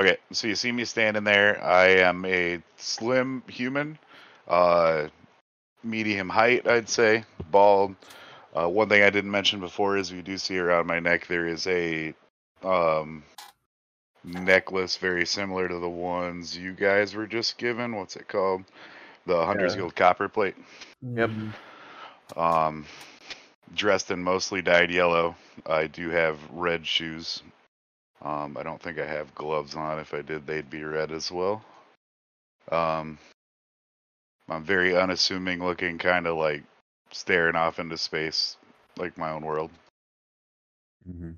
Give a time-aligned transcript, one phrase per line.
[0.00, 1.62] Okay, so you see me standing there.
[1.62, 3.98] I am a slim human,
[4.48, 5.08] uh,
[5.84, 7.96] medium height, I'd say, bald.
[8.56, 11.46] Uh, one thing I didn't mention before is you do see around my neck there
[11.46, 12.14] is a
[12.62, 13.22] um,
[14.24, 17.94] necklace very similar to the ones you guys were just given.
[17.94, 18.64] What's it called?
[19.26, 19.80] The Hunter's Yeah.
[19.80, 20.56] Guild copper plate.
[21.02, 21.30] Yep.
[22.38, 22.86] Um,
[23.74, 25.36] dressed in mostly dyed yellow.
[25.66, 27.42] I do have red shoes.
[28.22, 29.98] Um, I don't think I have gloves on.
[29.98, 31.64] If I did, they'd be red as well.
[32.70, 33.18] Um,
[34.48, 36.62] I'm very unassuming looking, kind of like
[37.12, 38.56] staring off into space,
[38.98, 39.70] like my own world.
[41.08, 41.30] Mm-hmm.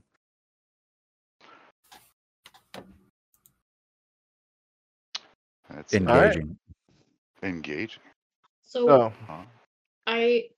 [5.70, 6.02] That's it.
[6.02, 6.36] Alright.
[6.36, 6.56] Engaging.
[7.42, 8.00] engage.
[8.62, 9.42] So Oh, Huh?
[10.06, 10.48] I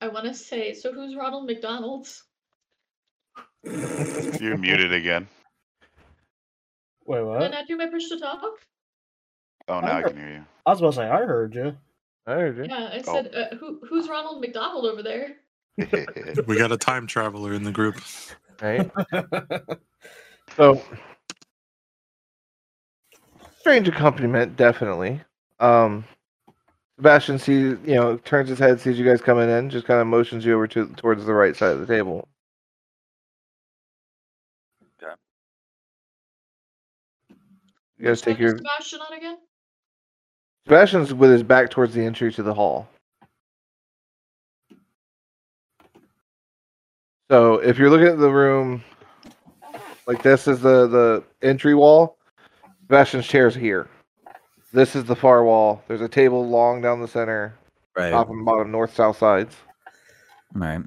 [0.00, 2.24] I want to say, so who's Ronald McDonald's?
[4.40, 5.28] You're muted again.
[7.06, 7.34] wait, what?
[7.34, 7.50] Did I what?
[7.52, 8.42] not do my push to talk?
[9.68, 10.44] Oh, now I can hear you.
[10.66, 11.76] I was about to say, I heard you.
[12.26, 12.64] I heard you.
[12.64, 13.14] Yeah, I Oh.
[13.14, 15.36] said, uh, who who's Ronald McDonald over there?
[16.46, 17.96] We got a time traveler in the group.
[18.60, 18.90] Right.
[20.56, 20.82] So,
[23.58, 25.22] strange accompaniment, definitely.
[25.60, 26.04] Um,
[26.98, 30.06] Sebastian sees, you know, turns his head, sees you guys coming in, just kind of
[30.06, 32.28] motions you over to towards the right side of the table.
[38.02, 39.38] You guys take your Sebastian on again?
[40.66, 42.88] Sebastian's with his back towards the entry to the hall.
[47.30, 48.82] So if you're looking at the room,
[50.08, 52.18] like this is the the entry wall.
[52.88, 53.88] Sebastian's chair's here.
[54.72, 55.80] This is the far wall.
[55.86, 57.54] There's a table long down the center,
[57.96, 58.10] Right.
[58.10, 59.54] top and bottom, north, south sides.
[60.52, 60.80] Right.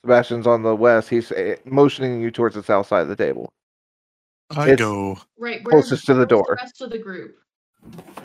[0.00, 1.10] Sebastian's on the west.
[1.10, 3.52] He's eh, motioning you towards the south side of the table.
[4.50, 5.18] I It's- go.
[5.38, 6.44] Right, where, Closest to the door.
[6.48, 7.38] The rest of the group.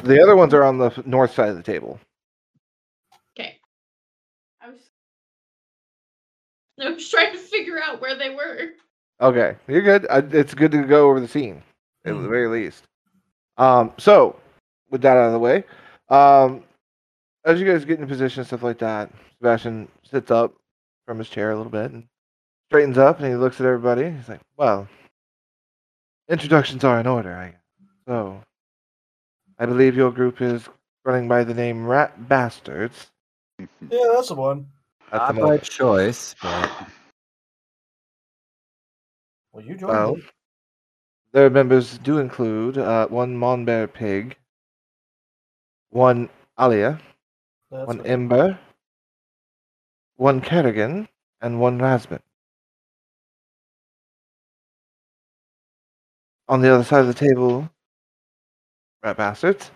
[0.03, 1.99] The other ones are on the north side of the table.
[3.37, 3.59] Okay.
[4.61, 4.79] I was.
[6.79, 8.69] I was trying to figure out where they were.
[9.19, 10.07] Okay, you're good.
[10.09, 11.61] I, it's good to go over the scene
[12.05, 12.29] at the Mhm.
[12.29, 12.83] very least.
[13.57, 14.39] Um, so
[14.89, 15.63] with that out of the way,
[16.09, 16.63] um,
[17.45, 20.53] as you guys get into position, stuff like that, Sebastian sits up
[21.05, 22.07] from his chair a little bit and
[22.69, 24.09] straightens up, and he looks at everybody.
[24.09, 24.87] He's like, "Well,
[26.29, 27.59] introductions are in order, I guess.
[28.07, 28.43] So,
[29.59, 30.67] I believe your group is
[31.05, 33.11] running by the name Rat Bastards."
[33.91, 34.67] Yeah, that's the one.
[35.11, 36.71] At Not the by choice, but
[39.53, 40.17] Well, you joined Well,
[41.33, 44.35] their members do include uh, one Monbear Pig,
[45.89, 46.99] one Alia,
[47.69, 48.07] That's one right.
[48.07, 48.59] Ember,
[50.15, 51.07] one Kerrigan,
[51.41, 52.21] and one Rasmus.
[56.51, 57.69] On the other side of the table,
[59.01, 59.71] rat bastards,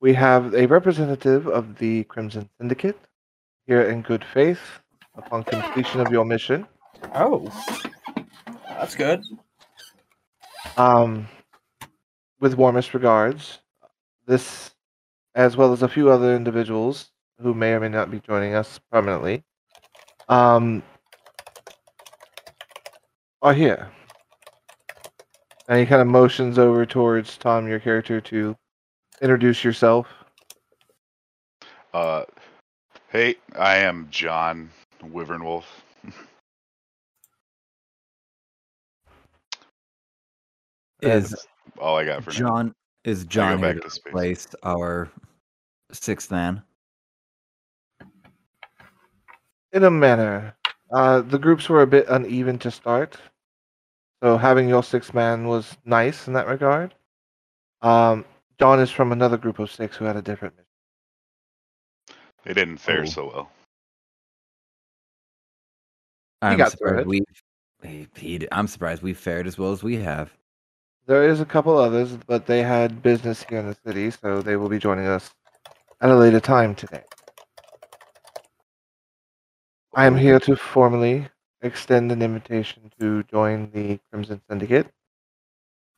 [0.00, 3.00] we have a representative of the Crimson Syndicate
[3.66, 4.60] here in good faith
[5.16, 6.68] upon completion of your mission.
[7.16, 7.50] Oh,
[8.68, 9.24] that's good.
[10.76, 11.26] Um,
[12.38, 13.58] with warmest regards,
[14.24, 14.70] this,
[15.34, 17.10] as well as a few other individuals
[17.40, 19.42] who may or may not be joining us permanently,
[20.28, 20.80] um,
[23.42, 23.90] are here.
[25.68, 28.56] And he kind of motions over towards Tom, your character, to
[29.20, 30.08] introduce yourself.
[31.94, 32.24] Uh,
[33.10, 34.70] hey, I am John
[35.02, 35.64] Wyvernwolf.
[41.02, 41.46] is
[41.78, 42.48] all I got for John now.
[42.48, 42.74] John
[43.04, 44.08] is John here back to to space.
[44.08, 45.10] replace our
[45.92, 46.62] sixth man?
[49.72, 50.54] In a manner,
[50.92, 53.16] uh, the groups were a bit uneven to start,
[54.22, 56.94] so having your six man was nice in that regard.
[57.82, 58.24] Um,
[58.58, 60.66] John is from another group of six who had a different mission.
[62.44, 63.06] They didn't fare Oh.
[63.06, 63.50] so well.
[66.40, 67.22] I'm got through surprised we.
[67.82, 70.32] He, he, I'm surprised we fared as well as we have.
[71.06, 74.54] There is a couple others, but they had business here in the city, so they
[74.56, 75.34] will be joining us
[76.00, 77.02] at a later time today.
[79.94, 81.28] I am here to formally
[81.62, 84.88] extend an invitation to join the Crimson Syndicate.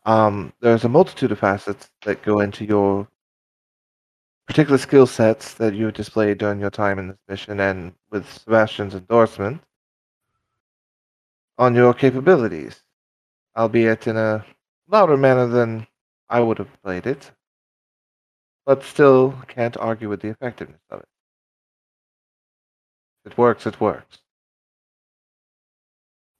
[0.04, 3.08] Um, there's a multitude of facets that go into your
[4.46, 8.26] particular skill sets that you have displayed during your time in this mission, and with
[8.28, 9.62] Sebastian's endorsement
[11.56, 12.82] on your capabilities,
[13.56, 14.44] albeit in a
[14.88, 15.86] louder manner than
[16.28, 17.30] I would have played it,
[18.66, 21.08] but still can't argue with the effectiveness of it.
[23.24, 24.23] If it works, it works.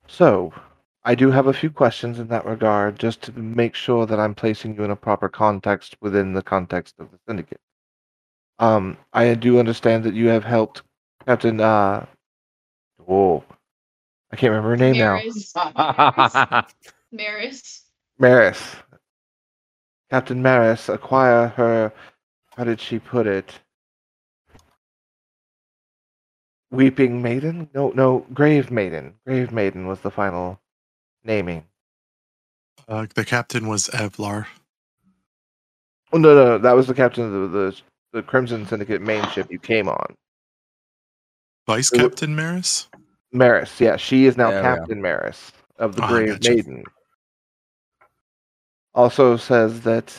[0.06, 0.52] So,
[1.04, 4.34] I do have a few questions in that regard, just to make sure that I'm
[4.34, 7.60] placing you in a proper context within the context of the syndicate.
[8.58, 10.82] Um, I do understand that you have helped
[11.26, 11.60] Captain.
[11.60, 12.06] Uh,
[13.04, 13.44] whoa,
[14.30, 15.52] I can't remember her name Maris.
[15.54, 16.66] now.
[17.12, 17.84] Maris.
[18.18, 18.76] Maris.
[20.10, 21.92] Captain Maris acquire her.
[22.56, 23.58] How did she put it?
[26.74, 27.68] Weeping Maiden?
[27.74, 29.14] No, no, Grave Maiden.
[29.26, 30.60] Grave Maiden was the final
[31.24, 31.64] naming.
[32.88, 34.46] Uh, the captain was Evlar.
[36.12, 37.80] Oh no, no, no, that was the captain of the, the
[38.12, 40.14] the Crimson Syndicate main ship you came on.
[41.66, 42.88] Vice It wa- Captain Maris?
[43.32, 44.76] Maris, yeah, she is now There we go.
[44.76, 46.40] Captain Maris of the Ah, Brave.
[46.44, 46.84] Maiden.
[48.94, 50.14] Also says that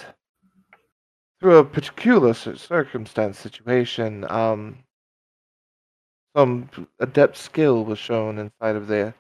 [1.40, 4.78] through a particular circumstance situation, um,
[6.36, 9.14] some adept skill was shown inside of the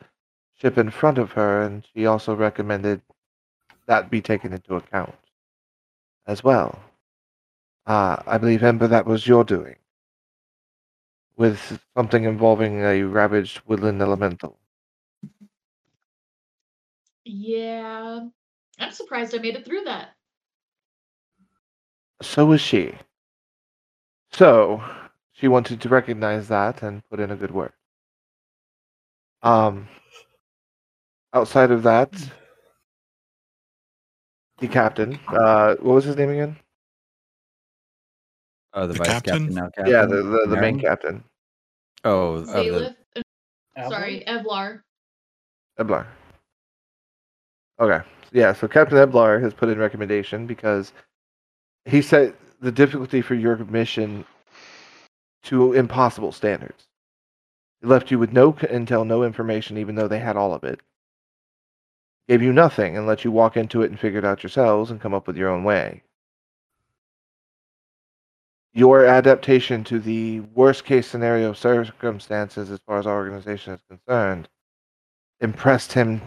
[0.54, 3.02] ship in front of her, and she also recommended
[3.88, 5.16] that be taken into account
[6.28, 6.80] as well.
[7.86, 9.76] Uh, I believe, Ember, that was your doing.
[11.38, 14.58] With something involving a ravaged woodland elemental.
[17.26, 18.28] Yeah.
[18.80, 20.16] I'm surprised I made it through that.
[22.22, 22.94] So was she.
[24.32, 24.84] So
[25.36, 27.74] she wanted to recognize that and put in a good word.
[29.44, 29.88] Um,
[31.34, 32.12] outside of that,
[34.60, 35.20] the captain.
[35.28, 36.56] Uh, what was his name again?
[38.74, 39.54] Oh, the, The vice captain, captain?
[39.56, 39.88] now captain.
[39.94, 41.24] yeah, the the, the main captain,
[42.04, 42.96] Oh, of the, Salif.
[43.18, 43.22] uh,
[43.78, 43.96] Albert?
[43.96, 44.82] Sorry, Evlar.
[45.80, 46.08] Eblar.
[47.80, 48.54] Okay, yeah.
[48.54, 50.94] So Captain Eblar has put in recommendation because
[51.86, 54.24] he said the difficulty for your mission
[55.46, 56.88] to impossible standards.
[57.82, 60.82] He left you with no intel, no information, even though they had all of it.
[62.28, 65.00] Gave you nothing and let you walk into it and figure it out yourselves and
[65.00, 66.02] come up with your own way.
[68.74, 74.50] Your adaptation to the worst case scenario circumstances, as far as our organization is concerned,
[75.40, 76.20] impressed him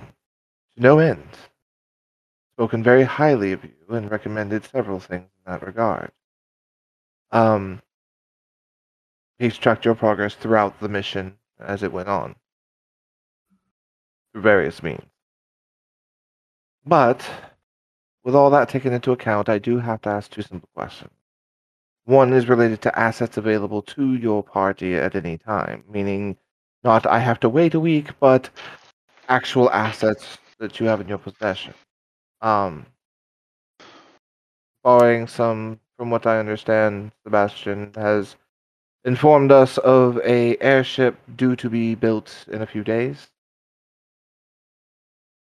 [0.76, 1.28] to no end.
[2.56, 6.10] Spoken very highly of you and recommended several things in that regard.
[7.32, 7.82] Um,
[9.38, 12.35] he's tracked your progress throughout the mission as it went on
[14.32, 15.05] through various means.
[16.85, 17.29] But
[18.25, 21.12] with all that taken into account, I do have to ask two simple questions.
[22.05, 26.37] One is related to assets available to your party at any time, meaning
[26.82, 28.49] not I have to wait a week, but
[29.29, 31.75] actual assets that you have in your possession.
[32.40, 32.87] Um,
[34.82, 38.37] barring some, from what I understand, Sebastian has
[39.08, 43.28] informed us of a airship due to be built in a few days.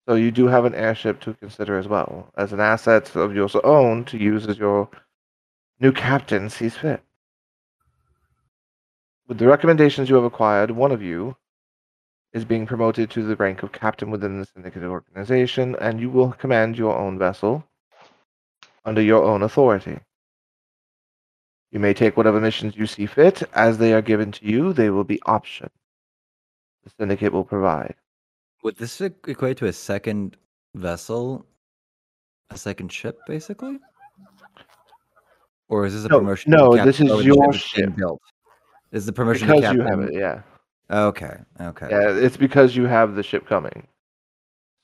[0.08, 3.50] So you do have an airship to consider as well as an asset of your
[3.66, 4.88] own to use as your
[5.80, 7.02] new captain sees fit.
[9.26, 11.36] With the recommendations you have acquired, one of you
[12.32, 16.30] is being promoted to the rank of captain within the syndicate organization, and you will
[16.30, 17.64] command your own vessel
[18.84, 19.98] under your own authority.
[21.76, 23.42] You may take whatever missions you see fit.
[23.52, 25.68] As they are given to you, they will be option.
[26.84, 27.96] The syndicate will provide.
[28.62, 30.38] Would this equate to a second
[30.74, 31.44] vessel,
[32.48, 33.78] a second ship, basically?
[35.68, 36.52] Or is this a No, promotion?
[36.52, 37.94] no, this is your ship.
[37.94, 38.22] Built?
[38.90, 40.40] Is the promotion Because to you have it, yeah.
[40.90, 41.88] Okay, okay.
[41.90, 43.86] Yeah, it's because you have the ship coming.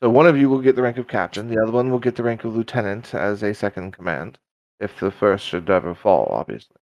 [0.02, 2.16] So one of you will get the rank of captain, the other one will get
[2.16, 4.38] the rank of lieutenant as a second command,
[4.78, 6.76] if the first should ever fall, obviously.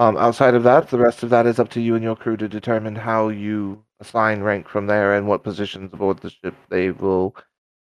[0.00, 2.34] Um, outside of that, the rest of that is up to you and your crew
[2.38, 6.90] to determine how you assign rank from there and what positions aboard the ship they
[6.90, 7.36] will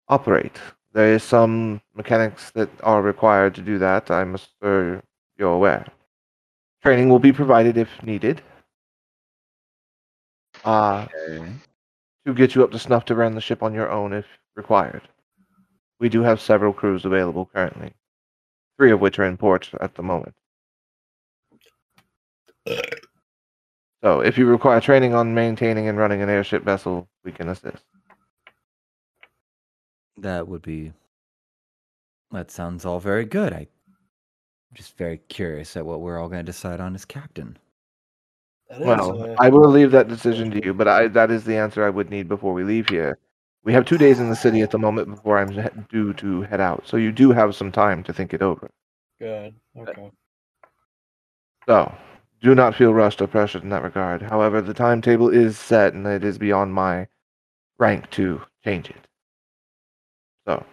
[0.09, 0.59] operate.
[0.91, 4.11] There is some mechanics that are required to do that.
[4.11, 5.01] I'm sure
[5.37, 5.87] you're aware.
[6.83, 8.41] Training will be provided if needed.
[10.65, 11.53] Uh, Okay.
[12.25, 14.25] to get you up to snuff to run the ship on your own if
[14.57, 15.07] required.
[16.01, 17.93] We do have several crews available currently,
[18.75, 20.35] three of which are in port at the moment.
[24.01, 27.83] So, if you require training on maintaining and running an airship vessel, we can assist.
[30.17, 30.93] That would be.
[32.31, 33.53] That sounds all very good.
[33.53, 33.67] I, I'm
[34.75, 37.57] just very curious at what we're all going to decide on as captain.
[38.69, 41.43] That is, Well, uh, I will leave that decision to you, but I, that is
[41.43, 43.17] the answer I would need before we leave here.
[43.63, 46.61] We have two days in the city at the moment before I'm due to head
[46.61, 48.69] out, so you do have some time to think it over.
[49.19, 49.53] good.
[49.77, 50.11] Okay.
[51.67, 51.93] So,
[52.41, 54.21] do not feel rushed or pressured in that regard.
[54.21, 57.07] However, the timetable is set and it is beyond my
[57.77, 59.07] rank to change it.
[60.47, 60.65] So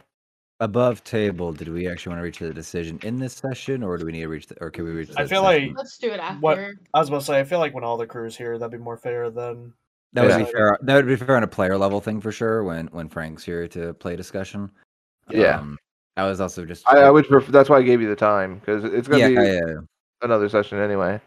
[0.61, 4.06] Above table, did we actually want to reach the decision in this session, or do
[4.06, 5.11] we need to reach the, or can we reach?
[5.11, 5.68] I feel session?
[5.68, 6.40] like- Let's do it after.
[6.40, 6.58] What-
[6.94, 8.78] I was about to say, I feel like when all the crew's here, that'd be
[8.82, 9.75] more fair than.
[10.14, 10.38] that would Yeah.
[10.38, 10.78] be fair.
[10.80, 12.64] That would be fair on a player level thing for sure.
[12.64, 14.70] When when Frank's here to play discussion.
[15.28, 15.58] Yeah.
[15.58, 15.76] Um,
[16.16, 16.88] I was also just.
[16.88, 17.52] I, I would prefer.
[17.52, 19.75] That's why I gave you the time because it's gonna Yeah, be yeah, yeah.
[20.23, 21.20] another session anyway.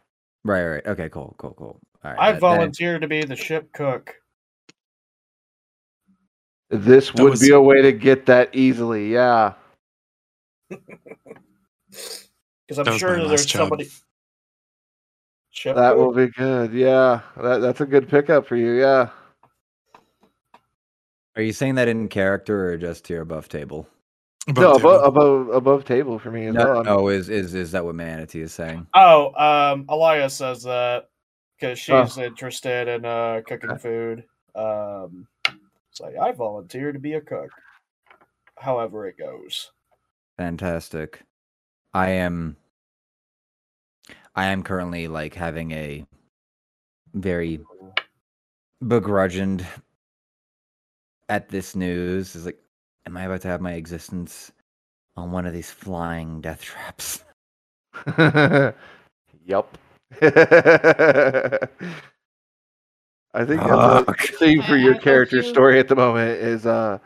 [0.46, 0.86] Right, right.
[0.86, 1.79] Okay, cool, cool, cool.
[2.03, 2.19] All right.
[2.19, 4.15] I uh, then- volunteer to be the ship cook.
[6.69, 9.12] This would was- be a way to get that easily.
[9.13, 9.53] Yeah.
[12.67, 13.62] Because I'm sure there's job.
[13.62, 13.89] somebody.
[15.50, 15.98] Ship That cook?
[15.98, 16.72] will be good.
[16.72, 18.74] Yeah, that, that's a good pickup for you.
[18.79, 19.10] Yeah.
[21.36, 23.88] Are you saying that in character or just here above table?
[24.50, 24.96] Above no, table.
[24.96, 26.84] above, above above table for me as well.
[26.84, 28.88] No, no, is is is that what Manatee is saying?
[28.94, 31.10] Oh, um, Elias says that
[31.60, 32.06] because Oh.
[32.06, 34.24] she's interested in uh, cooking food.
[34.56, 35.27] Um,
[35.91, 37.50] it's like I volunteer to be a cook.
[38.58, 39.72] However it goes.
[40.38, 41.22] Fantastic.
[41.94, 42.58] I am
[44.36, 46.06] I am currently like having a
[47.13, 47.60] very
[48.88, 49.65] begrudged
[51.29, 52.36] at this news.
[52.36, 52.60] Is like
[53.06, 54.51] am I about to have my existence
[55.15, 57.24] on one of these flying death traps?
[59.46, 59.77] yup.
[63.34, 64.22] I think that's Fuck.
[64.22, 66.98] the thing for your I character you- story at the moment is uh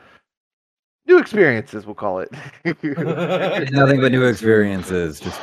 [1.06, 1.86] new experiences.
[1.86, 2.32] We'll call it.
[2.66, 5.20] Nothing but new experiences.
[5.20, 5.40] Just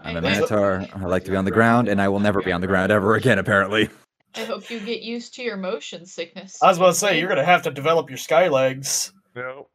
[0.00, 0.86] I'm a minotaur.
[0.94, 2.92] I like to be on the ground, and I will never be on the ground
[2.92, 3.38] ever again.
[3.38, 3.88] Apparently.
[4.36, 6.62] I hope you get used to your motion sickness.
[6.62, 9.12] I was about to say you're gonna have to develop your sky legs.
[9.36, 9.70] Nope.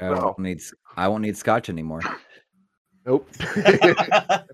[0.00, 0.22] I Well.
[0.24, 0.58] won't need.
[0.58, 2.00] s- I won't need scotch anymore.
[3.04, 3.28] Nope.
[3.40, 4.44] I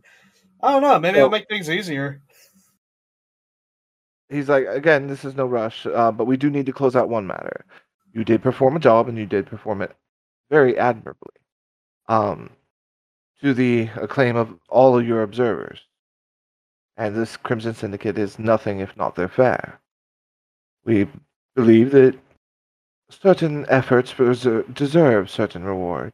[0.62, 0.98] don't know.
[0.98, 2.22] Maybe Well- it'll make things easier.
[4.28, 7.10] He's like, again, this is no rush, uh, but we do need to close out
[7.10, 7.66] one matter.
[8.14, 9.94] You did perform a job, and you did perform it
[10.50, 11.34] very admirably,
[12.08, 12.48] um,
[13.42, 15.80] to the acclaim of all of your observers.
[16.96, 19.80] And this Crimson Syndicate is nothing if not their fair.
[20.84, 21.08] We
[21.54, 22.18] believe that
[23.12, 26.12] certain efforts deserve certain rewards.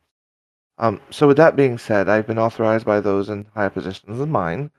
[0.78, 4.31] Um, so, with that being said, I've been authorized by those in higher positions than
[4.31, 4.71] mine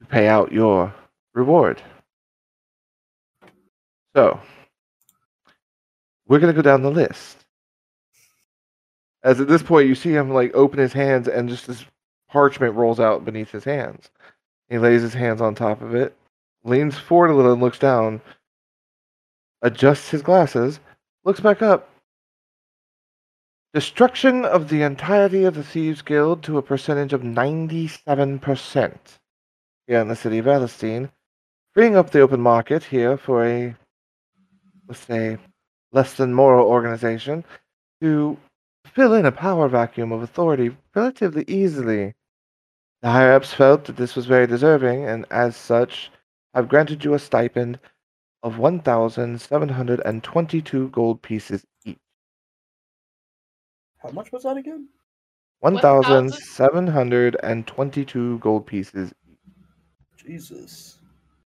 [0.00, 0.94] to pay out your
[1.34, 1.82] reward.
[4.14, 4.40] So,
[6.26, 7.44] we're going to go down the list.
[9.24, 11.84] As at this point, you see him like open his hands, and just this
[12.28, 14.10] parchment rolls out beneath his hands.
[14.68, 16.16] He lays his hands on top of it,
[16.62, 18.20] leans forward a little, and looks down,
[19.62, 20.78] adjusts his glasses,
[21.28, 21.90] looks back up.
[23.74, 28.96] Destruction of the entirety of the Thieves Guild to a percentage of 97%
[29.86, 31.10] here in the city of Elistine,
[31.74, 33.76] freeing up the open market here for a,
[34.88, 35.36] let's say,
[35.92, 37.44] less than moral organization
[38.00, 38.38] to
[38.86, 42.14] fill in a power vacuum of authority relatively easily.
[43.02, 46.10] The higher ups felt that this was very deserving, and as such,
[46.54, 47.78] have granted you a stipend
[48.42, 51.98] of 1,722 gold pieces each.
[53.98, 54.88] How much was that again?
[55.60, 59.12] 1,722 gold pieces.
[60.16, 60.98] Jesus.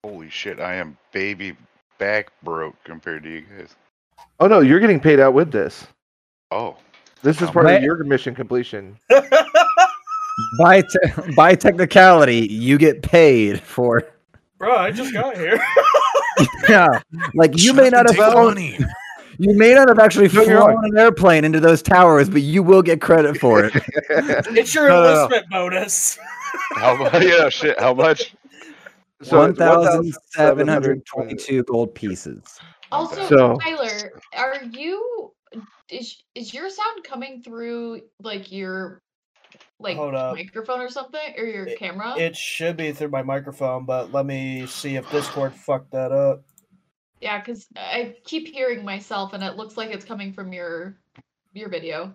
[0.04, 1.56] Holy shit, I am baby
[1.98, 3.74] back broke compared to you guys.
[4.40, 5.86] Oh no, you're getting paid out with this.
[6.50, 6.76] Oh,
[7.22, 7.76] This is part Wait.
[7.76, 8.98] of your mission completion.
[10.58, 14.02] By te- by technicality, you get paid for.
[14.58, 15.56] Bro, I just got here.
[16.68, 16.86] Yeah,
[17.34, 18.78] like you Shut may not have take the flown, money.
[19.38, 22.62] you may not have actually No, you're flown an airplane into those towers, but you
[22.62, 23.72] will get credit for it.
[24.08, 25.14] it's your No, no, no.
[25.24, 26.18] enlistment bonus.
[26.76, 27.22] how much?
[27.24, 27.78] Yeah, shit.
[27.80, 28.34] How much?
[29.22, 31.62] So One it's thousand seven 1,722.
[31.64, 32.42] gold pieces.
[32.92, 35.32] Also, So- Tyler, are you
[35.90, 39.00] is is your sound coming through like your
[39.84, 40.34] like Hold up.
[40.34, 42.16] microphone or something or your It- camera?
[42.18, 46.42] It should be through my microphone, but let me see if Discord fucked that up.
[47.20, 50.98] yeah, because I keep hearing myself and it looks like it's coming from your
[51.52, 52.14] your video.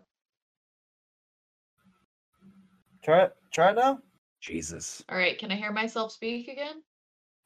[3.04, 3.36] Try it.
[3.52, 4.00] Try it now.
[4.42, 5.04] Jesus.
[5.10, 6.84] All right, can I hear myself speak again?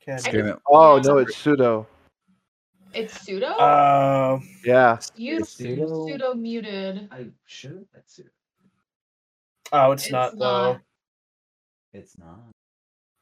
[0.04, 0.60] Can I Stream it.
[0.68, 1.88] oh no, it's pseudo.
[2.94, 3.48] It's pseudo.
[3.48, 5.00] Uh, Yeah.
[5.16, 7.08] you pseudo- pseudo muted.
[7.12, 7.88] I should.
[7.94, 8.28] That's it.
[9.74, 10.40] Oh, it's, It's not not.
[10.74, 10.80] though.
[12.00, 12.40] It's not.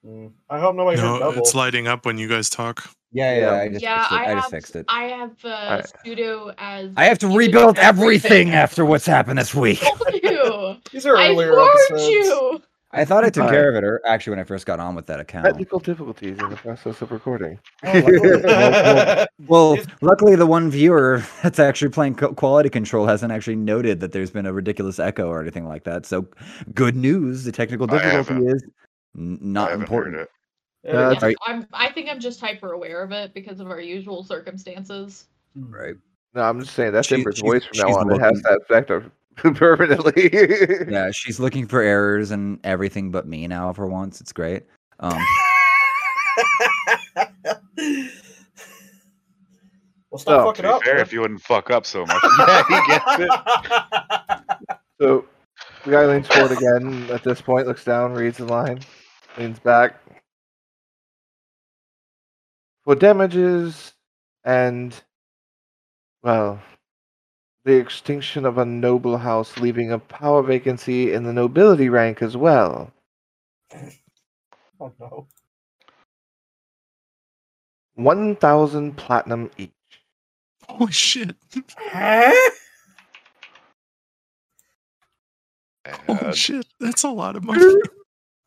[0.05, 0.31] Mm.
[0.49, 1.37] I hope nobody No, double.
[1.39, 2.89] it's lighting up when you guys talk.
[3.11, 3.39] Yeah, Yeah.
[3.39, 3.61] yeah.
[3.61, 4.15] I just yeah, fixed it.
[4.15, 4.85] I, I, have just fixed it.
[4.87, 5.91] I have uh, Alright.
[6.05, 6.89] pseudo as.
[6.97, 9.79] I have to rebuild everything after what's happened this week.
[9.81, 10.75] Told you.
[10.91, 12.07] These are earlier I warned episodes.
[12.09, 12.61] you.
[12.93, 13.53] I thought I took Alright.
[13.57, 15.45] care of it, or actually, when I first got on with that account.
[15.45, 17.57] Technical difficulties in the process of recording.
[17.83, 23.55] Oh, luckily- Well, It's- luckily, the one viewer that's actually playing quality control hasn't actually
[23.55, 26.05] noted that there's been a ridiculous echo or anything like that.
[26.05, 26.27] So,
[26.73, 27.43] good news.
[27.45, 28.63] The technical difficulty is
[29.15, 30.15] not haven't important.
[30.15, 30.29] heard it.
[30.83, 31.35] Yeah, Yeah, Right.
[31.45, 31.67] I'm.
[31.73, 35.25] I think I'm just hyper aware of it because of our usual circumstances.
[35.55, 35.95] Right.
[36.33, 38.11] No, I'm just saying that's She- Ember's voice from now she's on.
[38.11, 39.11] It has that effect of
[39.55, 40.29] permanently.
[40.91, 44.21] Yeah, she's looking for errors and everything but me now for once.
[44.21, 44.63] It's great.
[44.99, 45.17] Um,
[50.11, 50.83] well, stop So, fucking To be up.
[50.83, 51.01] fair, man.
[51.01, 52.23] if you wouldn't fuck up so much.
[52.39, 54.77] yeah, he gets it.
[54.99, 55.25] So
[55.85, 58.79] the guy leans forward again at this point, looks down, reads the line,
[59.37, 59.99] leans back.
[62.83, 63.93] For damages
[64.43, 64.99] and,
[66.23, 66.59] well,
[67.63, 72.35] the extinction of a noble house, leaving a power vacancy in the nobility rank as
[72.35, 72.91] well.
[74.79, 75.27] Oh no.
[77.95, 79.71] 1,000 platinum each.
[80.67, 81.35] Holy shit.
[81.77, 82.49] Huh?
[86.07, 86.65] Holy shit.
[86.79, 87.63] That's a lot of money.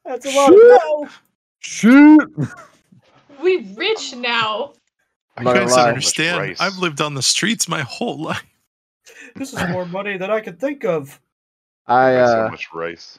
[0.04, 1.08] That's a lot of no.
[1.60, 2.30] shoot!
[3.42, 4.74] We rich now.
[5.36, 5.82] I You Not guys so don't lie.
[5.86, 6.56] much understand.
[6.60, 8.42] I've lived on the streets my whole life.
[9.36, 11.20] This is more money than I could think of.
[11.86, 13.18] I got so uh, much rice.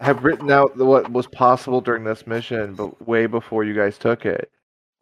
[0.00, 3.98] have written out the, what was possible during this mission, but way before you guys
[3.98, 4.50] took it.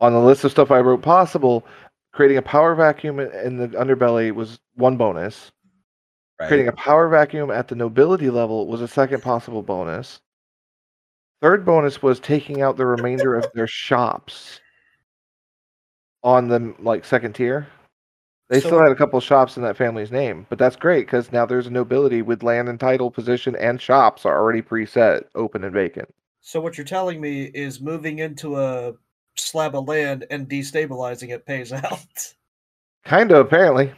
[0.01, 1.67] On the list of stuff I wrote possible,
[2.13, 5.53] creating a power vacuum in- in the underbelly was one bonus.
[6.47, 10.21] Creating a power vacuum at the nobility level was a second possible bonus.
[11.43, 14.59] Third bonus was taking out the remainder of their shops
[16.23, 17.67] on the like second tier.
[18.51, 21.31] They So- still had a couple shops in that family's name, but that's great because
[21.31, 25.63] now there's a nobility with land and title, position, and shops are already preset, open
[25.63, 26.13] and vacant.
[26.41, 28.95] So what you're telling me is moving into a
[29.37, 32.35] slab of land and destabilizing it pays out.
[33.05, 33.93] Kind of, apparently.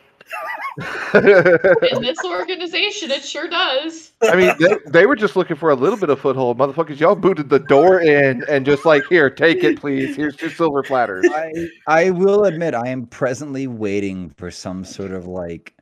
[1.15, 4.13] In this organization, it sure does.
[4.23, 6.59] I mean, they, they were just looking for a little bit of foothold.
[6.59, 10.17] Motherfuckers, y'all booted the door in and just like, here, take it, please.
[10.17, 11.27] Here's two silver platters.
[11.31, 15.75] I, I will admit I am presently waiting for some sort of like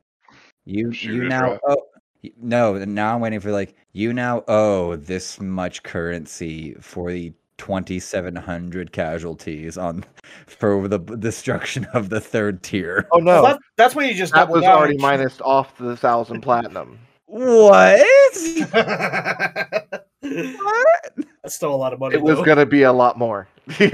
[0.64, 1.61] you Shoot you now right?
[1.68, 1.77] oh
[2.40, 8.90] no now I'm waiting for like you now owe this much currency for the 2700
[8.90, 10.03] casualties on
[10.46, 13.07] for the destruction of the third tier.
[13.12, 15.77] Oh no, Well, that, that's when you just that double was down already minus off
[15.77, 16.99] the thousand platinum.
[17.27, 18.01] What?
[21.42, 22.16] That's still a lot of money.
[22.16, 23.46] It was gonna be a lot more.
[23.68, 23.90] just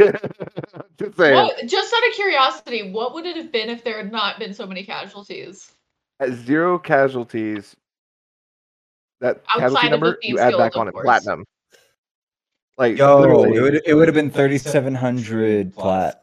[1.17, 1.35] saying.
[1.35, 4.55] What, just out of curiosity, what would it have been if there had not been
[4.55, 5.73] so many casualties?
[6.21, 7.77] At zero casualties,
[9.21, 11.45] that Outside casualty of the number you add Guild, back of on it platinum.
[12.79, 16.23] Like Yo, literally, it would it would have been 3700 plat.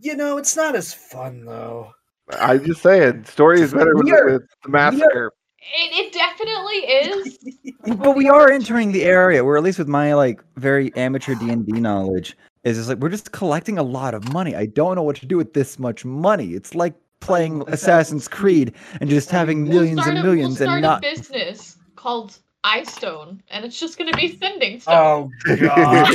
[0.00, 1.92] You know, it's not as fun though.
[2.38, 5.32] I'm just saying, story is better with, are- with the massacre.
[5.76, 7.38] It, it definitely is.
[7.98, 11.50] But we are entering the area where, at least with my like very amateur D
[11.50, 14.54] and D knowledge, is just like we're just collecting a lot of money.
[14.56, 16.52] I don't know what to do with this much money.
[16.54, 20.66] It's like playing Assassin's Creed and just having We'll millions start and a- millions we'll
[20.68, 20.98] start and not.
[20.98, 25.46] a business called iStone, and it's just going to be sending oh, stuff.
[25.46, 26.10] Oh god.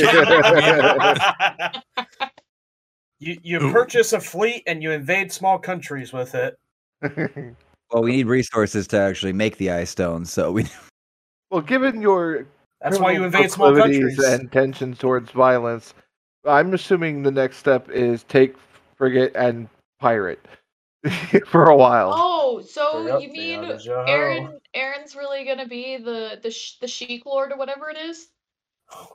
[3.19, 3.71] you you Ooh.
[3.71, 6.57] purchase a fleet and you invade small countries with it.
[7.91, 10.67] Well, we need resources to actually make the ice stone, so we.
[11.51, 12.45] well, given your
[12.81, 14.19] That's why you invade small countries.
[14.19, 15.93] and tensions towards violence,
[16.45, 18.55] I'm assuming the next step is take
[18.95, 19.67] frigate and
[19.99, 20.45] pirate
[21.47, 22.11] for a while.
[22.15, 23.79] Oh, so Yep, you mean.
[24.07, 24.59] Aaron?
[24.73, 28.27] Aaron's really going to be the the sh- the Sheik Lord or whatever it is?
[28.93, 29.09] Oh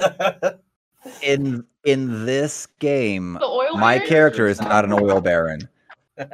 [0.00, 0.58] god.
[1.22, 3.76] In in this game, The oil.
[3.78, 4.08] my baron?
[4.08, 5.68] character is not an oil baron.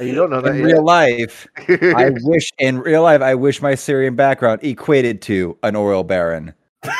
[0.00, 3.74] You don't know that In real life, I wish in real life I wish my
[3.74, 6.54] Syrian background equated to an oil baron.
[6.84, 6.92] yeah,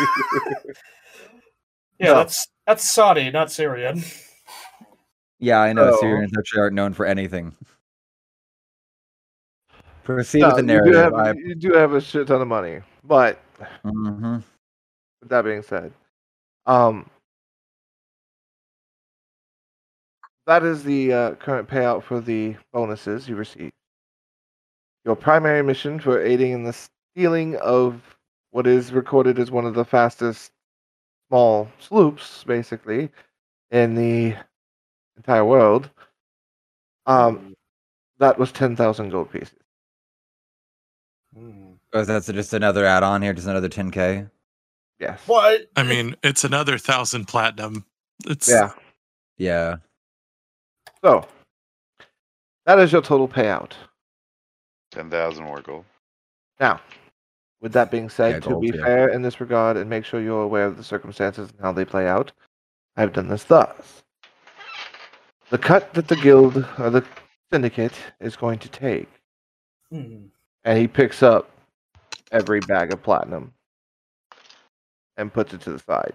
[2.01, 2.15] No.
[2.15, 4.03] that's that's Saudi, not Syrian.
[5.39, 7.55] Yeah, I know So- Syrians actually aren't known for anything.
[10.05, 10.95] Proceed No, with the you, do narrative.
[10.97, 13.39] have, I, you do have a shit ton of money, but
[13.85, 14.43] Mhm.
[15.21, 15.93] with that being said,
[16.67, 17.09] um,
[20.47, 23.71] that is the uh, current payout for the bonuses you receive.
[25.05, 26.73] Your primary mission for aiding in the
[27.15, 28.01] stealing of
[28.51, 30.51] what is recorded as one of the fastest
[31.29, 33.11] small sloops, basically,
[33.71, 34.35] in the
[35.19, 35.91] entire world.
[37.07, 37.55] Um,
[38.19, 39.59] that was ten thousand gold pieces.
[41.37, 41.73] Hmm.
[41.93, 44.31] Oh, that's just another add-on here, just another 10k.
[45.01, 45.21] yes.
[45.27, 45.69] What?
[45.77, 47.85] I mean, it's another thousand platinum.
[48.27, 48.73] It's Yeah.
[49.39, 49.77] Yeah.
[51.03, 51.27] So
[52.67, 53.73] that is your total payout.
[54.91, 55.85] Ten thousand more gold.
[56.61, 56.81] Now,
[57.61, 58.85] with that being said, Yeah, to gold, be yeah.
[58.85, 61.85] fair in this regard and make sure you're aware of the circumstances and how they
[61.85, 62.33] play out,
[62.97, 64.03] I've done this thus.
[65.51, 67.05] The cut that the guild or the
[67.53, 69.09] syndicate is going to take,
[69.91, 70.27] Hmm.
[70.65, 71.51] and he picks up
[72.31, 73.55] every bag of platinum
[75.17, 76.13] and puts it to the side.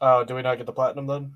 [0.00, 1.34] Oh, do we not get the platinum then?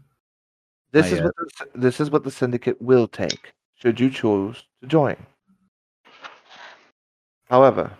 [0.91, 4.65] This Not is what the, this is what the syndicate will take should you choose
[4.81, 5.17] to join.
[7.45, 7.93] However,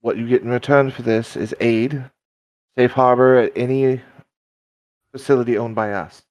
[0.00, 2.10] what you get in return for this is aid,
[2.76, 4.00] safe harbor at any
[5.12, 6.22] facility owned by us.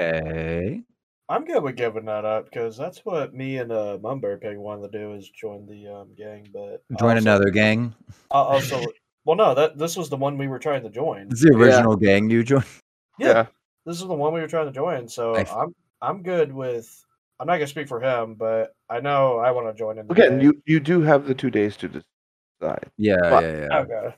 [0.00, 0.82] Okay.
[1.28, 4.90] I'm good with giving that up because that's what me and uh, Mumber Pig wanted
[4.90, 6.48] to do is join the um, gang.
[6.52, 7.94] But Join also- another gang.
[8.32, 8.82] I also,
[9.24, 11.28] well, no, that this was the one we were trying to join.
[11.30, 12.64] It's the original gang you joined.
[13.18, 13.46] Yeah,
[13.84, 15.06] this is the one we were trying to join.
[15.06, 16.88] So I f- I'm I'm good with.
[17.38, 20.06] I'm not gonna speak for him, but I know I want to join in.
[20.06, 20.40] the Again, gang.
[20.40, 22.90] you, you do have the two days to decide.
[22.96, 23.78] Yeah, But- yeah, yeah.
[23.80, 24.14] Okay.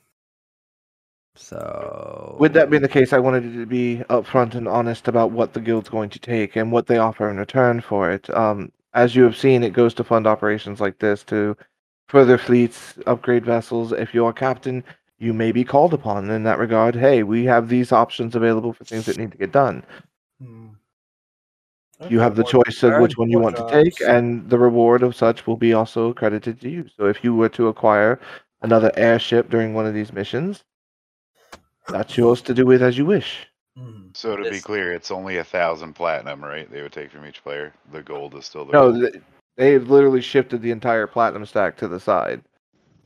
[1.34, 5.54] So With that being the case, I wanted to be upfront and honest about what
[5.54, 8.28] the guild's going to take and what they offer in return for it.
[8.36, 11.56] Um, as you have seen, it goes to fund operations like this to
[12.08, 13.92] further fleets, upgrade vessels.
[13.92, 14.84] If you're a captain,
[15.18, 16.94] you may be called upon in that regard.
[16.94, 19.84] Hey, we have these options available for things that need to get done.
[20.38, 20.68] Hmm.
[22.10, 25.02] You have the choice of which one you more want to take, and the reward
[25.04, 26.88] of such will be also credited to you.
[26.96, 28.18] So if you were to acquire
[28.60, 30.64] another airship during one of these missions,
[31.88, 33.46] that's yours to do with as you wish.
[33.76, 34.08] Hmm.
[34.14, 36.70] So to be This- clear, it's only a thousand platinum, right?
[36.70, 37.72] They would take from each player.
[37.92, 39.02] The gold is still the No, gold.
[39.12, 39.22] th-
[39.56, 42.42] they have literally shifted the entire platinum stack to the side.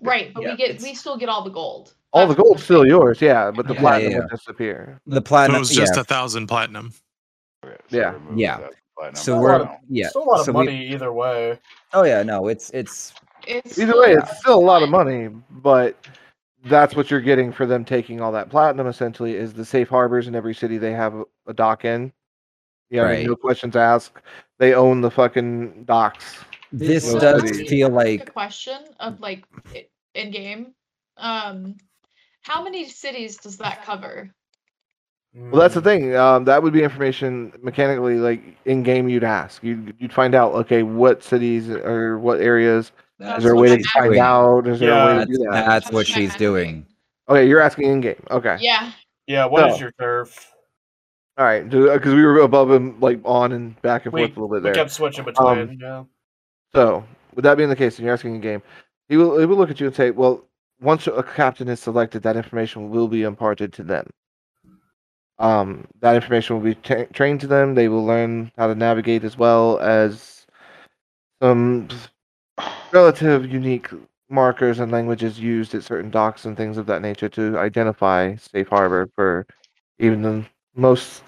[0.01, 1.95] Right, but Yeah, we get it's- we still get all the gold.
[2.13, 2.91] All the That's gold's still saying.
[2.91, 5.01] yours, yeah, but the Yeah, platinum yeah, would disappear.
[5.07, 5.57] the So platinum.
[5.57, 6.01] it was just yeah.
[6.01, 6.93] a thousand platinum.
[7.65, 8.59] Okay, yeah, remove yeah.
[8.59, 9.79] that platinum So we're now.
[9.89, 10.09] yeah.
[10.09, 11.59] Still a lot of so we- money either way.
[11.93, 13.13] oh yeah, no, it's it's
[13.47, 15.97] It's Either way, it's still a lot of money, but
[16.69, 18.87] that's what you're getting for them taking all that platinum.
[18.87, 22.13] Essentially, is the safe harbors in every city they have a- a dock in.
[22.91, 24.19] Yeah, I mean, no questions asked.
[24.59, 26.39] They own the fucking docks.
[26.73, 29.45] this Well, does city- feel like a question of like
[30.15, 30.75] in game.
[31.17, 31.77] Um,
[32.43, 34.31] how many cities does that cover?
[35.35, 36.17] Well, that's the thing.
[36.17, 39.63] Um, that would be information mechanically, like in game, you'd ask.
[39.63, 40.55] You'd you'd find out.
[40.55, 42.93] Okay, what cities or what areas?
[43.19, 44.21] That's Is there a what way I'm to find doing.
[44.21, 44.67] out?
[44.69, 45.67] Is there a way to Yeah, do that's, that?
[45.67, 46.87] that's what That's she's what I'm doing.
[47.29, 48.23] Okay, you're asking in game.
[48.31, 48.57] Okay.
[48.61, 48.93] Yeah,
[49.27, 50.53] Yeah, what is So- your turf?
[51.39, 54.41] All right, because we were above him, like on and back and We, forth a
[54.41, 54.73] little bit there.
[54.73, 55.47] we kept switching between.
[55.59, 56.05] Um, yeah.
[56.75, 58.63] So, with that being the case, and you're asking in game,
[59.11, 60.45] he will he will look at you and say, "Well,
[60.81, 64.09] once a captain is selected, that information will be imparted to them.
[65.39, 67.75] Um, that information will be tra- trained to them.
[67.75, 70.47] They will learn how to navigate as well as
[71.43, 71.89] some
[72.93, 73.89] relative unique
[74.29, 78.69] markers and languages used at certain docks and things of that nature to identify safe
[78.69, 79.47] harbor for
[79.99, 81.23] even the most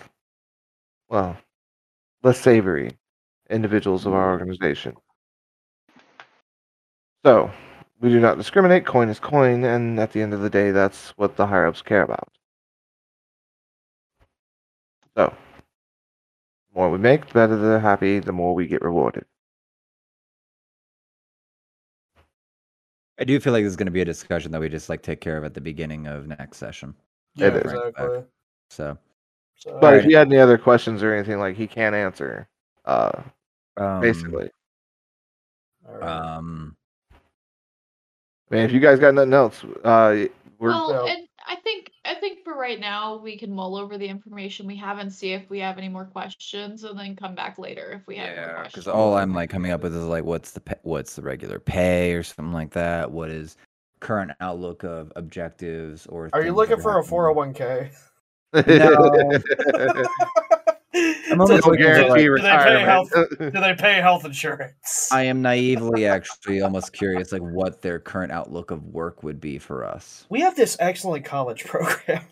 [1.09, 1.37] well
[2.23, 2.91] less savory
[3.51, 4.41] individuals of our mm.
[4.41, 4.95] organization.
[7.25, 7.51] So,
[8.01, 8.87] we do not discriminate.
[8.87, 11.83] Coin is coin, and at the end of the day, that's what the higher ups
[11.83, 12.29] care about.
[15.17, 15.35] So,
[16.73, 19.25] the more we make, the better they're happy, the more we get rewarded.
[23.21, 25.03] I do feel like this is going to be a discussion that we just like
[25.03, 26.95] take care of at the beginning of next session.
[27.35, 27.73] Yeah, it is.
[27.73, 28.25] exactly.
[28.71, 28.99] So,
[29.57, 32.49] So, But if you had any other questions or anything, like he can't answer,
[32.85, 33.23] uh,
[33.77, 34.51] um, basically.
[35.89, 36.03] alright.
[36.05, 36.77] um,
[38.51, 40.27] I mean, if you guys got nothing else, uh,
[40.59, 41.13] we're well, Yeah.
[41.13, 44.77] and I think I think for right now we can mull over the information we
[44.77, 48.07] have and see if we have any more questions, and then come back later if
[48.07, 48.85] we have more yeah, questions.
[48.85, 51.59] because all I'm like coming up with is like, what's the pa- what's the regular
[51.59, 53.11] pay or something like that?
[53.11, 53.57] What is
[54.01, 56.29] current outlook of objectives or?
[56.35, 57.91] Are you looking for are a 401k?
[60.95, 63.13] I'm Do almost they- looking for, guarantee like- do they pay health?
[63.39, 65.09] Do they pay health insurance?
[65.13, 69.59] I am naively actually almost curious, like what their current outlook of work would be
[69.59, 70.25] for us.
[70.31, 72.23] We have this excellent college program.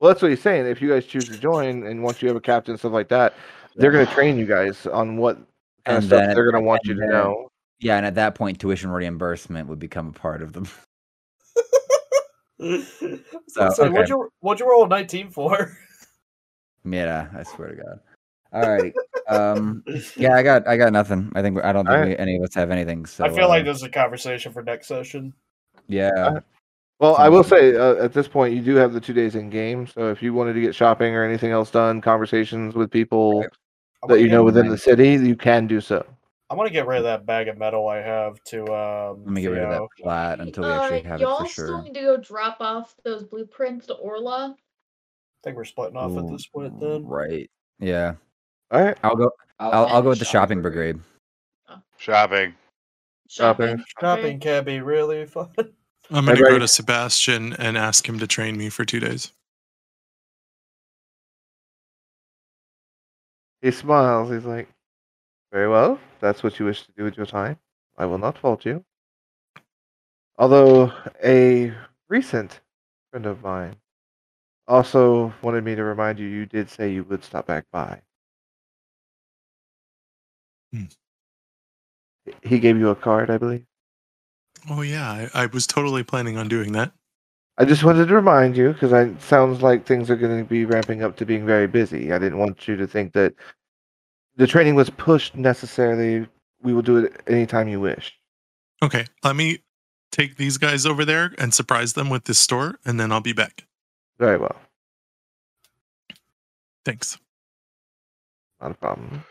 [0.00, 0.66] Well, that's what he's saying.
[0.66, 3.08] If you guys choose to join, and once you have a captain and stuff like
[3.08, 3.34] that,
[3.76, 5.46] they're going to train you guys on what kind
[5.86, 7.48] of And stuff then- they're going to want you to then- know.
[7.80, 10.66] Yeah, and at that point, tuition reimbursement would become a part of them.
[12.60, 12.78] so,
[13.48, 13.90] So, so okay.
[13.90, 15.76] what'd you what'd you roll a 19 for?
[16.84, 18.00] Yeah, I swear to God.
[18.52, 18.94] All right.
[19.28, 19.82] Um,
[20.16, 21.32] yeah, I got I got nothing.
[21.34, 22.08] I think I don't think Alright.
[22.10, 23.06] we, any of us have anything.
[23.06, 25.32] So I feel like uh, this is a conversation for next session.
[25.88, 26.40] yeah.
[27.00, 29.50] Well, I will say uh, at this point you do have the two days in
[29.50, 29.86] game.
[29.86, 33.50] So if you wanted to get shopping or anything else done, conversations with people Right.
[34.08, 36.04] That you know within the city, you can do so.
[36.50, 38.60] I want to get rid of that bag of metal I have to.
[38.66, 41.46] Um, Let me get rid of that flat until we Uh, actually have it for
[41.46, 41.66] sure.
[41.66, 44.54] y'all still need to go drop off those blueprints to Orla.
[45.44, 46.80] I think we're splitting off at mm, this point.
[46.80, 47.50] Then Right.
[47.78, 48.14] Yeah.
[48.70, 48.96] All right.
[49.02, 49.30] I'll go.
[49.58, 51.00] I'll, I'll go with the shopping shopping brigade.
[51.98, 52.54] Shopping.
[53.28, 53.84] Shopping.
[54.00, 55.50] shopping can be really fun.
[55.58, 59.00] I'm going to Everybody- go to Sebastian and ask him to train me for two
[59.00, 59.32] days.
[63.60, 64.30] He smiles.
[64.30, 64.68] He's like,
[65.52, 65.94] "Very well.
[65.94, 67.58] if That's what you wish to do with your time.
[67.98, 68.82] I will not fault you."
[70.38, 70.90] Although
[71.22, 71.74] a
[72.08, 72.60] recent
[73.10, 73.76] friend of mine
[74.66, 78.00] also wanted me to remind you, you did say you would stop back by.
[80.72, 80.84] Hmm.
[82.42, 83.64] He gave you a card, I believe.
[84.70, 86.92] Oh yeah, I, I was totally planning on doing that.
[87.58, 90.64] I just wanted to remind you because it sounds like things are going to be
[90.64, 92.12] ramping up to being very busy.
[92.12, 93.34] I didn't want you to think that
[94.36, 96.26] the training was pushed necessarily.
[96.62, 98.18] We will do it anytime you wish.
[98.82, 99.60] Okay, let me
[100.10, 103.32] take these guys over there and surprise them with this store, and then I'll be
[103.32, 103.66] back.
[104.18, 104.56] Very well.
[106.84, 107.18] Thanks.
[108.60, 109.24] Not a problem.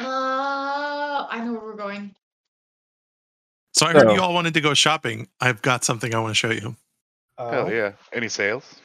[0.00, 2.14] Uh, I know where we're going.
[3.74, 5.28] So I heard So- you all wanted to go shopping.
[5.40, 6.76] I've got something I want to show you.
[7.36, 7.92] Uh, Hell yeah.
[8.12, 8.80] Any sales?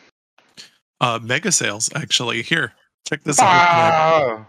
[1.01, 2.41] Uh, mega sales, actually.
[2.43, 2.73] Here,
[3.07, 3.45] check this out.
[3.47, 4.45] And I Ah!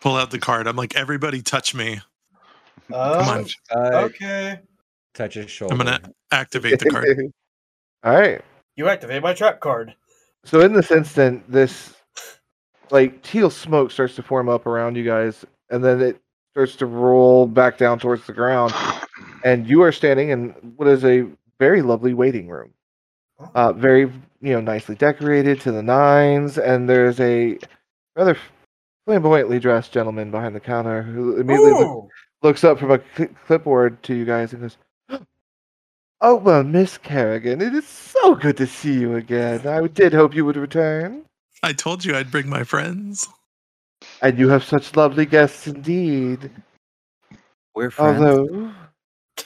[0.00, 0.66] pull out the card.
[0.66, 2.00] I'm like, everybody, touch me.
[2.92, 4.60] uh, Come on, Uh, Okay.
[5.14, 5.72] touch his shoulder.
[5.74, 7.06] I'm gonna activate the card.
[8.04, 8.40] All right.
[8.76, 9.94] You activate my trap card.
[10.44, 11.94] So in this instant, this
[12.90, 16.20] like teal smoke starts to form up around you guys, and then it
[16.52, 18.72] starts to roll back down towards the ground,
[19.44, 21.26] and you are standing in what is a
[21.58, 22.72] very lovely waiting room.
[23.54, 24.02] Uh, very
[24.40, 27.58] you know nicely decorated to the nines, and there's a
[28.16, 28.36] rather
[29.06, 32.08] flamboyantly dressed gentleman behind the counter who immediately look-
[32.42, 34.76] looks up from a cl- clipboard to you guys and goes,
[36.20, 39.66] "Oh well, Miss Kerrigan, it is so good to see you again.
[39.66, 41.24] I did hope you would return,
[41.62, 43.28] I told you I'd bring my friends.
[44.22, 46.50] and you have such lovely guests indeed.
[47.74, 48.20] We're friends.
[48.22, 48.72] Although,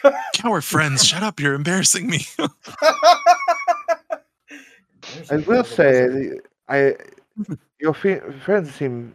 [0.05, 1.05] Yeah, we're friends.
[1.05, 1.39] Shut up.
[1.41, 2.27] You're embarrassing me.
[5.31, 6.95] I will say, I
[7.81, 9.15] your fe- friends seem,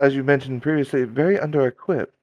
[0.00, 2.14] as you mentioned previously, very under-equipped.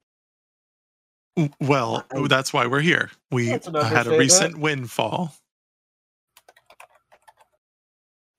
[1.62, 3.10] Well, I- that's why we're here.
[3.32, 4.20] We had a understatement.
[4.20, 5.34] recent windfall.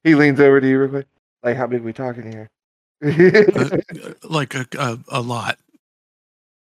[0.04, 1.06] He leans over to you real quick.
[1.42, 2.48] Like, how big we talking here?
[3.04, 3.78] Uh,
[4.28, 5.58] like a, a, a lot.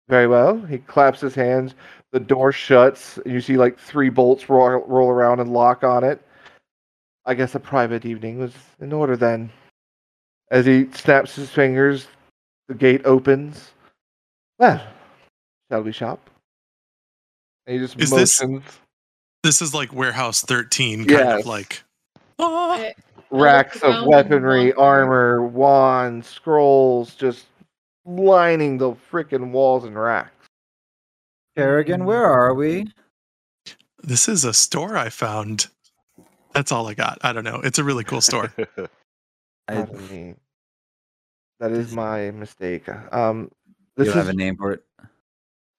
[0.09, 0.57] Very well.
[0.65, 1.75] He claps his hands.
[2.13, 3.17] The door shuts.
[3.17, 6.21] And you see like three bolts roll, roll around and lock on it.
[7.25, 9.49] I guess a private evening was in order then.
[10.49, 12.07] As he snaps his fingers,
[12.69, 13.71] the gate opens.
[14.59, 14.81] Well,
[15.71, 16.29] shall we shop?
[17.65, 18.63] And he just Is this- motions
[19.43, 21.39] This is like Warehouse 13, kind Yes.
[21.41, 21.83] of like.
[22.39, 22.89] "Ah."
[23.29, 27.45] Racks of weaponry, armor, wands, scrolls, just
[28.05, 30.47] lining the freaking walls and racks.
[31.57, 32.87] Kerrigan, where are we?
[34.01, 35.67] This is a store I found.
[36.53, 37.17] That's all I got.
[37.21, 37.59] I don't know.
[37.63, 38.53] It's a really cool store.
[39.67, 40.35] I, Pardon me.
[41.59, 42.87] That is my mistake.
[43.13, 44.85] Um, you this don't is have a name for it.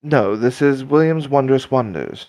[0.02, 0.37] No.
[0.37, 2.26] This is William's Wondrous Wonders.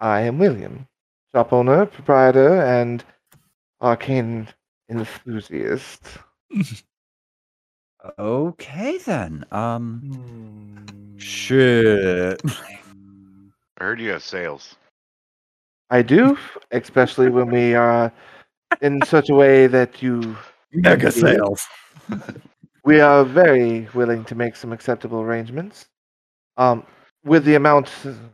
[0.00, 0.88] I am William,
[1.34, 3.04] shop owner, proprietor, and
[3.80, 4.48] arcane
[4.90, 6.02] enthusiast.
[8.18, 9.44] Okay then.
[9.50, 10.00] Um.
[10.00, 11.18] Hmm.
[11.18, 12.40] Shit.
[12.44, 12.78] I
[13.78, 14.76] heard you have sales.
[15.90, 16.38] I do,
[16.70, 18.12] especially when we are
[18.80, 20.36] in such a way that you.
[20.72, 21.66] Mega sales.
[22.90, 25.86] We are very willing to make some acceptable arrangements.
[26.56, 26.84] Um,
[27.24, 27.88] with the amount,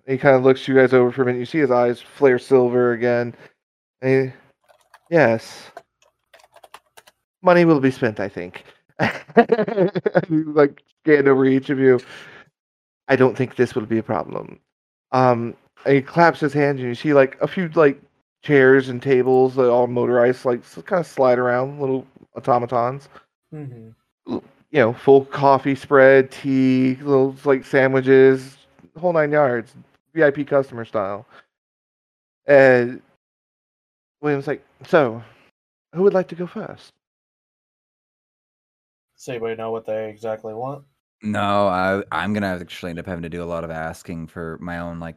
[0.06, 1.40] he kind of looks you guys over for a minute.
[1.40, 3.34] You see his eyes flare silver again.
[4.02, 4.32] He-
[5.10, 5.70] yes,
[7.42, 8.18] money will be spent.
[8.18, 8.64] I think.
[10.30, 12.00] Like scan over each of you.
[13.08, 14.58] I don't think this will be a problem.
[15.12, 15.54] Um,
[15.86, 18.00] he claps his hands, and you see like a few like
[18.42, 23.10] chairs and tables that all motorized, like kind of slide around, little automatons
[23.54, 23.94] Mhm.
[24.26, 28.56] You know, full coffee spread, tea, little like sandwiches,
[28.98, 29.74] whole nine yards,
[30.14, 31.26] VIP customer style.
[32.46, 33.02] And
[34.20, 35.22] William's like, so,
[35.94, 36.92] who would like to go first?
[39.16, 40.84] Does anybody know what they exactly want?
[41.22, 44.58] No, I I'm gonna actually end up having to do a lot of asking for
[44.60, 45.16] my own like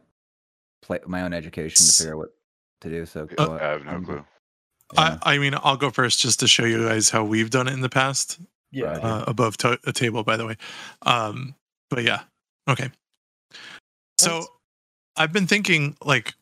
[0.80, 2.30] play my own education to figure out what
[2.80, 3.04] to do.
[3.04, 4.24] So uh, I have no clue.
[4.94, 5.18] yeah.
[5.22, 7.74] I, I mean, I'll go first just to show you guys how we've done it
[7.74, 8.40] in the past.
[8.72, 8.92] Yeah.
[8.92, 9.02] Right.
[9.02, 10.56] Uh, above to- a table, by the way.
[11.02, 11.54] Um,
[11.88, 12.22] but yeah,
[12.68, 12.90] okay.
[14.18, 14.48] So That's-
[15.16, 16.34] I've been thinking, like,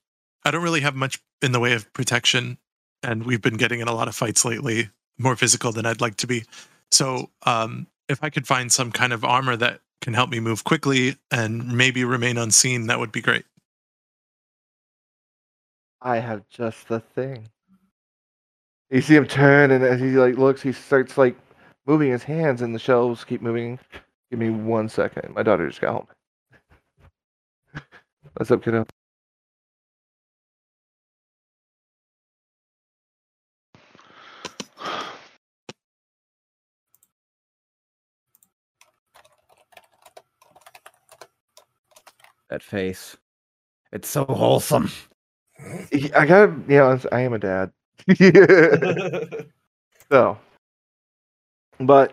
[0.45, 2.59] I don't really have much in the way of protection,
[3.03, 6.17] and we've been getting in a lot of fights lately, more physical than I'd like
[6.17, 6.45] to be.
[6.91, 10.65] So, um, if I could find some kind of armor that can help me move
[10.65, 13.45] quickly and maybe remain unseen, that would be great.
[16.01, 17.49] I have just the thing.
[18.91, 21.37] You see him turn, and as he like looks, he starts like
[21.89, 23.81] moving his hands, and the shelves keep moving.
[24.31, 25.35] Give me one second.
[25.35, 26.07] My daughter just got home.
[28.35, 28.85] What's up, kiddo?
[42.51, 43.17] that face.
[43.93, 44.91] It's so wholesome.
[46.15, 47.07] I gotta be honest.
[47.13, 47.73] I am a dad.
[50.11, 50.39] so,
[51.81, 52.13] but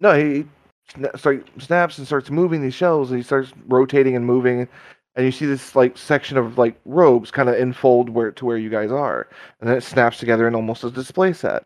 [0.00, 0.46] no, he
[0.92, 4.68] sna- snaps and starts moving these shells, and he starts rotating and moving,
[5.14, 8.56] and you see this like section of like robes kind of enfold where to where
[8.56, 9.28] you guys are,
[9.60, 11.64] and then it snaps together in almost a display set.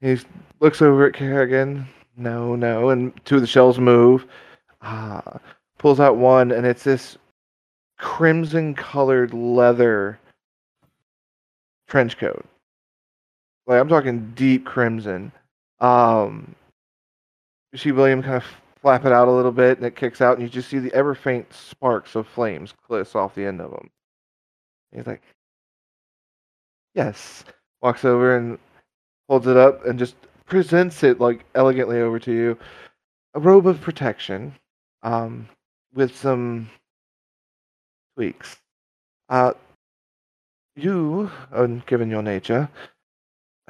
[0.00, 0.18] He
[0.60, 1.86] looks over at Kerrigan.
[2.16, 4.26] No, no, and two of the shells move.
[4.82, 5.38] Ah,
[5.78, 7.16] pulls out one, and it's this
[7.98, 10.18] crimson colored leather
[11.86, 12.44] trench coat.
[13.66, 15.32] Like I'm talking deep crimson.
[15.80, 16.54] Um,
[17.72, 18.44] you see William kind of
[18.80, 20.92] flap it out a little bit, and it kicks out, and you just see the
[20.94, 23.90] ever faint sparks of flames cliss off the end of them.
[24.92, 25.22] He's like,
[26.94, 27.44] "Yes."
[27.82, 28.58] Walks over and
[29.28, 30.14] holds it up and just
[30.46, 32.58] presents it like elegantly over to you.
[33.34, 34.54] A robe of protection,
[35.02, 35.48] um,
[35.94, 36.68] with some
[38.16, 38.56] tweaks.
[39.30, 39.54] Uh,
[40.76, 41.30] you,
[41.86, 42.68] given your nature,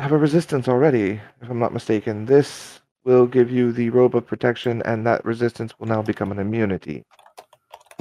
[0.00, 2.24] have a resistance already, if I'm not mistaken.
[2.26, 6.38] This will give you the robe of protection, and that resistance will now become an
[6.38, 7.04] immunity.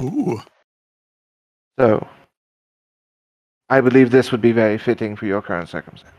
[0.02, 0.40] Ooh,
[1.78, 2.06] So,
[3.68, 6.14] I believe this would be very fitting for your current circumstance.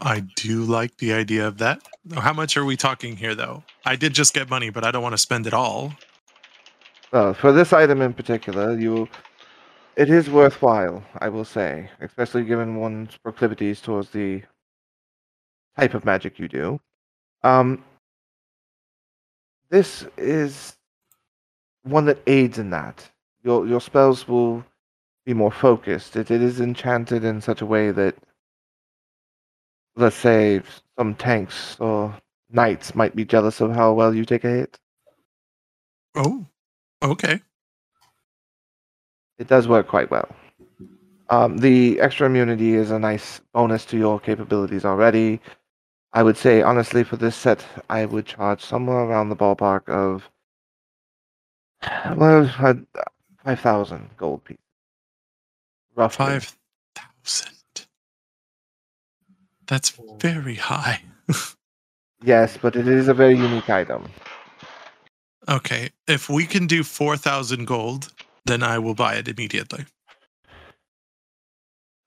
[0.00, 1.80] I do like the idea of that.
[2.14, 3.62] How much are we talking here, though?
[3.86, 5.94] I did just get money, but I don't want to spend it all.
[7.12, 9.08] Well, for this item in particular, you,
[9.96, 14.42] it is worthwhile, I will say, especially given one's proclivities towards the
[15.78, 16.80] type of magic you do.
[17.42, 17.84] Um,
[19.70, 20.76] this is
[21.82, 23.08] one that aids in that.
[23.42, 24.64] Your your spells will
[25.26, 26.16] be more focused.
[26.16, 28.14] It, it is enchanted in such a way that,
[29.96, 30.62] let's say,
[30.98, 32.14] some tanks or
[32.50, 34.78] knights might be jealous of how well you take a hit.
[36.14, 36.46] Oh,
[37.02, 37.40] okay.
[39.38, 40.28] It does work quite well.
[41.30, 45.40] Um, the extra immunity is a nice bonus to your capabilities already.
[46.12, 50.30] I would say, honestly, for this set, I would charge somewhere around the ballpark of
[52.16, 52.48] well,
[53.44, 54.62] five thousand gold pieces.
[55.94, 56.26] Roughly.
[56.26, 56.56] Five
[56.94, 57.86] thousand.
[59.66, 61.02] That's very high.
[62.22, 64.08] Yes, but it is a very unique item.
[65.46, 68.10] Okay, if we can do four thousand gold,
[68.44, 69.86] then I will buy it immediately.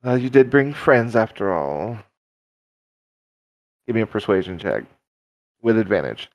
[0.05, 1.99] Uh, you did bring friends after all.
[3.85, 4.83] Give me a persuasion check
[5.61, 6.29] with advantage.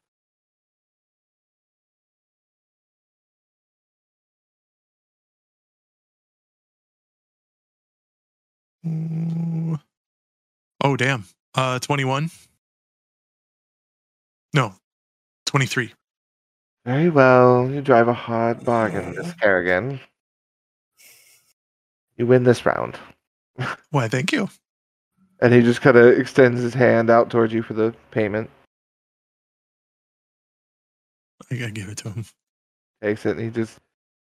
[10.85, 11.25] Oh damn.
[11.55, 12.31] Uh, twenty-one.
[14.53, 14.75] No,
[15.47, 15.93] twenty-three.
[16.85, 17.71] Very well.
[17.71, 20.01] You drive a hard bargain, Miss Kerrigan.
[22.16, 22.99] You win this round.
[23.90, 24.09] Why?
[24.09, 24.49] Thank you.
[25.40, 28.51] And he just kind of extends his hand out towards you for the payment.
[31.51, 32.25] I gotta give it to him.
[33.03, 33.79] Takes it and he just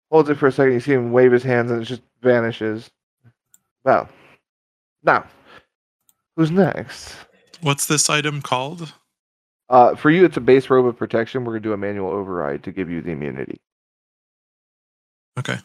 [0.10, 0.74] holds it for a second.
[0.74, 2.90] You see him wave his hands and it just vanishes.
[3.84, 4.10] Well,
[5.04, 5.26] now,
[6.36, 7.16] who's next?
[7.62, 8.94] What's this item called?
[9.70, 11.46] Uh, for you, it's a base robe of protection.
[11.46, 13.62] We're gonna do a manual override to give you the immunity.
[15.38, 15.58] Okay.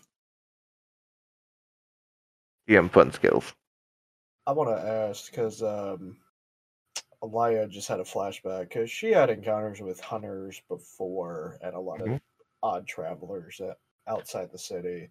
[2.68, 3.54] DM fun skills.
[4.46, 6.16] I want to ask because um,
[7.22, 12.00] Alaya just had a flashback because she had encounters with hunters before and a lot
[12.02, 12.20] of Mhm.
[12.62, 15.10] odd travelers at, outside the city.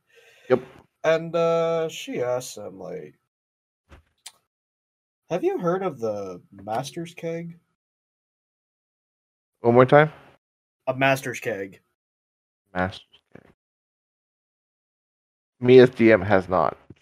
[0.49, 0.61] Yep.
[1.03, 3.15] And uh, she asked them like,
[5.31, 7.59] "Have you heard of the Master's Keg?"
[9.63, 10.11] One more time.
[10.87, 11.79] A master's keg.
[12.75, 13.49] Master's keg.
[15.61, 16.77] Me as DM has not.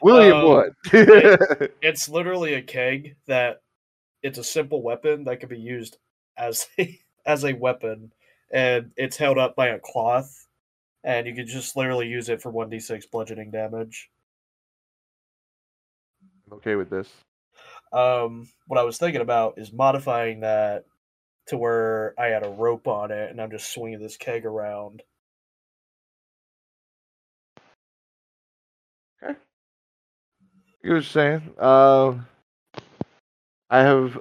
[0.00, 0.74] William Um, would.
[1.82, 3.62] It's literally a keg that
[4.22, 5.96] it's a simple weapon that can be used
[6.36, 6.96] as a
[7.26, 8.12] as a weapon,
[8.52, 10.46] and it's held up by a cloth,
[11.02, 14.08] and you can just literally use it for one d six bludgeoning damage.
[16.46, 17.08] I'm okay with this.
[17.94, 20.84] Um, what I was thinking about is modifying that
[21.48, 25.02] to where I had a rope on it, and I'm just swinging this keg around.
[29.22, 29.38] Okay.
[30.82, 32.26] You were saying, um,
[33.70, 34.20] I have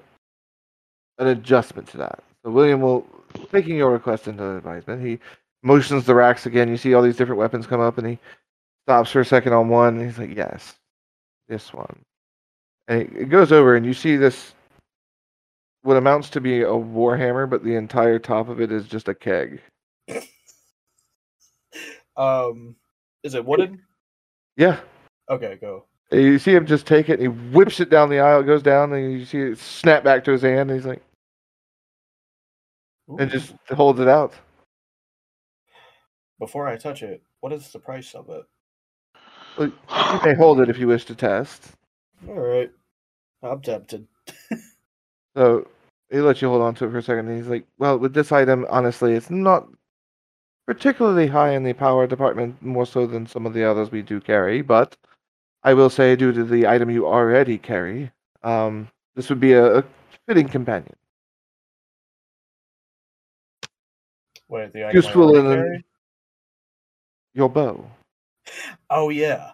[1.19, 2.23] an adjustment to that.
[2.45, 3.07] So William will,
[3.51, 5.19] taking your request into advisement, he
[5.63, 6.69] motions the racks again.
[6.69, 8.19] You see all these different weapons come up, and he
[8.87, 9.99] stops for a second on one.
[9.99, 10.75] He's like, "Yes,
[11.47, 12.03] this one."
[12.87, 14.53] And it, goes over, and you see this,
[15.83, 19.15] what amounts to be a warhammer, but the entire top of it is just a
[19.15, 19.61] keg.
[22.15, 22.75] Um,
[23.23, 23.81] is it wooden?
[24.55, 24.79] Yeah.
[25.29, 25.85] Okay, go.
[26.11, 28.41] And You see him just take it, and he whips it down the aisle.
[28.41, 30.69] It goes down, and you see it snap back to his hand.
[30.69, 31.01] And he's like,
[33.19, 34.33] and just holds it out.
[36.39, 38.43] before I touch it, what is the price of it?
[39.57, 41.71] Well, you may hold it if you wish to test.
[42.27, 42.71] All right,
[43.41, 44.07] I'm tempted.
[45.35, 45.67] So
[46.11, 47.27] he lets you hold on to it for a second.
[47.27, 49.67] And he's like, "Well, with this item, honestly, it's not
[50.67, 54.21] particularly high in the power department, more so than some of the others we do
[54.21, 54.61] carry.
[54.61, 54.95] But
[55.63, 58.11] I will say, due to the item you already carry,
[58.43, 59.83] um, this would be a, a
[60.27, 60.95] fitting companion.
[64.47, 65.85] Wait, the item Useful in carry?
[67.33, 67.89] Your bow.
[68.89, 69.51] Oh yeah.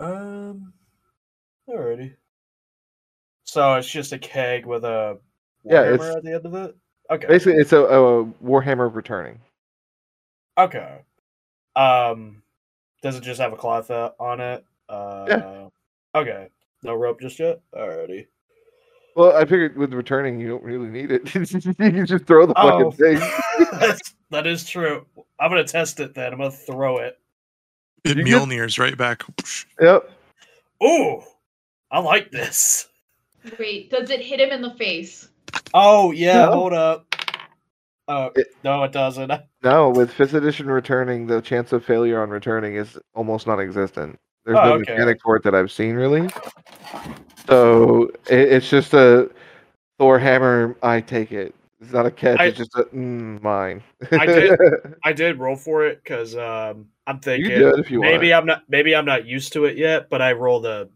[0.00, 0.72] Um.
[1.68, 2.14] Alrighty.
[3.44, 5.18] So it's just a keg with a
[5.64, 6.76] Yeah, it's- at the end of it.
[7.10, 7.26] Okay.
[7.26, 9.40] Basically, it's a, a Warhammer returning.
[10.58, 10.98] Okay.
[11.76, 12.42] Um.
[13.02, 14.64] Does it just have a cloth uh, on it?
[14.88, 15.68] Uh,
[16.14, 16.48] Okay.
[16.82, 17.60] No rope just yet.
[17.74, 18.26] Alrighty.
[19.16, 21.32] Well, I figured with returning, you don't really need it.
[21.34, 22.90] you can just throw the Oh.
[22.90, 23.30] fucking thing.
[23.78, 25.06] That's, that is true.
[25.38, 26.32] I'm gonna test it then.
[26.32, 27.18] I'm gonna throw it.
[28.04, 29.22] It You get- Mjolnir's right back.
[29.80, 30.10] Yep.
[30.80, 31.24] Oh,
[31.90, 32.88] I like this.
[33.58, 35.28] Wait, does it hit him in the face?
[35.74, 36.52] Oh yeah, No.
[36.52, 37.06] hold up.
[38.08, 39.30] Oh It- no, it doesn't.
[39.62, 44.18] No, with fifth edition returning, the chance of failure on returning is almost non-existent.
[44.46, 44.92] There's Oh, no okay.
[44.92, 46.30] mechanic for it that I've seen really.
[47.46, 49.30] So it, it's just a
[49.98, 50.76] Thor hammer.
[50.82, 51.54] I take it.
[51.80, 52.38] It's not a catch.
[52.40, 53.82] I- it's just a mm, mine.
[54.12, 54.58] I did-
[55.04, 58.40] I did roll for it because um, I'm thinking do if you maybe want.
[58.42, 60.88] I'm not maybe I'm not used to it yet, but I rolled a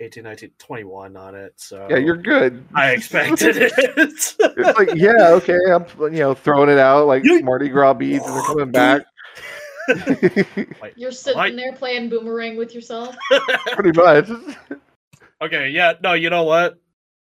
[0.00, 1.52] 18, 19, 21 on it.
[1.56, 2.64] So Yeah, you're good.
[2.74, 3.72] I expected it.
[3.76, 5.58] It's like yeah, okay.
[5.72, 9.02] I'm you know throwing it out like You- Mardi Gras beads, and they're coming back.
[10.80, 13.16] Like, You're sitting like- there playing boomerang with yourself.
[13.72, 14.28] Pretty much.
[15.40, 16.78] okay, yeah, no, you know what?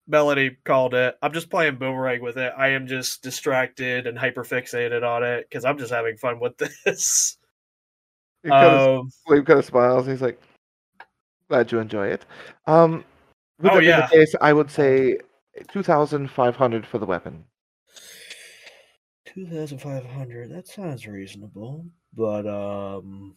[0.07, 1.15] Melody called it.
[1.21, 2.51] I'm just playing boomerang with it.
[2.57, 6.57] I am just distracted and hyper fixated on it because I'm just having fun with
[6.57, 7.37] this.
[8.43, 10.07] He kind of Um, William kind of smiles.
[10.07, 10.41] He's like,
[11.47, 12.25] "Glad you enjoy it."
[12.65, 13.05] Um,
[13.59, 14.07] with Oh, that being yeah.
[14.07, 15.17] case, I would say
[15.67, 17.45] two thousand five hundred for the weapon.
[19.25, 23.33] 2500 that sounds reasonable but um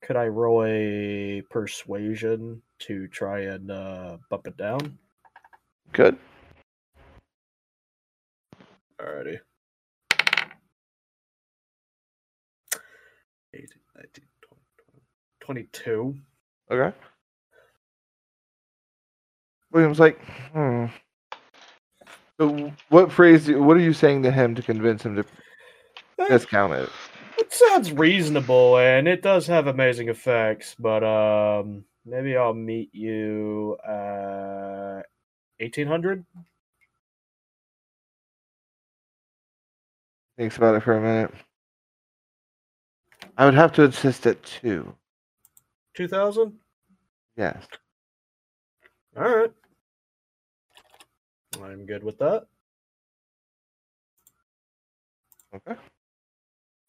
[0.00, 4.98] could i roll a persuasion to try and uh bump it down
[5.92, 6.16] Good.
[9.00, 9.38] alrighty
[13.54, 15.02] 18, 19, 20,
[15.42, 16.14] 22
[16.70, 16.96] Okay.
[19.72, 20.18] William's like,
[20.52, 20.86] hmm.
[22.40, 23.50] So, what phrase?
[23.50, 25.24] What are you saying to him to convince him to
[26.18, 26.88] Eh, discount it?
[27.38, 33.76] it sounds reasonable and it does have amazing effects but um maybe i'll meet you
[33.86, 35.02] at
[35.58, 36.24] 1800
[40.38, 41.30] Thinks about it for a minute.
[43.36, 44.94] I would have to insist at two.
[45.94, 46.58] 2000
[47.36, 47.66] Yes.
[49.16, 49.52] All right.
[51.62, 52.46] I'm good with that.
[55.54, 55.78] Okay.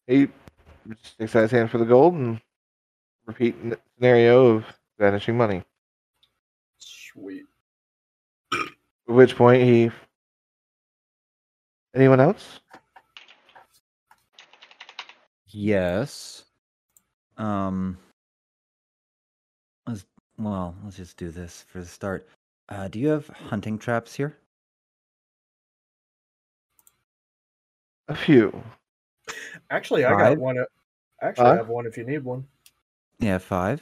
[0.06, 0.28] He
[1.02, 2.40] sticks out his hand for the gold and
[3.26, 4.64] repeat n- scenario of
[4.98, 5.62] vanishing money.
[6.78, 7.44] Sweet.
[8.52, 8.60] At
[9.06, 9.90] which point he.
[11.94, 12.60] Anyone else?
[15.46, 16.44] Yes.
[17.36, 17.98] Um.
[20.36, 22.28] Let's well, let's just do this for the start.
[22.68, 24.36] Uh, do you have hunting traps here?
[28.08, 28.62] A few.
[29.70, 30.58] Actually, I got one.
[30.58, 30.64] uh,
[31.22, 32.46] Actually, I have one if you need one.
[33.18, 33.80] Yeah, five.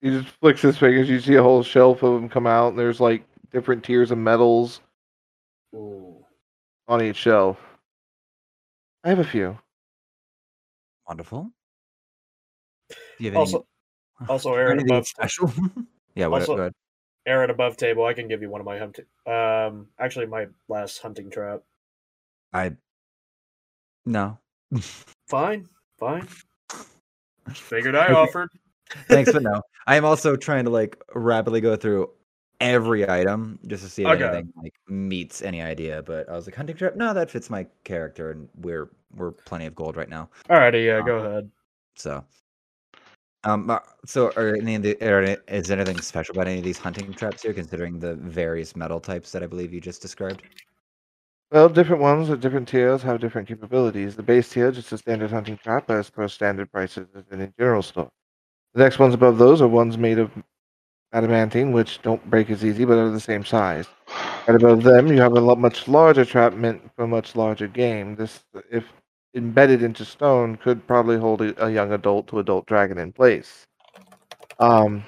[0.00, 1.08] He just flicks his fingers.
[1.08, 4.18] You see a whole shelf of them come out, and there's like different tiers of
[4.18, 4.80] metals
[5.74, 6.24] Ooh.
[6.88, 7.58] on each shelf.
[9.04, 9.58] I have a few.
[11.06, 11.50] Wonderful.
[12.90, 13.66] Do you have Also, any,
[14.28, 15.52] also, are Aaron above special?
[16.14, 16.72] yeah, what, Also- go ahead.
[17.26, 18.06] Aaron above table.
[18.06, 19.04] I can give you one of my hunting.
[19.26, 21.60] Um, actually, my last hunting trap.
[22.54, 22.72] I
[24.06, 24.38] no.
[25.28, 26.26] Fine, fine.
[27.52, 28.48] Figured I offered.
[29.08, 29.60] Thanks, but no.
[29.86, 32.10] I am also trying to like rapidly go through
[32.60, 34.24] every item just to see if Okay.
[34.24, 36.02] anything like meets any idea.
[36.02, 36.96] But I was like, hunting trap.
[36.96, 40.30] No, that fits my character, and we're we're plenty of gold right now.
[40.48, 41.50] Alrighty, yeah, Um, go ahead.
[41.96, 42.24] So,
[43.48, 46.78] um, uh, so are any of the are, is anything special about any of these
[46.78, 50.42] hunting traps here, considering the various metal types that I believe you just described?
[51.50, 54.16] Well, different ones at different tiers have different capabilities.
[54.16, 57.82] The base tier, just a standard hunting trap, as per standard prices in a general
[57.82, 58.10] store.
[58.74, 60.30] The next ones above those are ones made of
[61.14, 63.86] adamantine, which don't break as easy, but are the same size.
[64.46, 68.14] And above them, you have a much larger trap meant for much larger game.
[68.14, 68.84] This, if
[69.34, 73.66] embedded into stone, could probably hold a, a young adult to adult dragon in place.
[74.58, 75.04] Um,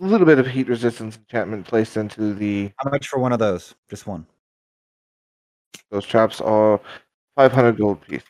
[0.00, 3.38] a little bit of heat resistance enchantment placed into the How much for one of
[3.38, 3.74] those?
[3.88, 4.26] Just one.
[5.90, 6.80] those traps are
[7.36, 8.22] 500 gold piece.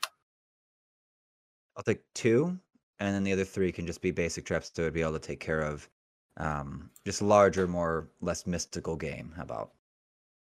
[1.76, 2.58] I'll take two,
[3.00, 5.40] and then the other three can just be basic traps to be able to take
[5.40, 5.88] care of
[6.36, 9.32] um, just larger, more less mystical game.
[9.36, 9.72] How about?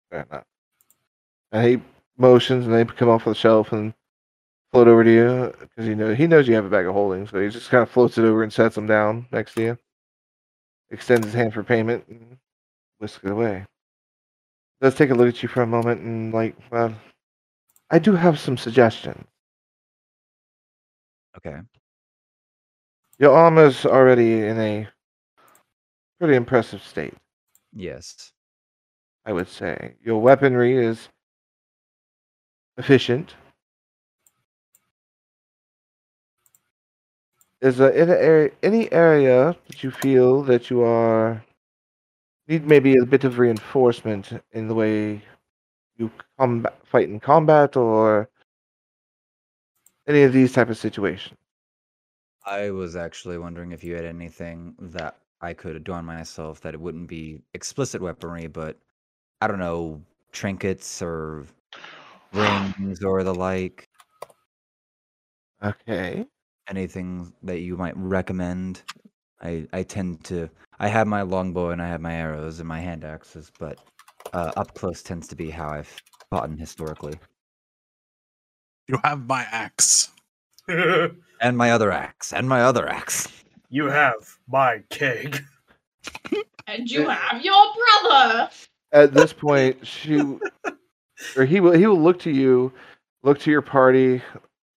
[0.10, 0.46] Fair enough.
[1.52, 1.82] And he
[2.18, 3.94] motions, and they come off of the shelf and
[4.72, 7.28] float over to you because he knows he knows you have a bag of holding,
[7.28, 9.78] so he just kind of floats it over and sets them down next to you.
[10.92, 12.38] Extends his hand for payment and
[13.00, 13.66] whisks it away.
[14.82, 16.94] Does take a look at you for a moment and like, well,
[17.90, 19.26] I do have some suggestions.
[21.38, 21.60] Okay.
[23.18, 24.88] Your armor's already in a
[26.20, 27.14] pretty impressive state.
[27.74, 28.32] Yes.
[29.26, 29.96] I would say.
[30.04, 31.10] Your weaponry is
[32.78, 33.36] efficient.
[37.62, 41.44] Is there any area, any area that you feel that you are
[42.48, 45.22] need maybe a bit of reinforcement in the way
[45.98, 48.30] you combat, fight in combat or
[50.08, 51.38] any of these type of situations?
[52.46, 56.80] I was actually wondering if you had anything that I could adorn myself that it
[56.80, 58.78] wouldn't be explicit weaponry, but
[59.42, 60.02] I don't know,
[60.32, 61.46] trinkets or
[62.34, 63.88] rings or the like.
[65.62, 66.28] Okay.
[66.70, 68.84] Anything that you might recommend?
[69.42, 70.50] I I tend to
[70.80, 73.80] I have my longbow and I have my arrows and my hand axes, but
[74.34, 77.16] uh, up close tends to be how I've fought historically,
[78.88, 80.12] You have my axe.
[80.68, 83.28] and my other axe, and my other axe.
[83.70, 85.44] you have my keg.
[86.68, 87.66] And you have your
[88.04, 88.50] brother.
[88.92, 90.22] At this point, she
[91.36, 92.72] or he will he will look to you,
[93.24, 94.22] look to your party,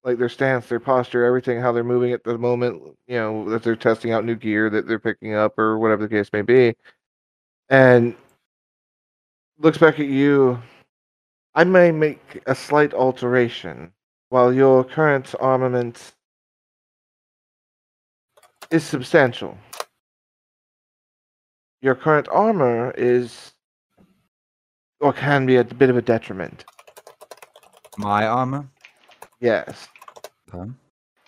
[0.05, 3.63] like their stance, their posture, everything, how they're moving at the moment, you know, that
[3.63, 6.75] they're testing out new gear that they're picking up or whatever the case may be.
[7.69, 8.17] And
[9.59, 10.61] looks back at you.
[11.55, 13.93] I may make a slight alteration.
[14.31, 16.15] While your current armament
[18.71, 19.59] is substantial,
[21.83, 23.53] your current armor is
[25.01, 26.65] or can be a bit of a detriment.
[27.99, 28.67] My armor.
[29.41, 29.89] Yes.
[30.53, 30.71] Okay.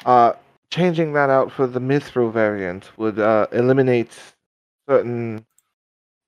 [0.05, 0.33] Uh,
[0.70, 4.12] changing that out for the Mithril variant would uh, eliminate
[4.89, 5.45] certain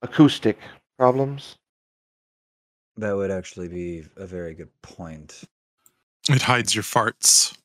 [0.01, 0.57] acoustic
[0.97, 1.57] problems.
[2.97, 5.43] That would actually be a very good point.
[6.29, 7.55] It hides your farts.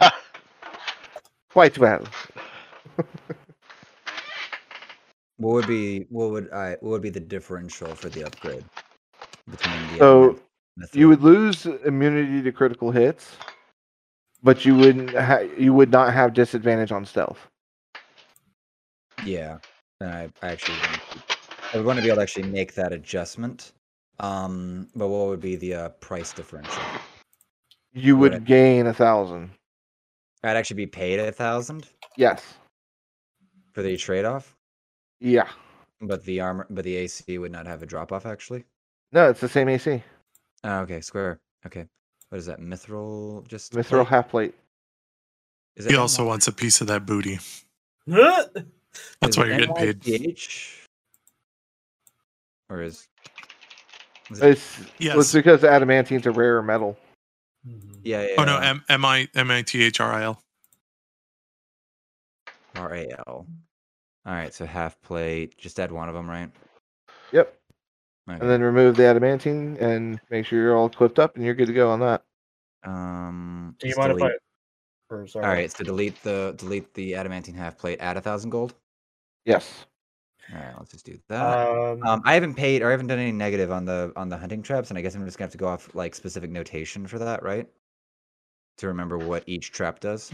[1.50, 2.06] Quite well.
[5.38, 8.64] What would be what would I what would be the differential for the upgrade
[9.48, 10.38] between the So
[10.92, 13.36] you would lose immunity to critical hits,
[14.42, 15.10] but you wouldn't.
[15.14, 17.48] Ha- you would not have disadvantage on stealth.
[19.24, 19.58] yeah.
[20.00, 20.76] I, actually
[21.74, 23.72] I would want to be able to actually make that adjustment.
[24.20, 26.82] Um, but what would be the uh, price differential?
[27.92, 29.50] You Would would gain a thousand.
[30.44, 32.44] I'd actually be paid a thousand Yes.
[33.72, 34.54] for the trade off,
[35.20, 35.48] Yeah.
[36.00, 38.64] but the armor, but the AC would not have a drop off actually.
[39.10, 40.02] No, it's the same AC.
[40.64, 41.40] Oh, okay, square.
[41.66, 41.86] Okay,
[42.28, 42.60] what is that?
[42.60, 44.06] Mithril, just Mithril plate?
[44.08, 44.54] half plate.
[45.76, 47.38] Is He also wants a piece of that booty.
[48.06, 48.56] That's
[49.22, 50.00] Is why you're getting paid.
[50.00, 50.84] NYPH?
[52.70, 53.06] Or is,
[54.30, 55.32] is it, It's, well, it's Yes.
[55.32, 56.98] because adamantine's a rarer metal.
[57.66, 58.00] Mm-hmm.
[58.04, 58.34] yeah, yeah.
[58.38, 58.70] Oh no, yeah.
[58.70, 60.42] M M I M I T H R I L.
[62.76, 63.46] R A L.
[64.26, 65.56] All right, so half plate.
[65.56, 66.50] Just add one of them, right?
[67.32, 67.57] Yep.
[68.28, 68.38] Okay.
[68.40, 71.66] And then remove the adamantine and make sure you're all equipped up and you're good
[71.68, 72.24] to go on that.
[72.84, 73.74] um.
[73.78, 74.30] Do you just mind if I?
[75.10, 75.46] Or, sorry.
[75.46, 77.98] All right, so delete the delete the adamantine half plate.
[78.00, 78.74] Add a thousand gold.
[79.46, 79.86] Yes.
[80.52, 81.68] All right, let's just do that.
[81.68, 84.36] Um, Um, I haven't paid or I haven't done any negative on the on the
[84.36, 87.06] hunting traps, and I guess I'm just gonna have to go off like specific notation
[87.06, 87.66] for that, right?
[88.78, 90.32] To remember what each trap does.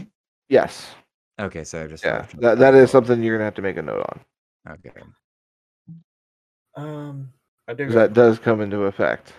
[0.49, 0.93] Yes.
[1.39, 2.27] Okay, so I just Yeah.
[2.39, 4.73] That, that is something you're gonna have to make a note on.
[4.73, 5.01] Okay.
[6.75, 7.31] um,
[7.67, 7.89] I do.
[7.89, 9.33] that does come into effect.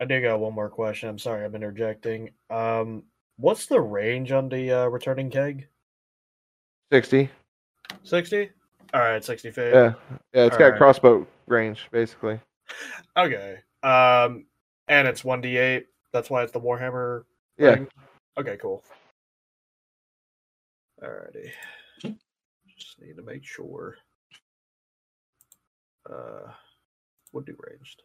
[0.00, 1.08] I do got one more question.
[1.08, 2.30] I'm sorry, I'm interjecting.
[2.48, 3.02] Um,
[3.36, 5.66] what's the range on the uh, returning keg?
[6.92, 7.28] Sixty.
[8.02, 8.50] Sixty.
[8.94, 9.72] All right, sixty feet.
[9.72, 9.94] Yeah.
[10.32, 10.78] Yeah, it's got Alright.
[10.78, 12.40] crossbow range, basically.
[13.16, 13.58] Okay.
[13.82, 14.46] Um,
[14.88, 15.86] and it's one d eight.
[16.12, 17.24] That's why it's the Warhammer.
[17.58, 17.74] Yeah.
[17.74, 17.88] thing?
[18.38, 18.56] Okay.
[18.56, 18.82] Cool.
[21.02, 21.50] Alrighty.
[22.76, 23.96] Just need to make sure.
[26.10, 26.52] Uh,
[27.32, 28.02] would do ranged.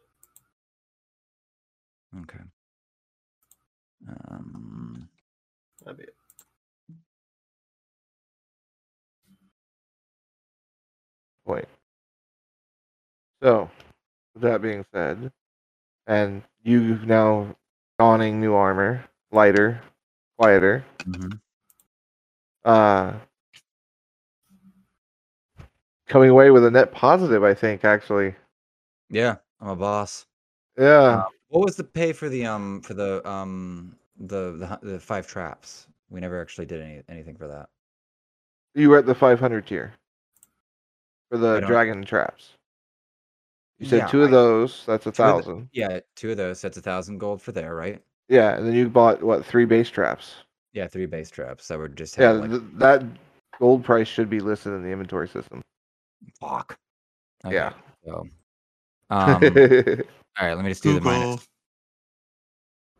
[2.22, 2.44] Okay.
[4.30, 5.08] Um.
[5.84, 6.14] That'd be it.
[11.46, 11.66] Wait.
[13.42, 13.70] So,
[14.34, 15.32] with that being said,
[16.06, 17.56] and you've now
[17.98, 19.80] donning new armor, lighter,
[20.38, 20.84] quieter.
[21.06, 21.40] mhm.
[22.64, 23.14] Uh,
[26.06, 27.84] coming away with a net positive, I think.
[27.84, 28.34] Actually,
[29.10, 30.26] Yeah, I'm a boss.
[30.78, 31.24] yeah.
[31.48, 34.52] What was the pay for the um for the um the
[34.82, 35.86] the, the five traps?
[36.10, 37.68] We never actually did any anything for that.
[38.74, 39.92] you were at the 500 tier
[41.30, 42.50] for the dragon traps.
[43.78, 44.84] You said Yeah, two of those.
[44.86, 45.68] That's a of the- thousand.
[45.72, 46.60] Yeah, two of those.
[46.62, 48.02] That's a thousand gold for there, right?
[48.28, 50.34] Yeah, and then you bought what three base traps?
[50.72, 53.02] Yeah, three base traps that were just Yeah, like th- that
[53.58, 55.62] gold price should be listed in the inventory system.
[56.40, 56.78] Fuck.
[57.48, 57.72] Yeah.
[58.04, 58.26] So,
[59.10, 60.54] um, all right.
[60.54, 61.46] Let me just do the minus.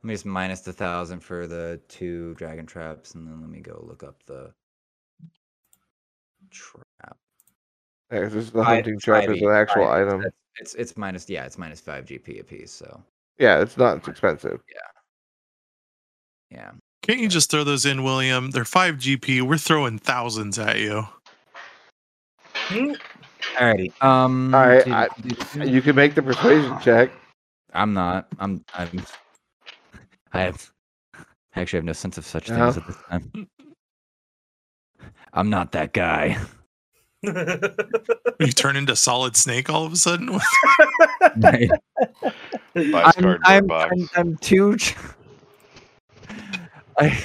[0.03, 3.61] Let me just minus the thousand for the two dragon traps, and then let me
[3.61, 4.53] go look up the
[6.51, 7.17] trap.
[8.13, 10.25] Yeah, 'cause this is the Five- hunting trap five is an actual five, item.
[10.59, 12.71] It's it's minus yeah, it's minus five GP a piece.
[12.73, 13.03] So
[13.39, 14.61] Yeah, it's not expensive.
[14.73, 16.71] Yeah, yeah.
[17.03, 18.51] Can't you just throw those in, William?
[18.53, 19.43] They're five GP.
[19.43, 21.07] We're throwing thousands at you.
[23.57, 24.03] Alrighty.
[24.03, 24.55] Um.
[24.55, 27.11] All right, do- I- do- do- do- You can make the persuasion check.
[27.73, 28.27] I'm not.
[28.39, 28.65] I'm.
[28.75, 29.03] I'm.
[30.33, 30.71] I have.
[31.55, 32.73] I actually have no sense of such Uh-huh.
[32.73, 33.49] things at this time.
[35.33, 36.39] I'm not that guy.
[38.39, 40.39] You turn into Solid Snake all of a sudden.
[41.39, 41.71] Right.
[42.77, 43.71] I'm, I'm.
[43.73, 44.77] I'm, I'm too.
[44.77, 44.95] ch-
[46.99, 47.19] I.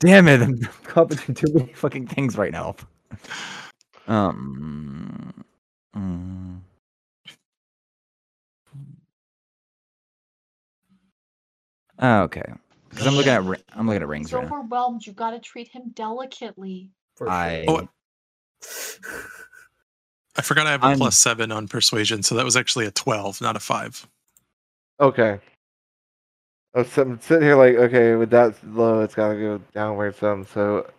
[0.00, 0.42] Damn it!
[0.42, 2.74] I'm caught between too many fucking things right now.
[4.06, 5.44] Um.
[5.96, 6.60] mm.
[11.98, 12.42] Ah, Okay,
[12.90, 14.58] because I'm looking at ri- I'm looking at rings He's right now.
[14.60, 15.06] overwhelmed.
[15.06, 16.90] You gotta treat him delicately.
[17.16, 17.88] For I Oh,
[20.36, 22.90] I forgot I have a I'm- plus seven on persuasion, so that was actually a
[22.90, 24.06] twelve, not a five.
[25.00, 25.40] Okay.
[26.74, 30.14] I was I'm sitting here like, okay, with that low, it's got to go downward
[30.16, 30.44] some.
[30.44, 30.90] So,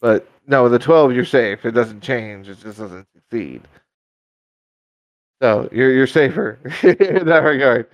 [0.00, 1.64] but no, the 12, you're safe.
[1.64, 2.48] It doesn't change.
[2.48, 3.62] It just doesn't succeed.
[5.42, 7.88] So you're you're safer in that regard.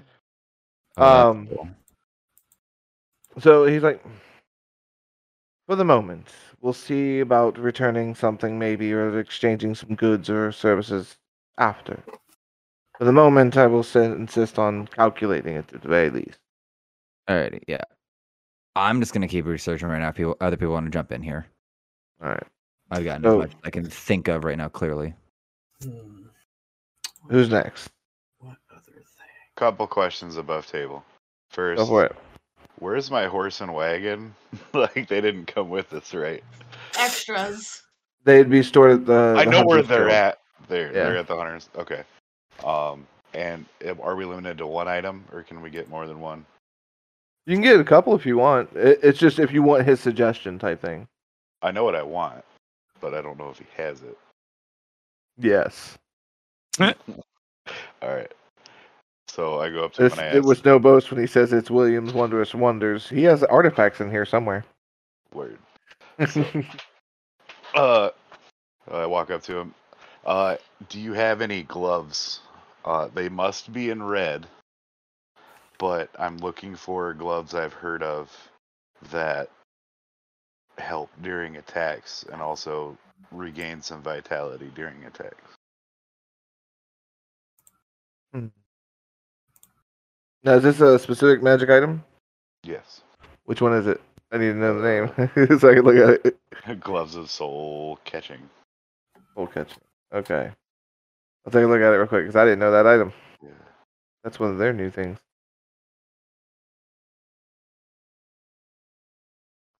[0.96, 1.68] Oh, um, cool.
[3.40, 4.04] So he's like,
[5.66, 6.28] for the moment,
[6.60, 11.16] we'll see about returning something maybe or exchanging some goods or services
[11.58, 12.02] after.
[12.98, 16.38] For the moment, I will insist on calculating it at the very least.
[17.28, 17.82] Alrighty, yeah.
[18.76, 20.10] I'm just gonna keep researching right now.
[20.10, 21.46] People, other people want to jump in here.
[22.22, 22.42] All right.
[22.90, 24.68] I've gotten So- as much I can think of right now.
[24.68, 25.14] Clearly,
[25.82, 26.24] Hmm.
[27.30, 27.90] Who's next?
[28.38, 29.04] What other thing?
[29.56, 31.04] Couple questions above table.
[31.50, 32.16] First, Go for it.
[32.78, 34.34] where's my horse and wagon?
[34.74, 36.42] like they didn't come with us, right?
[36.98, 37.82] Extras.
[38.24, 39.34] They'd be stored at the.
[39.38, 40.10] I the know where they're Guild.
[40.12, 40.38] at.
[40.68, 41.04] They're Yeah.
[41.04, 41.68] they're at the hunters.
[41.76, 42.02] Okay.
[42.64, 46.20] Um, and uh, are we limited to one item, or can we get more than
[46.20, 46.44] one?
[47.46, 48.68] You can get a couple if you want.
[48.74, 51.08] It's just if you want his suggestion type thing.
[51.62, 52.44] I know what I want,
[53.00, 54.18] but I don't know if he has it.
[55.38, 55.98] Yes.
[56.80, 56.94] All
[58.14, 58.32] right.
[59.28, 61.52] So I go up to him and I it was no boast when he says
[61.52, 63.08] it's William's Wondrous Wonders.
[63.08, 64.64] He has artifacts in here somewhere.
[65.34, 65.58] "Word."
[67.74, 68.10] Uh,
[68.90, 69.74] I walk up to him.
[70.26, 70.56] Uh,
[70.88, 72.40] do you have any gloves?
[72.84, 74.46] Uh, they must be in red,
[75.78, 78.32] but I'm looking for gloves I've heard of
[79.12, 79.50] that
[80.78, 82.96] help during attacks and also
[83.30, 85.56] regain some vitality during attacks.
[88.32, 88.46] Hmm.
[90.42, 92.02] Now, is this a specific magic item?
[92.62, 93.02] Yes.
[93.44, 94.00] Which one is it?
[94.32, 96.80] I need to know the name so I can look at it.
[96.80, 98.40] gloves of soul catching.
[99.34, 99.72] Full catch.
[100.12, 100.50] Okay.
[101.44, 103.12] I'll take a look at it real quick because I didn't know that item.
[103.42, 103.50] Yeah.
[104.22, 105.18] That's one of their new things.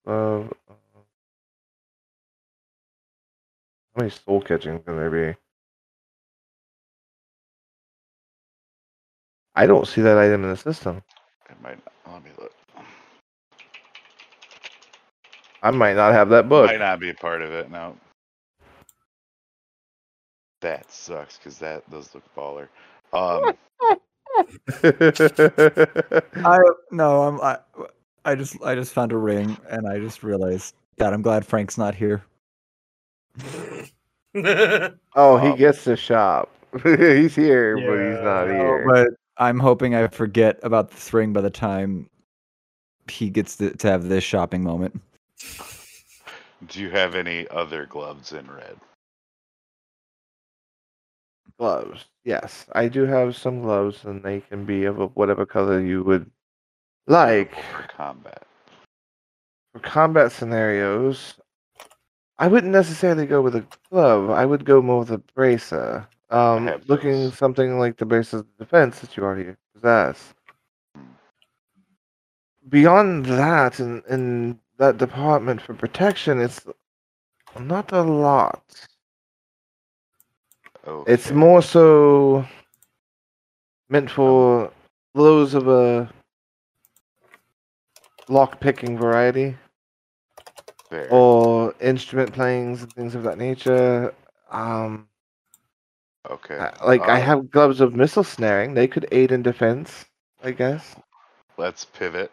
[0.05, 0.53] Glove.
[3.95, 5.37] How many soul catching can there be?
[9.55, 11.03] I don't see that item in the system.
[11.49, 11.77] It might.
[12.09, 12.53] Let me look.
[15.61, 16.67] I might not have that book.
[16.67, 17.69] Might not be a part of it.
[17.69, 17.95] No.
[20.61, 22.67] That sucks because that does look baller.
[23.13, 23.57] Um,
[26.45, 26.57] I
[26.91, 27.57] no, I'm I,
[28.23, 31.77] I just I just found a ring and I just realized God, I'm glad Frank's
[31.77, 32.23] not here.
[35.15, 36.49] oh, he Um, gets to shop.
[36.83, 38.91] he's here, but he's not Yeah, here.
[38.91, 42.09] But I'm hoping I forget about this ring by the time
[43.09, 45.01] he gets to, to have this shopping moment.
[46.67, 48.77] do you have any other gloves in red?
[51.57, 52.05] gloves.
[52.23, 56.29] Yes, I do have some gloves, and they can be of whatever color you would
[57.07, 57.53] like.
[57.71, 58.43] for combat?
[59.73, 61.35] For combat scenarios,
[62.41, 64.31] I wouldn't necessarily go with a glove.
[64.31, 66.07] I would go more with a bracer.
[66.31, 70.33] Um, looking something like the bracer defense that you already possess.
[72.67, 76.65] Beyond that, in in that department for protection, it's
[77.59, 78.63] not a lot.
[81.05, 82.43] It's more so
[83.87, 84.71] meant for
[85.13, 86.11] those of a
[88.27, 89.55] lock picking variety
[90.91, 91.17] Fair.
[91.17, 94.13] or instrument playings and things of that nature.
[94.51, 95.09] Um,
[96.29, 96.59] okay.
[96.59, 100.05] I- like I uh, have gloves of missile snaring; they could aid in defense,
[100.43, 100.95] I guess.
[101.57, 102.31] Let's pivot.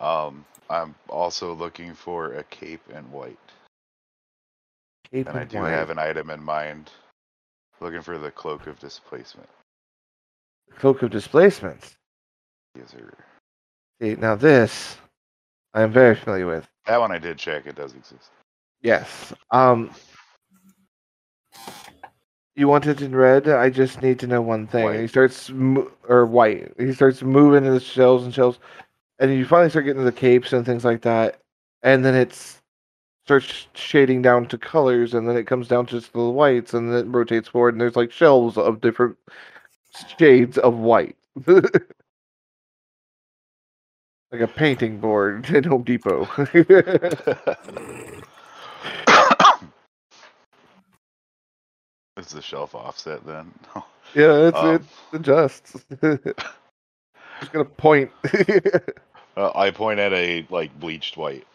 [0.00, 3.38] Um, I'm also looking for a cape in white,
[5.10, 5.70] Cape and I do white.
[5.70, 6.90] have an item in mind.
[7.80, 9.48] Looking for the cloak of displacement.
[10.76, 11.96] cloak of displacement.
[12.76, 13.12] Yes, sir.
[14.00, 14.98] See, now this
[15.74, 16.68] I am very familiar with.
[16.88, 17.66] That one I did check.
[17.66, 18.30] It does exist.
[18.82, 19.32] Yes.
[19.52, 19.90] Um.
[22.56, 23.48] You want it in red?
[23.48, 24.88] I just need to know one thing.
[24.88, 26.72] And he starts mo- or white.
[26.76, 28.58] He starts moving into the shells and shells,
[29.20, 31.38] and you finally start getting to the capes and things like that.
[31.84, 32.60] And then it's
[33.28, 36.90] starts shading down to colors, and then it comes down to just the whites, and
[36.90, 39.16] then it rotates forward, and there's like shelves of different
[40.18, 41.14] shades of white,
[44.32, 46.28] like a painting board at Home Depot.
[52.16, 53.52] Is the shelf offset then?
[54.14, 55.76] yeah, it's Um, it adjusts.
[57.40, 58.10] Just gonna point.
[59.36, 61.46] uh, I point at a like bleached white.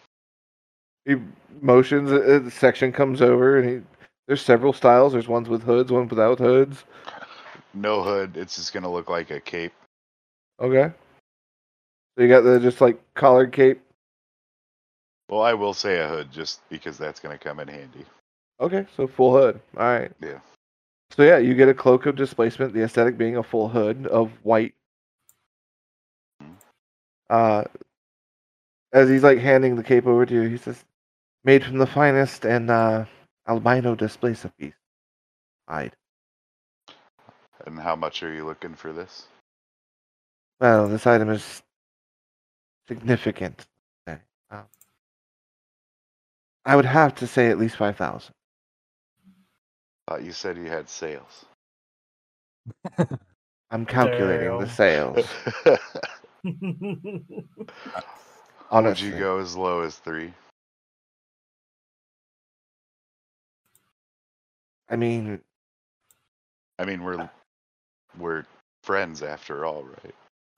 [1.05, 1.15] he
[1.61, 2.11] motions.
[2.11, 3.81] uh, The section comes over, and he.
[4.27, 5.11] There's several styles.
[5.11, 6.85] There's ones with hoods, one without hoods.
[7.73, 8.37] No hood.
[8.37, 9.73] It's just gonna look like a cape.
[10.61, 10.93] Okay.
[12.15, 13.81] So you got the just like collared cape.
[15.29, 18.05] Well, I will say a hood just because that's gonna come in handy.
[18.59, 19.59] Okay, so full hood.
[19.77, 20.11] All right.
[20.21, 20.39] Yeah.
[21.11, 22.73] So yeah, you get a cloak of displacement.
[22.73, 24.75] The aesthetic being a full hood of white.
[27.29, 27.63] Uh,
[28.91, 30.85] as he's like handing the cape over to you, he says,
[31.43, 33.05] "Made from the finest and uh,
[33.47, 34.73] albino displacer piece.
[35.67, 35.95] Hide."
[37.65, 39.27] And how much are you looking for this?
[40.59, 41.63] Well, this item is
[42.87, 43.65] significant.
[44.07, 44.19] Okay.
[44.51, 44.63] Um,
[46.65, 48.33] I would have to say at least five thousand.
[50.09, 51.45] Thought you said you had sales.
[53.71, 54.67] I'm calculating the Damn.
[54.67, 55.27] sales.
[55.65, 55.75] Would
[58.71, 60.33] Honestly, you go as low as three?
[64.89, 65.41] I mean,
[66.79, 67.29] I mean, we're
[68.17, 68.45] we're
[68.83, 70.15] friends after all, right?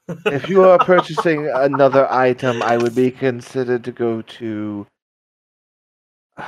[0.08, 4.88] If you are purchasing another item, I would be considered to go to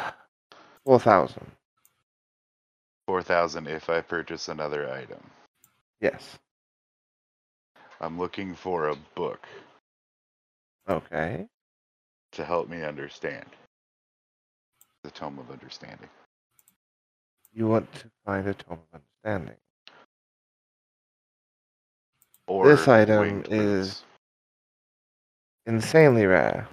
[0.85, 1.45] four thousand.
[3.07, 5.19] Four thousand if I purchase another item.
[6.01, 6.37] Yes.
[8.01, 9.47] I'm looking for a book
[10.89, 11.47] Okay.
[12.33, 13.45] to help me understand.
[15.03, 16.09] The Tome of Understanding.
[17.53, 19.55] You want to find a tome of understanding.
[22.47, 24.03] Or This item is- boots.
[25.65, 26.67] Insanely rare.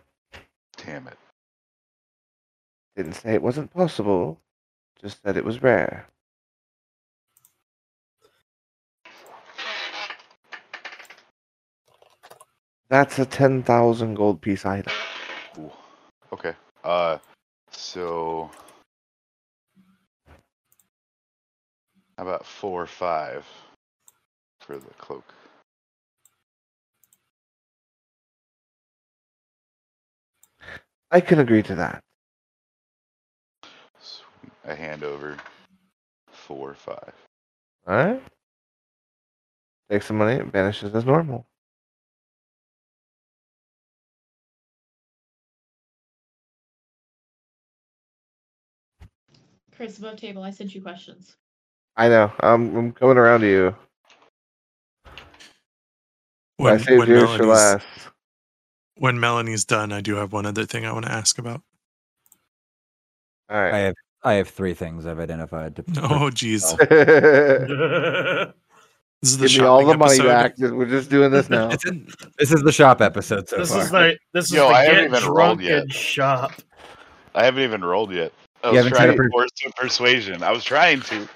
[0.77, 1.19] Damn it.
[2.97, 4.41] Didn't say it wasn't possible,
[5.01, 6.07] just said it was rare.
[12.89, 14.93] That's a 10,000 gold piece item.
[15.59, 15.73] Ooh.
[16.33, 16.55] Okay.
[16.83, 17.19] Uh,
[17.71, 18.51] so
[22.17, 23.45] how about four or five
[24.61, 25.25] for the cloak?
[31.15, 32.03] I can agree to that.
[34.01, 34.53] Sweet.
[34.67, 35.37] I hand over
[36.33, 37.15] four or five.
[37.89, 38.21] Alright?
[39.89, 41.47] Take some money, it vanishes as normal.
[49.77, 51.37] Chris, above table, I sent you questions.
[51.97, 52.33] I know.
[52.41, 53.77] I'm, I'm coming around to you.
[56.67, 57.87] I When, saved when, yours for last.
[58.97, 61.63] When Melanie's done, I do have one other thing I want to ask about.
[63.49, 65.77] I have I have three things I've identified.
[65.77, 66.71] To Oh, jeez.
[66.79, 68.55] Give
[69.23, 70.27] This is the me all shopping the money episode.
[70.29, 70.59] back.
[70.59, 71.71] We're just doing this now.
[71.87, 73.81] In- this is the shop episode so this far.
[73.83, 75.91] is the this is the I haven't even rolled yet.
[75.93, 76.53] shop.
[77.35, 78.33] I haven't even rolled yet.
[78.63, 80.43] I You was trying tried to to per- force some persuasion.
[80.43, 81.27] I was trying to.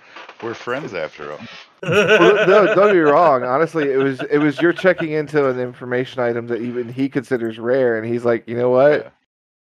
[0.43, 1.41] We're friends after all.
[1.83, 3.43] Well, no, don't be wrong.
[3.45, 7.59] Honestly, it was it was you're checking into an information item that even he considers
[7.59, 9.05] rare, and he's like, you know what?
[9.05, 9.11] Yeah.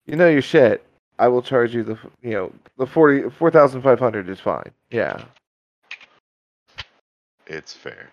[0.07, 0.83] You know your shit.
[1.19, 4.71] I will charge you the you know the forty four thousand five hundred is fine.
[4.91, 5.23] Yeah,
[7.47, 8.09] It's fair.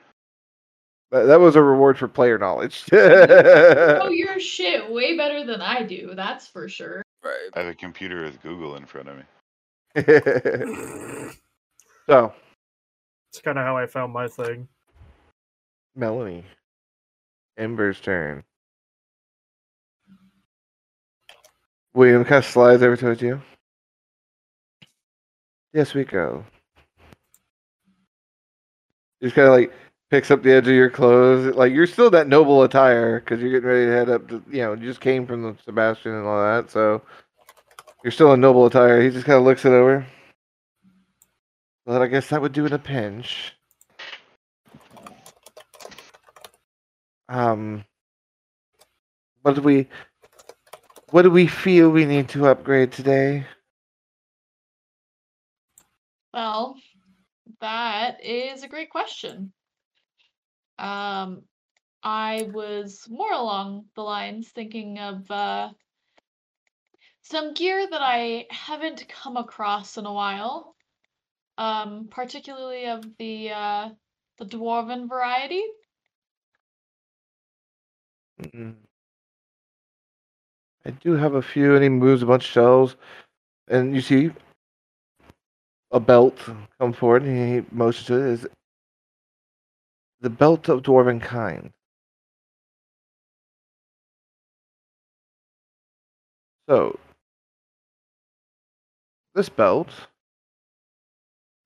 [1.10, 2.84] that, that was a reward for player knowledge.
[2.92, 6.12] Oh, you your shit way better than I do.
[6.14, 7.02] That's for sure.
[7.22, 7.50] Right.
[7.54, 9.22] I have a computer with Google in front of me.
[12.06, 12.32] so,
[13.34, 14.68] It's kind of how I found my thing.
[15.96, 16.44] Melanie,
[17.58, 18.44] Ember's turn.
[21.94, 23.42] William kind of slides over towards you.
[25.72, 26.44] Yes, we go.
[29.20, 29.72] Just kind of like
[30.10, 31.56] picks up the edge of your clothes.
[31.56, 34.62] Like you're still that noble attire because you're getting ready to head up to, you
[34.62, 36.70] know, you just came from the Sebastian and all that.
[36.70, 37.02] So
[38.04, 39.02] you're still in noble attire.
[39.02, 40.06] He just kind of looks it over.
[41.86, 43.54] But I guess that would do in a pinch.
[47.28, 47.84] Um,
[49.42, 49.88] what do we,
[51.10, 53.46] what do we feel we need to upgrade today?
[56.32, 56.76] Well,
[57.60, 59.52] that is a great question.
[60.78, 61.42] Um,
[62.02, 65.70] I was more along the lines thinking of uh,
[67.22, 70.73] some gear that I haven't come across in a while,
[71.58, 73.88] um, particularly of the uh,
[74.38, 75.62] the dwarven variety.
[78.40, 78.74] Mm.
[80.86, 82.96] I do have a few, and he moves a bunch of shells,
[83.68, 84.30] and you see
[85.92, 86.38] a belt
[86.78, 88.32] come forward, and he motions to it.
[88.32, 88.46] Is
[90.20, 91.70] the belt of dwarven kind?
[96.68, 96.98] So,
[99.34, 99.88] this belt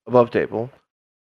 [0.09, 0.71] above table,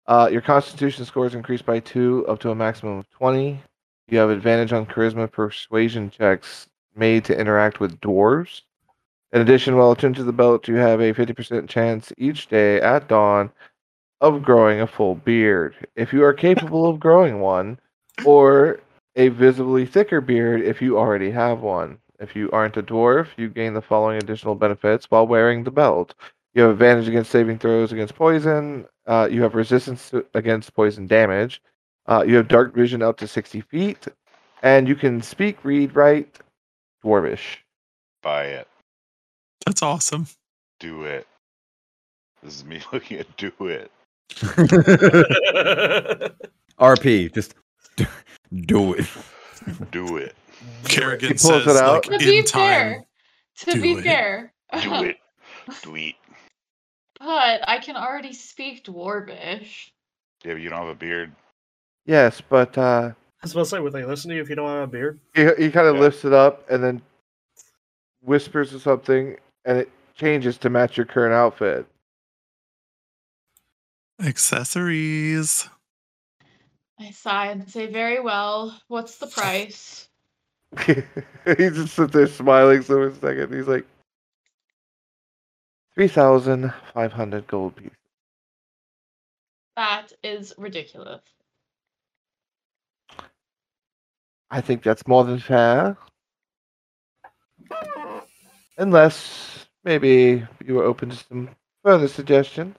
[0.07, 3.61] uh, your Constitution score is increased by two, up to a maximum of twenty.
[4.09, 6.66] You have advantage on charisma persuasion checks
[6.97, 8.62] made to interact with dwarves.
[9.32, 13.09] In addition, while attuned to the belt, you have a 50% chance each day at
[13.09, 13.53] dawn
[14.22, 15.74] of growing a full beard.
[15.95, 17.78] If you are capable of growing one,
[18.24, 18.80] or
[19.16, 21.99] a visibly thicker beard if you already have one.
[22.18, 26.14] If you aren't a dwarf, you gain the following additional benefits while wearing the belt.
[26.59, 28.84] You have advantage against saving throws against poison.
[29.06, 31.62] Uh, you have resistance to, against poison damage.
[32.06, 34.09] Uh, you have dark vision up to 60 feet,
[34.64, 36.40] and you can speak, read, write
[37.04, 37.59] dwarvish.
[38.24, 38.66] Buy it.
[39.66, 40.26] That's awesome.
[40.80, 41.28] Do it.
[42.42, 43.92] This is me looking at do it.
[46.80, 47.54] RP, just
[48.66, 49.06] do it.
[49.92, 50.34] Do it.
[50.86, 52.02] Kerrigan He pulls says, it out.
[52.02, 52.61] To like, be in time.
[52.61, 53.06] fair,
[53.59, 54.02] to be it.
[54.02, 54.52] fair,
[54.82, 55.18] Do it.
[55.84, 56.14] Do it.
[57.20, 59.90] But I can already speak dwarvish.
[60.44, 61.32] Yeah, but you don't have a beard.
[62.06, 64.56] Yes, but uh, I was about to say, would they listen to you if you
[64.56, 65.20] don't have a beard?
[65.34, 66.00] he, he kind of Yeah.
[66.02, 67.02] lifts it up and then
[68.22, 71.86] whispers or something, and it changes to match your current outfit.
[74.20, 75.68] Accessories.
[76.98, 78.80] I sigh and say, "Very well.
[78.88, 80.08] What's the price?"
[80.86, 80.94] he
[81.56, 83.54] just sits there smiling for a second.
[83.54, 83.86] He's like,
[85.99, 87.90] 3,500 gold pieces.
[89.76, 91.22] That is ridiculous.
[94.49, 95.96] I think that's more than fair.
[98.78, 101.51] Unless maybe you were open to some
[101.84, 102.76] further suggestions.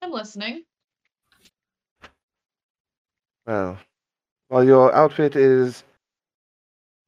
[0.00, 0.62] I'm listening.
[3.48, 3.78] Well,
[4.46, 5.82] while your outfit is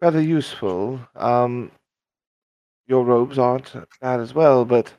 [0.00, 1.70] rather useful, um,
[2.90, 4.92] your robes aren't bad as well, but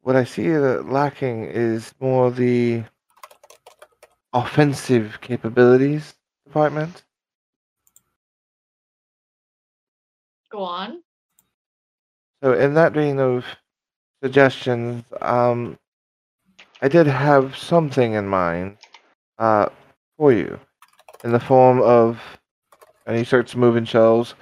[0.00, 2.84] what I see lacking is more the
[4.32, 6.14] offensive capabilities
[6.46, 7.04] department.
[10.50, 11.02] Go on.
[12.42, 13.44] So, in that vein of
[14.22, 15.78] suggestions, um,
[16.80, 18.78] I did have something in mind
[19.38, 19.68] uh,
[20.16, 20.58] for you
[21.24, 22.18] in the form of.
[23.06, 24.34] And he starts moving shelves,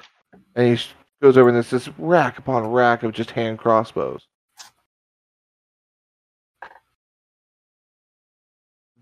[0.55, 0.85] and he
[1.21, 4.27] goes over and there's this rack upon rack of just hand crossbows.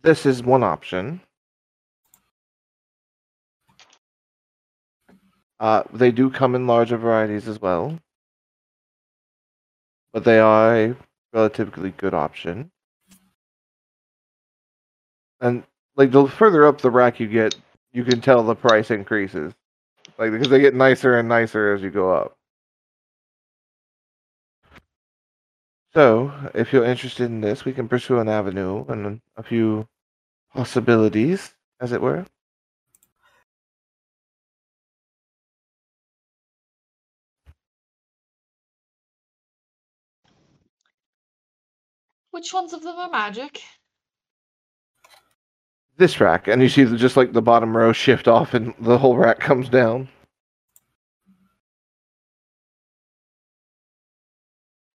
[0.03, 1.21] This is one option.
[5.59, 7.99] Uh, they do come in larger varieties as well,
[10.13, 10.97] but they are a
[11.33, 12.71] relatively good option.
[15.41, 15.65] And
[15.97, 17.57] like the further up the rack you get,
[17.93, 19.55] you can tell the price increases,
[20.19, 22.37] like because they get nicer and nicer as you go up.
[25.95, 29.89] So, if you're interested in this, we can pursue an avenue and a few
[30.55, 32.27] possibilities, as it were.
[42.31, 43.65] Which ones of them are magic?
[45.99, 48.99] This rack, and you see the, just like the bottom row shift off, and the
[48.99, 50.09] whole rack comes down.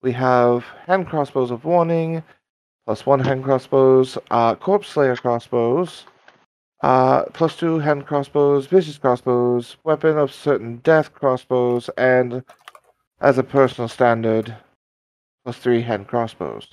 [0.03, 2.23] We have hand crossbows of warning,
[2.85, 6.05] plus one hand crossbows, uh, corpse slayer crossbows,
[6.83, 12.43] uh, plus two hand crossbows, vicious crossbows, weapon of certain death crossbows, and
[13.21, 14.55] as a personal standard,
[15.43, 16.67] plus three hand crossbows.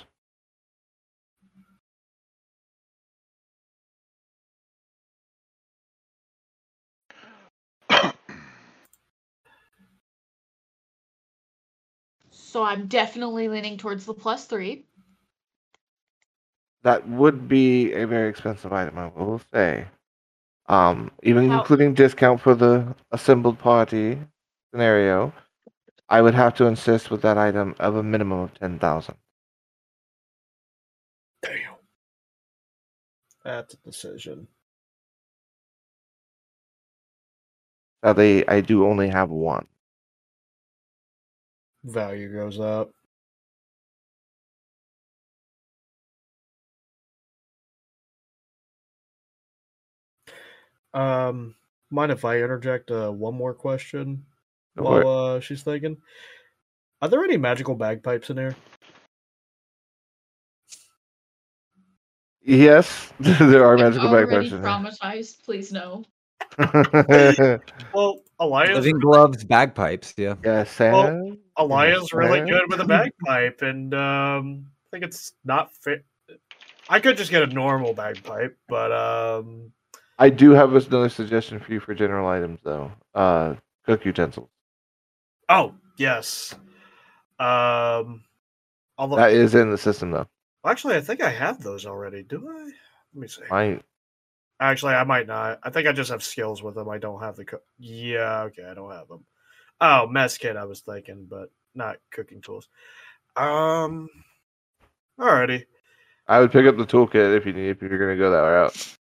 [12.48, 14.86] So I'm definitely leaning towards the plus three.
[16.82, 19.86] That would be a very expensive item, I will say.
[20.66, 24.18] Um, even How- including discount for the assembled party
[24.72, 25.34] scenario,
[26.08, 29.16] I would have to insist with that item of a minimum of ten thousand.
[31.42, 31.74] Damn.
[33.44, 34.48] That's a decision.
[38.02, 39.66] Sadly, I do only have one.
[41.84, 42.90] Value goes up.
[50.94, 51.54] Um,
[51.90, 54.24] mind if I interject uh, one more question
[54.76, 55.04] Go for it.
[55.04, 55.98] while uh, she's thinking?
[57.00, 58.56] Are there any magical bagpipes in here?
[62.42, 65.44] Yes, there are magical bagpipes in traumatized.
[65.44, 66.04] Please no.
[67.94, 70.14] Well, Elias, Living gloves, bagpipes.
[70.16, 70.34] Yeah.
[70.44, 71.38] yes, Sam.
[71.56, 76.04] Elias really good with a bagpipe, and um, I think it's not fit.
[76.88, 79.72] I could just get a normal bagpipe, but um,
[80.18, 82.92] I do have another suggestion for you for general items, though.
[83.14, 84.48] Uh, cook utensils.
[85.48, 86.54] oh yes.
[87.40, 88.24] Um,
[88.96, 90.26] although That is in the system, though.
[90.64, 92.22] actually, I think I have those already.
[92.22, 92.62] Do I?
[93.14, 93.42] Let me see.
[93.50, 93.80] I
[94.60, 95.60] Actually, I might not.
[95.62, 96.88] I think I just have skills with them.
[96.88, 97.44] I don't have the.
[97.44, 99.24] Co- yeah, okay, I don't have them.
[99.80, 100.56] Oh, mess kit.
[100.56, 102.68] I was thinking, but not cooking tools.
[103.36, 104.08] Um.
[105.18, 105.64] Alrighty.
[106.26, 108.96] I would pick up the toolkit if you need if you're gonna go that route.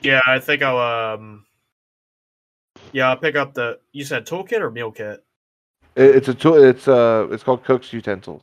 [0.00, 1.14] Yeah, I think I'll.
[1.14, 1.46] Um.
[2.92, 3.78] Yeah, I'll pick up the.
[3.92, 5.24] You said toolkit or meal kit?
[5.94, 6.62] It, it's a tool.
[6.62, 8.42] It's uh, it's called cook's utensils.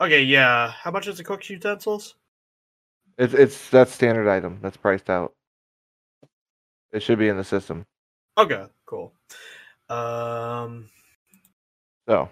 [0.00, 0.70] Okay, yeah.
[0.70, 2.14] How much is the cook's utensils?
[3.18, 5.34] It's it's that standard item that's priced out.
[6.92, 7.86] It should be in the system.
[8.38, 9.12] Okay, cool.
[9.88, 10.88] Um,
[12.08, 12.28] So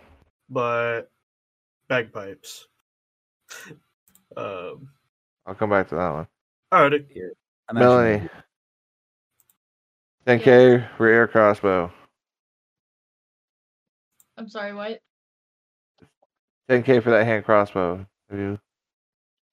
[0.48, 1.10] but
[1.88, 2.66] bagpipes.
[4.36, 4.90] Um.
[5.46, 6.26] I'll come back to that one.
[6.72, 7.30] Alrighty.
[7.68, 8.28] I'm actually- Melanie.
[10.26, 11.90] 10k rear crossbow.
[14.36, 15.00] I'm sorry, what?
[16.68, 18.06] 10k for that hand crossbow.
[18.30, 18.58] Have you?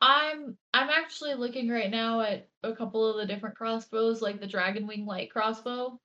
[0.02, 4.48] I'm I'm actually looking right now at a couple of the different crossbows, like the
[4.48, 6.00] Dragon Wing light crossbow.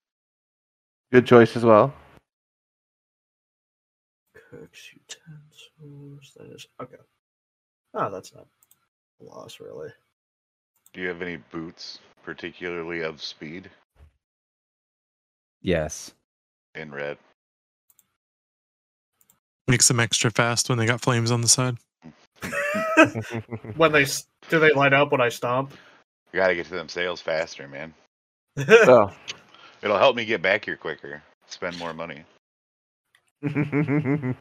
[1.13, 1.93] Good choice as well.
[4.51, 6.33] Cooks utensils.
[6.37, 6.97] That is okay.
[7.95, 8.47] Oh, that's not
[9.21, 9.91] a loss, really.
[10.95, 13.71] Do you have any boots, particularly of speed
[15.61, 16.13] Yes.
[16.75, 17.19] in red?
[19.69, 21.77] Makes them extra fast when they got flames on the side.
[23.77, 24.05] When they
[24.49, 25.73] do they light up when I stomp?
[26.33, 27.95] You gotta get to them sales faster, man.
[28.57, 29.11] so,
[29.83, 31.23] It'll help me get back here quicker.
[31.47, 32.25] Spend more money.
[33.43, 34.35] the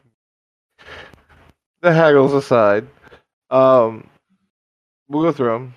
[1.82, 2.86] haggles aside,
[3.50, 4.08] um,
[5.08, 5.74] we'll go through them.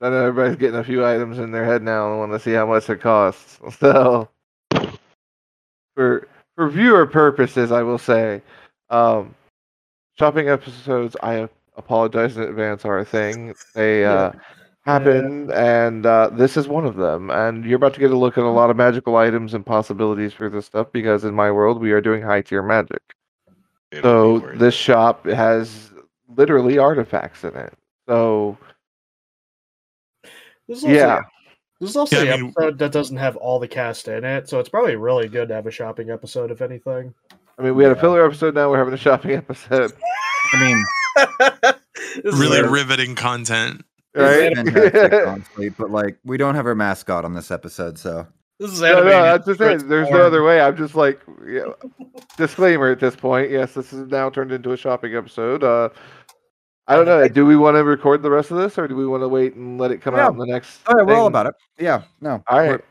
[0.00, 2.52] I know everybody's getting a few items in their head now and want to see
[2.52, 3.60] how much it costs.
[3.78, 4.28] So,
[5.94, 8.42] for for viewer purposes, I will say,
[8.90, 9.34] um,
[10.18, 11.16] shopping episodes.
[11.22, 13.54] I apologize in advance are a thing.
[13.74, 14.32] They uh,
[14.84, 17.30] happen, and uh, this is one of them.
[17.30, 20.32] And you're about to get a look at a lot of magical items and possibilities
[20.32, 23.02] for this stuff because in my world we are doing high tier magic.
[23.90, 25.92] It'll So this shop has
[26.36, 27.74] literally artifacts in it.
[28.08, 28.56] So
[30.68, 31.22] This is yeah,
[31.80, 34.24] This is also Yeah, the I mean- episode that doesn't have all the cast in
[34.24, 37.12] it, so it's probably really good to have a shopping episode, if anything.
[37.58, 38.00] I mean we had a Yeah.
[38.00, 38.54] filler episode.
[38.54, 39.92] Now we're having a shopping episode,
[40.54, 41.01] I mean, This is
[42.24, 43.84] Really a- riveting content.
[44.14, 44.56] right?
[45.26, 48.26] honestly, but like we don't have our mascot on this episode, so
[48.58, 49.12] This is no, animated.
[49.22, 49.88] that's just it.
[49.88, 50.60] There's no other way.
[50.60, 51.64] I'm just like, yeah.
[52.36, 53.50] disclaimer at this point.
[53.50, 55.64] Yes, this is now turned into a shopping episode.
[55.64, 55.88] Uh,
[56.88, 57.26] I don't know.
[57.28, 59.54] Do we want to record the rest of this, or do we want to wait
[59.54, 60.26] and let it come Yeah.
[60.26, 60.80] out in the next?
[60.86, 61.54] all right, we're all about it.
[61.78, 62.68] Yeah, no, All right.
[62.70, 62.82] we're-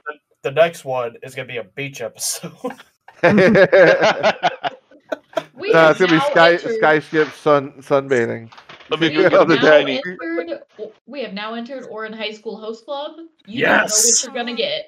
[0.43, 2.51] The next one is gonna be a beach episode.
[5.53, 8.51] We no, it's gonna be now sky entered- skyship sun sunbathing.
[8.89, 10.63] Let me We go have get the now entered.
[11.05, 13.17] We have now entered Ouran High School Host Club.
[13.45, 13.91] You Yes.
[14.23, 14.85] don't know what you're gonna get.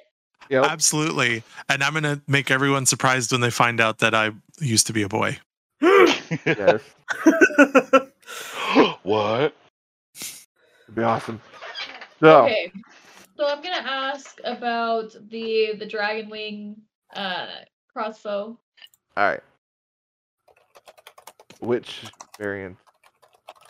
[0.49, 0.65] Yep.
[0.65, 1.41] Absolutely.
[1.69, 4.93] And I'm going to make everyone surprised when they find out that I used to
[4.93, 5.37] be a boy.
[5.81, 6.81] yes.
[9.03, 9.55] what?
[10.13, 11.39] It'd be awesome.
[12.19, 12.71] So, Okay.
[13.37, 16.75] So I'm gonna ask about the the dragon wing
[17.15, 17.47] uh
[17.91, 18.57] crossbow.
[19.17, 19.41] all right.
[21.63, 22.01] Which
[22.37, 22.77] variant?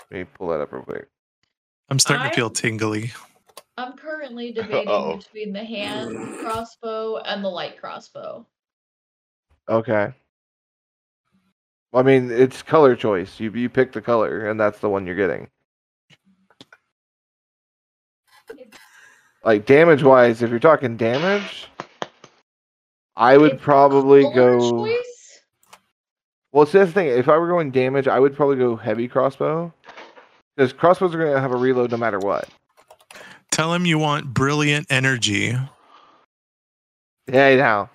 [0.09, 1.07] Let me pull that up real quick.
[1.89, 3.11] I'm starting to feel I'm- tingly.
[3.77, 5.17] I'm currently debating Uh-oh.
[5.17, 8.45] between the hand crossbow and the light crossbow.
[9.69, 10.13] Okay.
[11.91, 13.39] Well, I mean, it's color choice.
[13.39, 15.47] You you pick the color, and that's the one you're getting.
[19.43, 21.67] Like damage wise, if you're talking damage,
[23.15, 24.69] I would It's probably Color go.
[24.85, 25.12] choice?
[26.53, 27.07] Well, see, that's the thing.
[27.07, 29.73] If I were going damage, I would probably go heavy crossbow,
[30.55, 32.47] because crossbows are going to have a reload no matter what.
[33.51, 35.55] Tell him you want brilliant energy.
[37.27, 37.89] Hey, now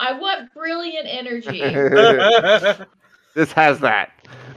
[0.00, 1.60] I want brilliant energy.
[3.34, 4.10] this has that.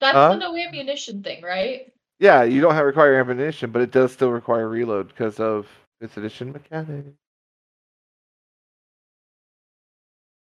[0.00, 0.28] That's Huh?
[0.28, 1.92] the no ammunition thing, right?
[2.18, 5.66] yeah, you don't have require ammunition, but it does still require reload because of
[6.00, 7.08] fifth edition mechanics.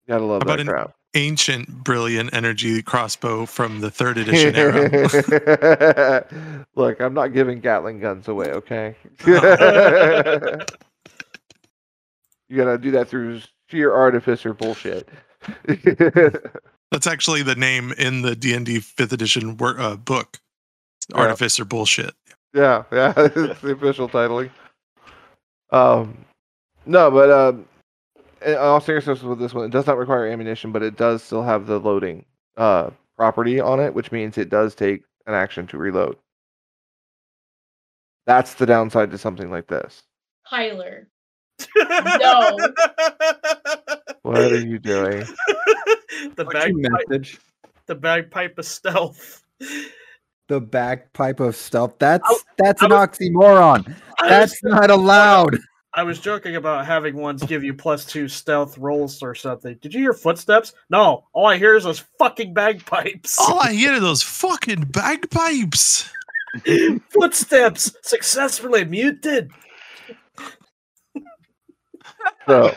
[0.08, 6.26] Gotta love How that about an- Ancient brilliant energy crossbow from the third edition era.
[6.76, 8.95] Look, I'm not giving Gatling guns away, okay?
[9.28, 9.36] you
[12.58, 15.08] gotta do that through sheer artificer bullshit.
[16.91, 20.39] That's actually the name in the D&D 5th edition wor- uh, book.
[21.10, 21.18] Yeah.
[21.18, 22.16] Artificer bullshit.
[22.56, 24.49] yeah, yeah, it's the official titling.
[25.72, 26.26] Um,
[26.88, 27.65] no, but um,
[28.45, 31.44] in all seriousness with this one, it does not require ammunition, but it does still
[31.44, 32.26] have the loading
[32.57, 36.18] uh property on it, which means it does take an action to reload.
[38.26, 40.03] That's the downside to something like this.
[40.49, 41.07] Tyler.
[41.76, 42.57] No.
[44.24, 45.20] What are you doing?
[46.36, 47.28] the What's your bagpipe,
[47.88, 49.44] the bagpipe of stealth.
[50.48, 51.99] The bagpipe of stealth.
[51.99, 53.95] That's that's I an oxymoron.
[54.20, 55.57] I That's was, not allowed.
[55.95, 59.78] I was joking about having ones give you plus two stealth rolls or something.
[59.80, 60.74] Did you hear footsteps?
[60.90, 63.38] No, all I hear is those fucking bagpipes.
[63.40, 66.10] All I hear are those fucking bagpipes.
[67.10, 69.52] Footsteps successfully muted.
[72.48, 72.70] So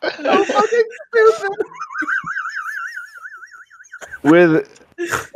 [0.00, 1.56] fucking stupid.
[4.22, 4.86] with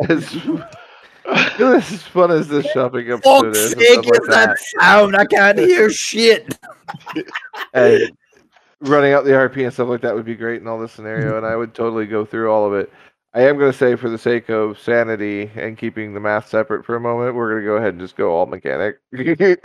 [0.08, 0.36] as,
[1.26, 5.16] as fun as this shopping episode is, and stuff like that, sound.
[5.16, 6.58] I can't hear shit.
[7.72, 8.10] and
[8.80, 11.36] running out the RP and stuff like that would be great in all this scenario,
[11.36, 12.92] and I would totally go through all of it.
[13.34, 16.84] I am going to say, for the sake of sanity and keeping the math separate
[16.84, 19.56] for a moment, we're going to go ahead and just go all mechanic to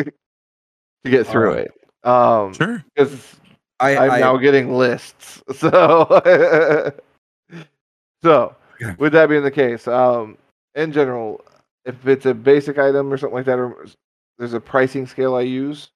[1.06, 1.68] get through Alright.
[1.68, 2.08] it.
[2.08, 2.84] Um, Sure.
[2.96, 3.36] because
[3.80, 5.44] I, I'm I now getting lists.
[5.56, 6.22] So,
[8.24, 8.56] so
[8.98, 10.38] with that being the case, um,
[10.76, 11.42] in general,
[11.90, 13.86] if it's a basic item or something like that, or
[14.38, 15.90] there's a pricing scale I use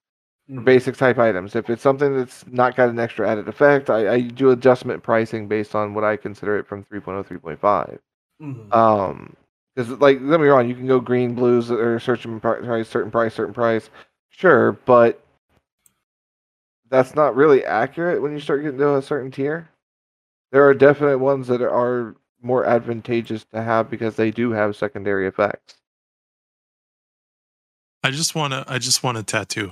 [0.55, 0.65] for Mhm.
[0.65, 1.55] basic type items.
[1.55, 5.47] If it's something that's not got an extra added effect, I, I do adjustment pricing
[5.47, 7.99] based on what I consider it from oh, 3.0, 3.5.
[8.41, 8.73] Mhm.
[8.75, 9.35] Um,
[9.75, 12.89] because like don't get me wrong, you can go green, blues, or certain pri- price,
[12.89, 13.89] certain price, certain price,
[14.29, 15.21] sure, but
[16.89, 19.69] that's not really accurate when you start getting to a certain tier.
[20.51, 25.27] There are definite ones that are more advantageous to have because they do have secondary
[25.27, 25.82] effects.
[28.03, 29.71] I just wanna I just want a tattoo.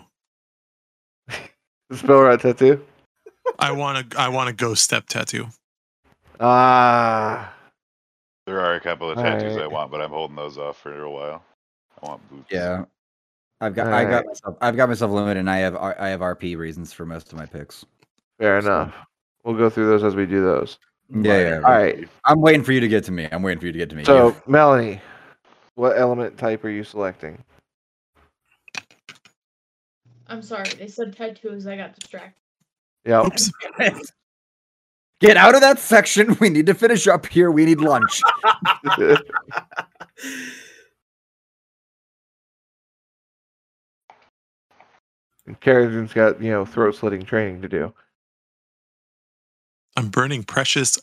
[1.89, 2.83] The spell rat tattoo.
[3.59, 5.47] I want a I want a ghost step tattoo.
[6.39, 7.53] Ah,
[8.47, 11.11] There are a couple of tattoos I want, but I'm holding those off for a
[11.11, 11.43] while.
[12.01, 12.47] I want boots.
[12.49, 12.85] yeah.
[13.59, 14.25] I've got I got Alright.
[14.27, 17.37] myself I've got myself limited and I have I have RP reasons for most of
[17.37, 17.85] my picks.
[18.39, 18.95] fair So- enough.
[19.43, 20.77] We'll go through those as we do those.
[21.09, 21.55] Yeah, yeah.
[21.55, 22.07] All right.
[22.25, 23.27] I'm waiting for you to get to me.
[23.31, 24.03] I'm waiting for you to get to me.
[24.03, 25.01] So, You- Melanie,
[25.73, 27.43] what element type are you selecting?
[30.31, 31.67] I'm sorry, they said tattoos.
[31.67, 32.39] I got distracted.
[33.05, 33.25] Yeah.
[33.25, 33.51] Oops.
[35.19, 36.37] get out of that section.
[36.39, 37.51] We need to finish up here.
[37.51, 38.21] We need lunch.
[45.59, 47.93] Carradine's got, you know, throat slitting training to do.
[49.97, 50.97] I'm burning precious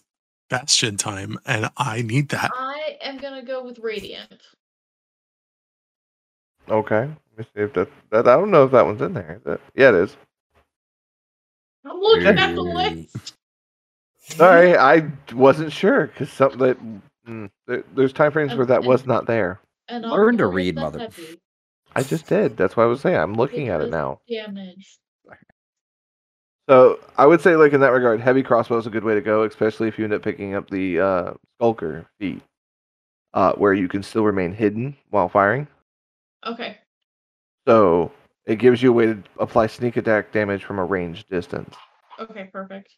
[0.48, 2.50] bastion time and I need that.
[2.54, 4.40] I am gonna go with radiant.
[6.70, 7.10] Okay.
[7.38, 9.40] Let me see if that, that I don't know if that one's in there.
[9.44, 10.16] That, yeah, it is.
[11.84, 13.34] I'm looking at the list.
[14.18, 16.78] Sorry, I wasn't sure because something that
[17.28, 19.60] mm, there, there's time frames where that was not there.
[19.88, 21.38] And I'll Learn to read, mother- heavy
[21.94, 22.56] I just did.
[22.56, 24.20] That's why I was saying I'm looking at it now.
[24.28, 24.98] Damage.
[26.68, 29.22] So I would say, like in that regard, heavy crossbow is a good way to
[29.22, 32.42] go, especially if you end up picking up the uh, skulker feat,
[33.32, 35.66] uh, where you can still remain hidden while firing.
[36.44, 36.76] Okay.
[37.68, 38.10] So
[38.46, 41.74] it gives you a way to apply sneak attack damage from a range distance.
[42.18, 42.48] Okay.
[42.50, 42.94] Perfect.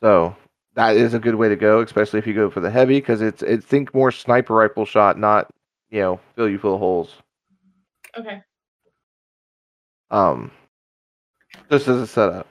[0.00, 0.36] So
[0.76, 3.20] that is a good way to go, especially if you go for the heavy, because
[3.20, 5.50] it's it think more sniper rifle shot, not
[5.90, 7.16] you know fill you full of holes.
[8.16, 8.42] Okay.
[10.12, 10.52] Um,
[11.68, 12.46] just as a setup.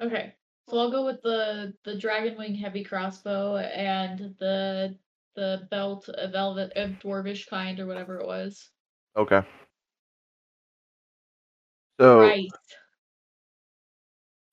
[0.00, 0.32] Okay.
[0.70, 4.96] So I'll go with the the dragon wing heavy crossbow and the
[5.34, 8.70] the belt of velvet of dwarvish kind or whatever it was.
[9.16, 9.42] Okay.
[12.00, 12.48] So Right.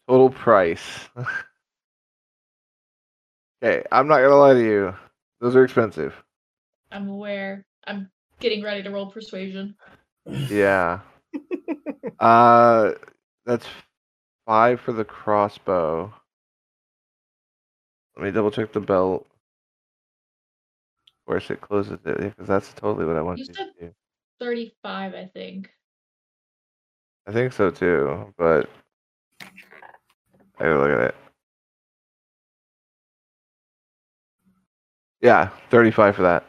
[0.07, 1.09] total price.
[3.63, 4.95] okay, I'm not gonna lie to you;
[5.39, 6.23] those are expensive.
[6.91, 7.65] I'm aware.
[7.85, 9.75] I'm getting ready to roll persuasion.
[10.49, 10.99] Yeah.
[12.19, 12.91] uh,
[13.45, 13.67] that's
[14.45, 16.13] five for the crossbow.
[18.15, 19.27] Let me double check the belt.
[21.27, 23.93] Course, it closes it because that's totally what I want You to said- do.
[24.39, 25.69] Thirty-five, I think.
[27.27, 28.69] I think so too, but
[29.41, 29.47] I
[30.59, 31.15] gotta look at it.
[35.19, 36.45] Yeah, thirty-five for that.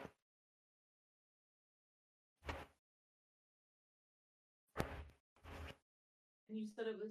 [6.48, 7.10] And you said it was.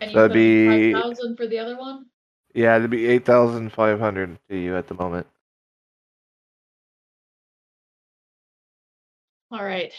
[0.00, 2.06] And you That'd said be- five thousand for the other one.
[2.54, 5.26] Yeah, it'd be eight thousand five hundred to you at the moment.
[9.52, 9.92] All right.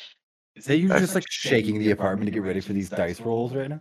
[0.55, 3.21] Is that you That's- just like shaking the apartment to get ready for these dice
[3.21, 3.79] rolls right now?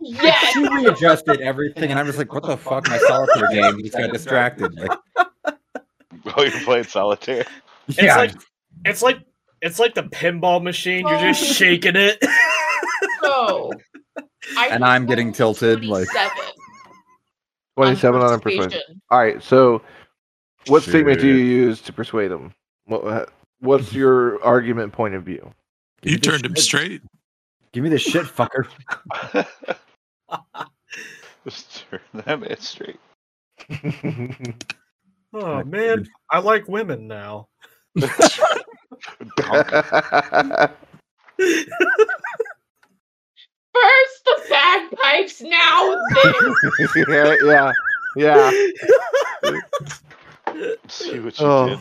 [0.00, 0.52] Yes.
[0.52, 2.88] She readjusted everything, and I'm just like, what the fuck?
[2.88, 4.72] My solitaire game just got distracted.
[4.74, 4.98] Like,
[6.36, 7.44] Oh, you're playing solitaire.
[7.88, 8.32] It's yeah, like
[8.84, 9.18] it's like
[9.60, 11.06] it's like the pinball machine.
[11.08, 11.52] You're just Oh.
[11.52, 12.24] shaking it.
[13.22, 13.72] So.
[14.56, 16.30] I And I'm getting rolled tilted, like- 27
[17.76, 18.64] Twenty-seven on a persuasion.
[18.70, 19.00] persuasion.
[19.10, 19.42] All right.
[19.42, 19.82] So,
[20.68, 22.52] what statement do you use to persuade him?
[22.86, 25.52] What, what's your argument point of view?
[26.02, 26.64] Give You the turned him shit.
[26.64, 27.02] straight.
[27.72, 28.66] Give me the shit, fucker.
[31.44, 32.98] Just turn that man straight.
[35.34, 37.48] oh man, I like women now.
[43.74, 47.06] First the bagpipes, now this.
[47.08, 47.72] yeah, yeah,
[49.44, 49.60] yeah.
[50.88, 51.68] See what you Oh.
[51.68, 51.78] did.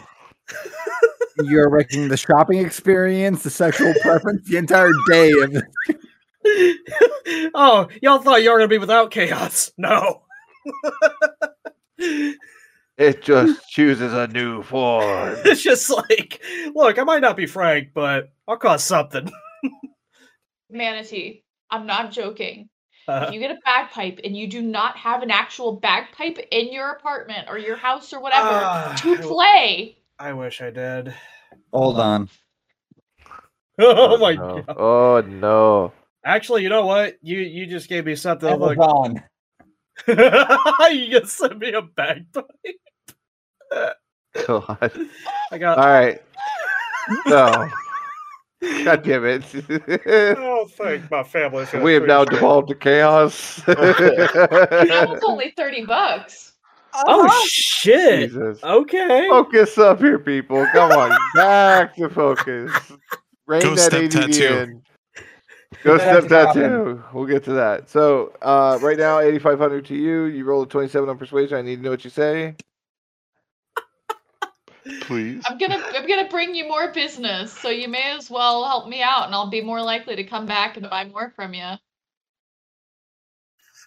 [1.43, 5.63] You're wrecking the shopping experience, the sexual preference, the entire day of
[7.53, 9.71] oh, y'all thought you were gonna be without chaos?
[9.77, 10.23] No.
[12.97, 15.35] It just chooses a new form.
[15.45, 16.41] It's just like,
[16.73, 19.29] look, I might not be Frank, but I'll cost something.
[20.71, 22.69] Manatee, I'm not joking.
[23.07, 26.73] Uh, If you get a bagpipe and you do not have an actual bagpipe in
[26.73, 31.13] your apartment or your house or whatever Ah, to play, I wish I did.
[31.71, 32.29] Hold um, on.
[33.79, 34.63] Oh, oh my no.
[34.63, 34.75] god!
[34.75, 35.93] Oh no.
[36.25, 37.17] Actually, you know what?
[37.21, 38.49] You you just gave me something.
[38.49, 39.23] to Look, on.
[40.07, 42.47] you just sent me a bagpipe.
[44.47, 44.91] God.
[45.51, 45.77] I got.
[45.77, 46.21] All right.
[47.25, 47.69] No.
[48.83, 49.45] God damn it.
[50.37, 51.65] Oh, thank my family.
[51.81, 53.61] we have now devolved to chaos.
[53.65, 56.46] that was only 30 bucks.
[56.93, 58.29] Oh shit!
[58.29, 58.63] Jesus.
[58.63, 59.27] Okay.
[59.29, 60.65] Focus up here, people.
[60.73, 61.11] Come on.
[61.35, 62.93] Back to focus.
[63.45, 64.43] Rein Go that step ADD tattoo.
[64.43, 64.81] in.
[65.83, 67.03] Go That's step tattoo.
[67.13, 67.89] We'll get to that.
[67.89, 70.23] So, uh, right now, 8,500 to you.
[70.25, 71.57] You roll a 27 on persuasion.
[71.57, 72.55] I need to know what you say.
[75.01, 75.43] Please.
[75.47, 79.01] I'm gonna I'm gonna bring you more business, so you may as well help me
[79.01, 81.73] out, and I'll be more likely to come back and buy more from you.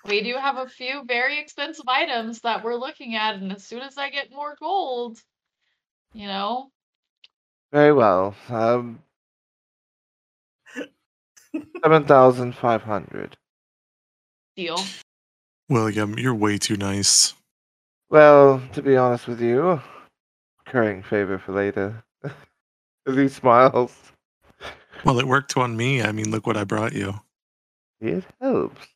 [0.06, 3.80] We do have a few very expensive items that we're looking at, and as soon
[3.82, 5.18] as I get more gold,
[6.14, 6.70] you know,
[7.72, 8.34] Very well.
[8.48, 9.02] Um,
[11.84, 13.36] 7,500.
[14.56, 14.78] deal.
[15.68, 17.34] William, you're way too nice.
[18.08, 19.80] Well, to be honest with you,
[20.64, 22.02] recurring favor for later.
[23.06, 23.94] As he smiles,
[25.04, 26.02] Well, it worked on me.
[26.02, 27.14] I mean, look what I brought you.
[28.00, 28.86] it helps.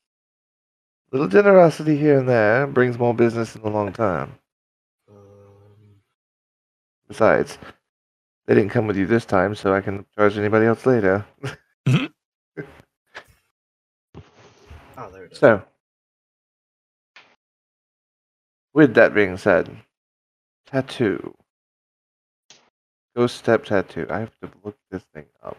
[1.15, 4.37] Little generosity here and there brings more business in the long term.
[7.07, 7.57] Besides,
[8.47, 11.25] they didn't come with you this time, so I can charge anybody else later.
[11.47, 11.55] Oh,
[15.13, 15.39] there it is.
[15.39, 15.63] So,
[18.73, 19.71] with that being said,
[20.67, 21.33] tattoo.
[23.15, 24.09] Ghost step tattoo.
[24.11, 25.59] I have to look this thing up.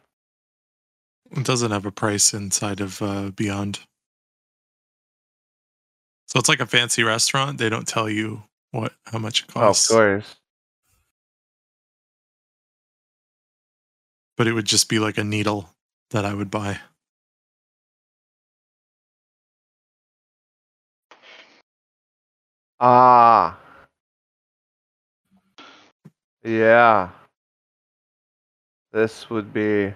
[1.32, 3.80] It doesn't have a price inside of uh, Beyond.
[6.28, 7.58] So it's like a fancy restaurant.
[7.58, 9.92] They don't tell you what how much it costs.
[9.92, 10.36] Oh, of course.
[14.36, 15.70] but it would just be like a needle
[16.12, 16.80] that I would buy.
[22.80, 23.58] Ah.
[26.44, 27.10] Yeah.
[28.92, 29.94] This would be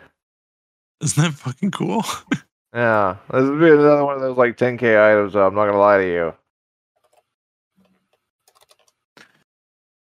[1.01, 2.03] Isn't that fucking cool?
[2.73, 3.17] yeah.
[3.31, 5.33] This would be another one of those like 10k items.
[5.33, 6.33] Though, I'm not gonna lie to you.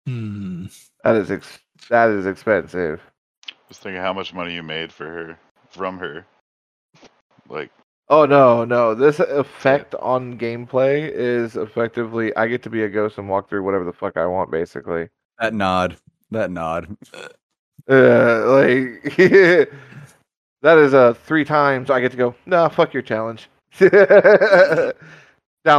[0.06, 0.66] Hmm.
[1.04, 1.60] That is ex-
[1.90, 3.02] that is expensive.
[3.68, 5.40] was thinking how much money you made for her
[5.70, 6.26] from her.
[7.48, 7.72] Like
[8.10, 8.96] Oh no, no.
[8.96, 13.64] This effect on gameplay is effectively I get to be a ghost and walk through
[13.64, 15.10] whatever the fuck I want, basically.
[15.40, 15.96] That nod.
[16.32, 16.98] That nod.
[17.88, 19.16] Uh, like
[20.62, 22.36] that is uh three times I get to go.
[22.46, 23.50] Nah, fuck your challenge.
[23.80, 23.92] Down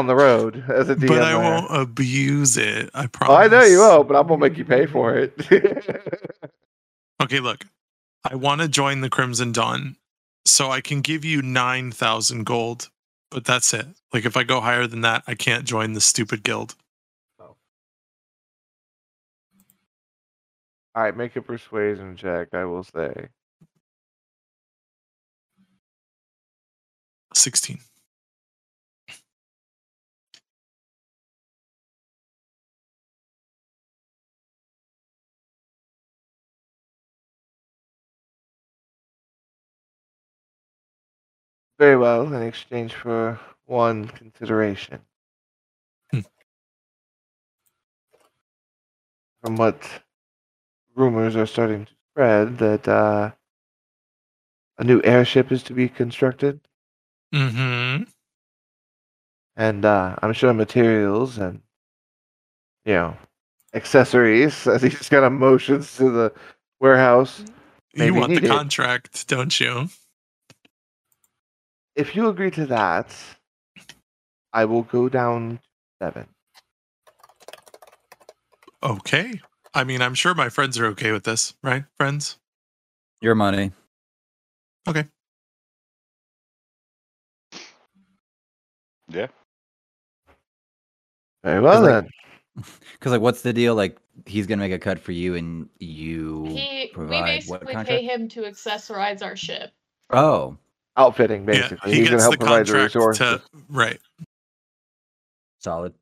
[0.07, 1.09] the road as a DM.
[1.09, 1.40] but I there.
[1.40, 2.90] won't abuse it.
[2.94, 3.36] I Oh, promise.
[3.36, 5.35] I know you will, but I'm gonna make you pay for it.
[7.23, 7.66] Okay, look.
[8.24, 9.97] I want to join the Crimson Dawn,
[10.47, 12.89] so I can give you nine thousand gold,
[13.31, 13.86] but that's it.
[14.15, 16.74] Like if I go higher than that, I can't join the stupid guild.
[17.39, 17.57] All
[20.97, 22.48] right, make a persuasion check.
[22.55, 23.28] I will say.
[27.41, 27.79] Sixteen.
[41.79, 45.01] Very well, in exchange for one consideration.
[46.12, 46.21] Hmm.
[49.43, 49.83] From what
[50.95, 53.31] rumors are starting to spread, that uh,
[54.77, 56.61] a new airship is to be constructed,
[57.35, 58.05] Mm-hmm.
[59.57, 61.61] and uh, I'm sure materials and
[62.85, 63.16] you know
[63.74, 64.66] accessories.
[64.66, 66.32] As he just kind of motions to the
[66.81, 67.44] warehouse.
[67.94, 69.89] You want the contract, don't you?
[71.97, 73.15] If you agree to that,
[74.52, 75.61] I will go down
[76.01, 76.27] seven.
[78.82, 79.40] Okay.
[79.74, 81.85] I mean, I'm sure my friends are okay with this, right?
[81.97, 82.39] Friends?
[83.20, 83.73] Your money.
[89.11, 89.27] Yeah.
[91.45, 92.11] Very well like- then.
[92.93, 93.74] Because like, what's the deal?
[93.74, 93.97] Like,
[94.27, 97.89] he's gonna make a cut for you, and you He, we provide what basically contract?
[97.89, 99.70] pay him to accessorize our ship.
[100.11, 100.57] Oh,
[100.97, 101.78] Outfitting, basically.
[101.85, 103.19] yeah, he He's gonna gets help the provide the contract resources.
[103.41, 103.99] to right.
[105.61, 105.95] solid.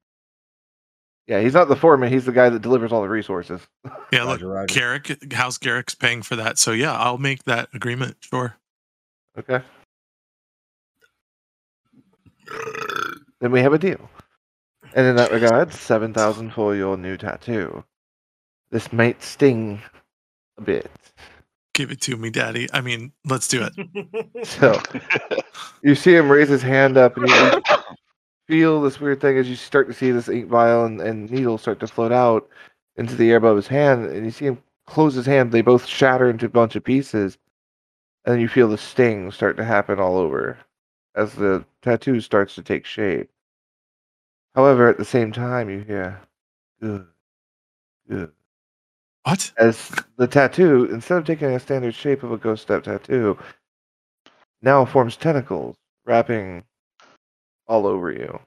[1.29, 2.11] Yeah, he's not the foreman.
[2.11, 3.61] He's the guy that delivers all the resources.
[4.11, 4.75] Yeah, look, Roger, Roger.
[4.75, 6.59] Garrick, House Garrick's paying for that.
[6.59, 8.17] So yeah, I'll make that agreement.
[8.21, 8.57] Sure.
[9.39, 9.63] Okay.
[13.41, 14.09] Then we have a deal.
[14.95, 17.85] And in that regard, 7,000 for your new tattoo.
[18.71, 19.81] This might sting
[20.59, 20.91] a bit.
[21.75, 22.69] Give it to me, Daddy.
[22.73, 24.17] I mean, let's do it.
[24.45, 24.81] So
[25.83, 27.63] you see him raise his hand up and you
[28.47, 31.59] feel this weird thing as you start to see this ink vial and, and needle
[31.59, 32.49] start to float out
[32.97, 34.07] into the air above his hand.
[34.07, 35.53] And you see him close his hand.
[35.53, 37.39] They both shatter into a bunch of pieces.
[38.25, 40.59] And you feel the sting start to happen all over
[41.19, 43.29] as the tattoo starts to take shape.
[44.55, 46.21] However, at the same time, you hear,
[46.81, 47.07] good,
[48.09, 48.33] good.
[49.25, 49.53] What?
[49.59, 53.37] As the tattoo, instead of taking a standard shape of a ghost step tattoo,
[54.63, 55.77] now forms tentacles
[56.07, 56.63] wrapping
[57.67, 58.39] all over you.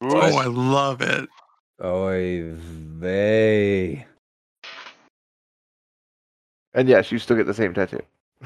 [0.00, 1.28] Oh, I love it.
[1.82, 2.54] Oy
[3.00, 4.06] they.
[6.74, 8.00] And yes, you still get the same tattoo.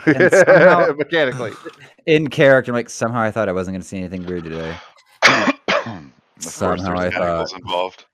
[0.05, 1.52] And somehow- Mechanically.
[2.06, 4.77] In character, like somehow I thought I wasn't going to see anything weird today.
[6.39, 8.05] Somehow I thought- involved.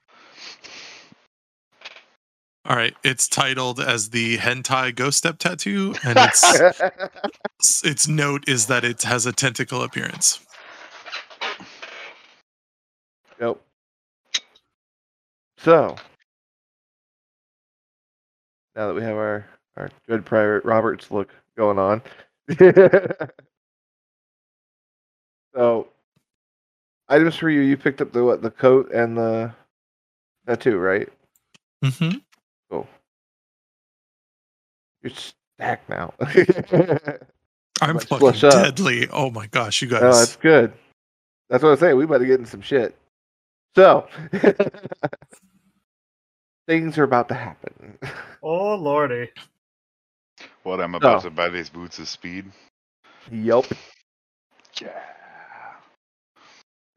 [2.65, 8.67] All right, it's titled as the hentai ghost step tattoo, and its its note is
[8.67, 10.39] that it has a tentacle appearance.
[13.37, 13.61] Nope.
[15.57, 15.97] So,
[18.77, 19.45] now that we have our,
[19.75, 22.01] our good private Roberts look going on.
[25.55, 25.87] so,
[27.07, 29.51] items for you, you picked up the what, the coat and the
[30.47, 31.09] tattoo, right?
[31.83, 32.17] Mm hmm
[32.69, 32.87] Cool.
[35.01, 36.13] You're stacked now.
[37.81, 38.53] I'm Let's fucking flush up.
[38.53, 39.07] deadly.
[39.11, 40.01] Oh my gosh, you guys.
[40.01, 40.73] No, that's good.
[41.49, 41.97] That's what I'm saying.
[41.97, 42.95] We better get in some shit.
[43.75, 44.07] So,
[46.67, 47.97] things are about to happen.
[48.41, 49.29] oh lordy.
[50.63, 51.29] What I'm about Oh.
[51.29, 52.51] to buy these boots of speed.
[53.31, 53.65] Yup.
[54.81, 54.89] Yeah.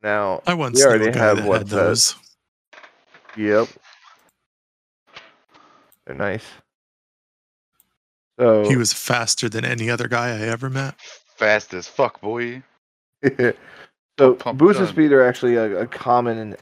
[0.03, 1.77] Now, I once we knew already a guy have that one had set.
[1.77, 2.15] those.
[3.37, 3.69] yep.
[6.07, 6.45] They're nice.
[8.39, 10.95] So, He was faster than any other guy I ever met.
[11.37, 12.63] Fast as fuck, boy.
[14.19, 16.57] so Pump boots of speed are actually a, a common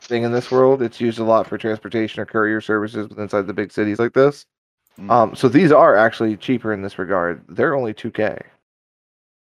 [0.00, 0.82] thing in this world.
[0.82, 4.44] It's used a lot for transportation or courier services inside the big cities like this.
[4.98, 5.10] Mm.
[5.10, 7.42] Um, so these are actually cheaper in this regard.
[7.48, 8.42] They're only 2k.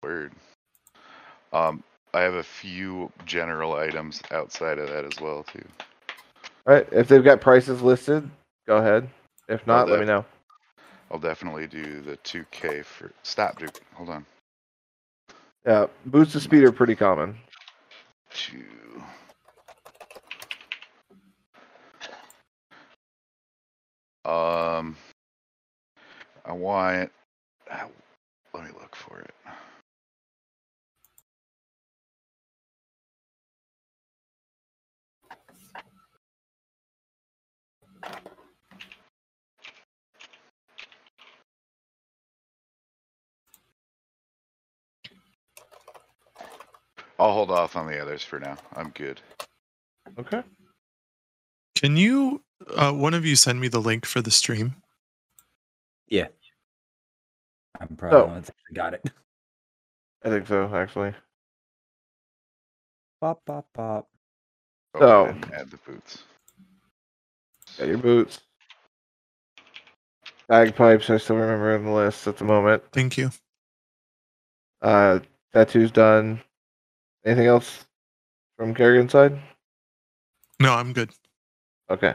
[0.03, 0.33] Word.
[1.53, 5.65] Um, I have a few general items outside of that as well too.
[6.67, 8.29] All right, if they've got prices listed,
[8.67, 9.09] go ahead.
[9.49, 10.25] If not, let me know.
[11.11, 13.11] I'll definitely do the 2K for.
[13.23, 13.81] Stop, dude.
[13.95, 14.27] Hold on.
[15.67, 17.37] Yeah, boots of speed are pretty common.
[18.31, 18.65] Two.
[24.25, 24.97] Um,
[26.51, 27.13] I want.
[27.71, 27.87] ah,
[28.55, 29.35] Let me look for it.
[47.19, 48.57] I'll hold off on the others for now.
[48.77, 49.21] I'm good.
[50.19, 50.43] Okay.
[51.77, 52.43] Can you,
[52.77, 54.77] uh, one of you, send me the link for the stream?
[57.81, 59.03] I'm probably So- the one that's actually got it.
[60.25, 61.15] I think so, actually.
[63.21, 64.09] Pop, pop, pop.
[64.95, 66.23] Oh, So- I didn't add the boots.
[67.79, 68.41] Got your boots.
[70.49, 72.83] Bagpipes, I still remember on the list at the moment.
[72.93, 73.31] Thank you.
[74.83, 75.21] Uh,
[75.53, 76.41] tattoos done.
[77.25, 77.85] Anything else
[78.57, 79.39] from Kerrigan's side?
[80.59, 81.11] No, I'm good.
[81.89, 82.15] Okay.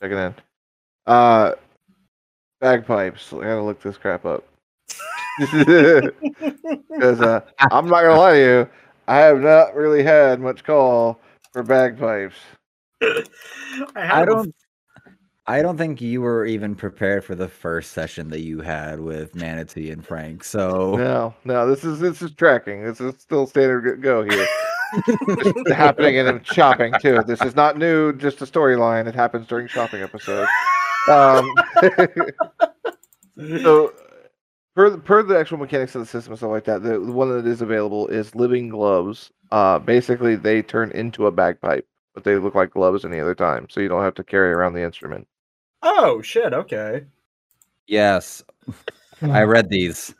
[0.00, 0.34] Check it in.
[1.06, 1.52] Uh,
[2.60, 3.32] bagpipes.
[3.32, 4.44] I gotta look this crap up.
[5.38, 7.40] Because uh,
[7.70, 8.68] I'm not gonna lie to you,
[9.08, 11.20] I have not really had much call
[11.52, 12.36] for bagpipes.
[13.02, 14.54] I, I don't.
[15.46, 19.34] I don't think you were even prepared for the first session that you had with
[19.34, 20.42] Manatee and Frank.
[20.42, 22.82] So No, no, this is this is tracking.
[22.82, 24.46] This is still standard go here.
[24.96, 27.22] It's happening and I'm shopping too.
[27.26, 29.06] This is not new, just a storyline.
[29.06, 30.48] It happens during shopping episodes.
[31.10, 31.46] Um,
[33.62, 33.92] so,
[34.74, 37.12] per the- per the actual mechanics of the system and stuff like that, the, the
[37.12, 39.30] one that is available is living gloves.
[39.50, 43.66] Uh, basically, they turn into a bagpipe, but they look like gloves any other time,
[43.70, 45.26] so you don't have to carry around the instrument.
[45.82, 46.52] oh shit.
[46.52, 47.04] Okay.
[47.86, 48.42] yes,
[49.22, 50.14] I read these.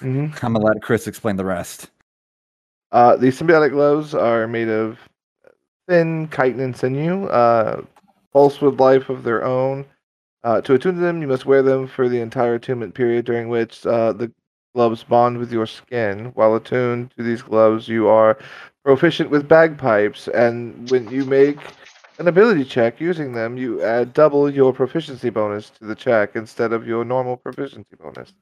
[0.00, 1.90] hmm I'm gonna let Chris explain the rest.
[2.92, 4.98] Uh, these symbiotic gloves are made of
[5.88, 7.82] thin chitin and sinew, uh,
[8.32, 9.84] pulse with life of their own.
[10.44, 13.48] Uh, to attune to them, you must wear them for the entire attunement period, during
[13.48, 14.32] which uh, the
[14.74, 16.26] gloves bond with your skin.
[16.34, 18.38] While attuned to these gloves, you are
[18.84, 21.58] proficient with bagpipes, and when you make
[22.18, 26.72] an ability check using them, you add double your proficiency bonus to the check instead
[26.72, 28.34] of your normal proficiency bonus.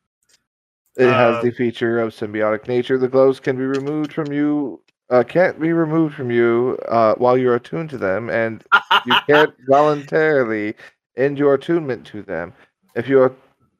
[0.96, 2.98] It has Uh, the feature of symbiotic nature.
[2.98, 7.38] The gloves can be removed from you, uh, can't be removed from you uh, while
[7.38, 8.64] you're attuned to them, and
[9.06, 10.74] you can't voluntarily
[11.16, 12.52] end your attunement to them.
[12.94, 13.34] If you are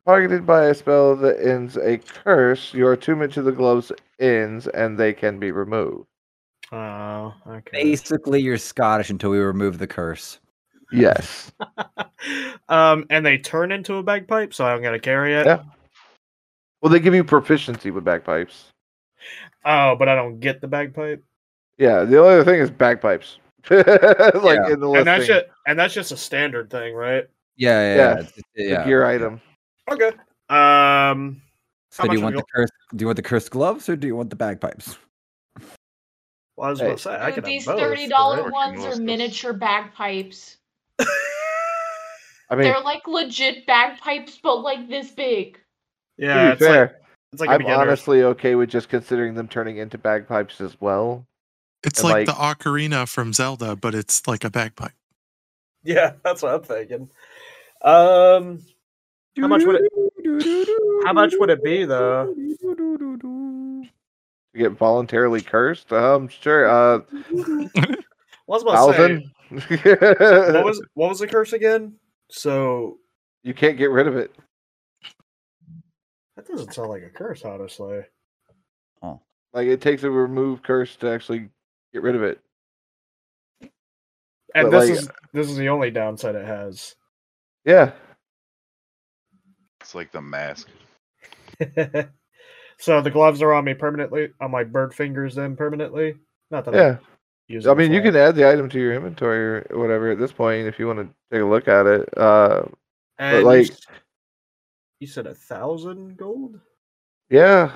[0.07, 4.99] targeted by a spell that ends a curse, your attunement to the gloves ends and
[4.99, 6.07] they can be removed.
[6.73, 7.83] Oh, okay.
[7.83, 10.39] Basically, you're Scottish until we remove the curse.
[10.91, 11.53] Yes.
[12.69, 15.47] um, and they turn into a bagpipe, so I'm gonna carry it.
[15.47, 15.63] Yeah.
[16.81, 18.73] Well, they give you proficiency with bagpipes.
[19.65, 21.23] Oh, but I don't get the bagpipe.
[21.79, 23.39] Yeah, the only other thing is bagpipes.
[23.71, 23.85] like
[24.59, 24.73] Yeah.
[24.73, 27.27] in the And that's just and that's just a standard thing, right?
[27.57, 28.13] Yeah, yeah, Yeah, yeah.
[28.13, 28.85] it's- it's- the yeah.
[28.85, 29.41] gear item.
[29.91, 30.11] Okay.
[30.49, 31.43] Um,
[31.91, 32.71] So do you want the curse?
[32.95, 34.99] Do you want the cursed gloves or do you want the bagpipes?
[36.57, 36.87] well, I was Hey.
[36.87, 37.79] gonna say I Ooh, could these both.
[37.81, 40.57] thirty dollar ones are miniature bagpipes.
[42.51, 45.59] I mean, They're like legit bagpipes, but like this big.
[46.19, 47.01] yeah, to be it's like fair,
[47.33, 51.27] it's like a I'm honestly okay with just considering them turning into bagpipes as well.
[51.85, 54.93] It's like, like- the ocarina from Zelda, but it's like a bagpipe.
[55.83, 57.11] Yeah, that's what I'm thinking.
[57.83, 58.61] Um,
[59.39, 59.93] How much would it-
[61.05, 62.33] how much would it be, though?
[62.33, 63.89] To
[64.57, 65.93] get voluntarily cursed?
[65.93, 66.69] Um, sure.
[66.69, 67.97] Uh, I
[68.47, 70.55] was about to thousand.
[70.55, 71.95] what was what was the curse again?
[72.31, 72.99] So
[73.43, 74.35] you can't get rid of it.
[76.37, 78.03] that doesn't sound like a curse, honestly.
[79.03, 79.21] Oh.
[79.53, 81.49] Like it takes a remove curse to actually
[81.93, 82.41] get rid of it.
[84.55, 86.95] And But, this like- is this is the only downside it has.
[87.65, 87.93] Yeah.
[89.81, 90.69] It's like the mask.
[92.79, 96.17] so the gloves are on me permanently, on my bird fingers, then permanently.
[96.51, 96.99] Not that Yeah.
[97.01, 97.07] I
[97.49, 97.67] use.
[97.67, 100.67] I mean, you can add the item to your inventory or whatever at this point
[100.67, 102.09] if you want to take a look at it.
[102.17, 102.65] Uh,
[103.19, 103.87] And you like- s-
[105.01, 106.61] you said a thousand gold.
[107.33, 107.73] Yeah,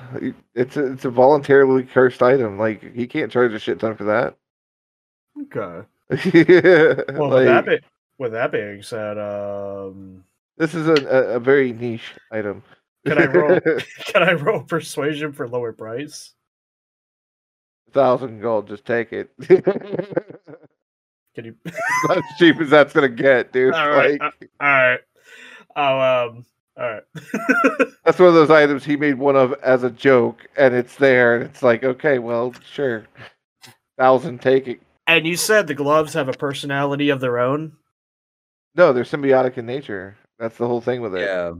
[0.53, 2.59] it's a, it's a voluntarily cursed item.
[2.59, 4.35] Like he can't charge a shit ton for that.
[5.43, 5.87] Okay.
[7.17, 7.79] Well, with that be-
[8.19, 10.23] with that being said, um,
[10.57, 12.63] this is a, a, a very niche item.
[13.05, 13.59] Can I roll?
[14.05, 16.33] can I roll persuasion for lower price?
[17.93, 19.31] thousand gold, just take it.
[21.35, 21.55] Can you?
[22.09, 23.73] As cheap as that's gonna get, dude.
[23.73, 24.99] All right, Like, all right.
[25.75, 26.45] Oh, um,
[26.79, 27.03] all right.
[28.05, 31.35] that's one of those items he made one of as a joke, and it's there,
[31.35, 33.05] and it's like, okay, well, sure,
[33.97, 34.79] thousand, take it.
[35.07, 37.73] and you said the gloves have a personality of their own.
[38.75, 40.15] No, they're symbiotic in nature.
[40.39, 41.21] That's the whole thing with it.
[41.21, 41.53] Yeah.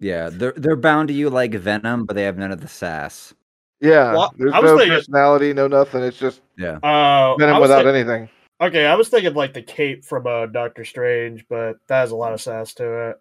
[0.00, 3.32] Yeah, they're they're bound to you like venom, but they have none of the sass.
[3.80, 6.02] Yeah, Well, there's I was no thinking- personality, no nothing.
[6.02, 6.78] It's just Yeah.
[6.82, 8.28] Oh, venom without think- anything.
[8.60, 12.16] Okay, I was thinking like the cape from uh, Doctor Strange, but that has a
[12.16, 13.16] lot of sass to it.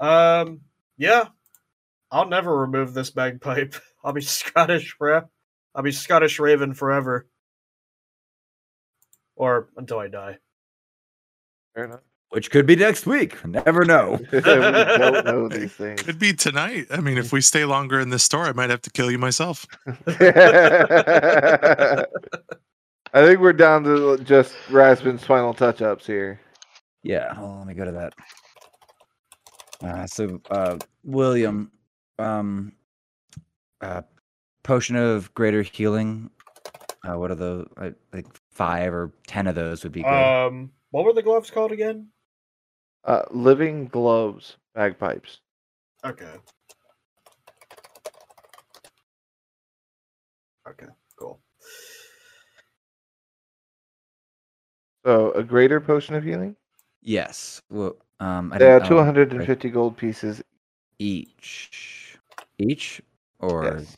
[0.00, 0.60] Um,
[0.96, 1.26] yeah,
[2.10, 3.74] I'll never remove this bagpipe.
[4.04, 5.22] I'll be Scottish ra-
[5.74, 7.26] I'll be Scottish Raven forever,
[9.36, 10.38] or until I die.
[11.74, 12.00] Fair enough.
[12.30, 13.44] Which could be next week.
[13.46, 14.18] Never know.
[14.32, 16.02] we don't know these things.
[16.02, 16.86] Could be tonight.
[16.90, 19.18] I mean, if we stay longer in this store, I might have to kill you
[19.18, 19.66] myself.
[23.14, 26.40] I think we're down to just Raspin's final touch-ups here.
[27.02, 28.14] Yeah, hold on, let me go to that.
[29.82, 31.70] Uh, so, uh, William,
[32.18, 32.72] um,
[33.80, 34.02] uh,
[34.62, 36.30] potion of greater healing.
[37.04, 40.12] Uh, what are the I think five or ten of those would be good.
[40.12, 42.08] Um, what were the gloves called again?
[43.04, 45.40] Uh, living gloves, bagpipes.
[46.04, 46.34] Okay.
[50.68, 50.86] Okay,
[51.18, 51.40] cool.
[55.04, 56.54] So a greater potion of healing.
[57.02, 57.60] yes.
[57.68, 59.72] Well, um, I They are don't- two hundred and right.
[59.72, 60.42] gold pieces
[60.98, 62.18] each.
[62.58, 63.00] Each
[63.40, 63.96] or yes,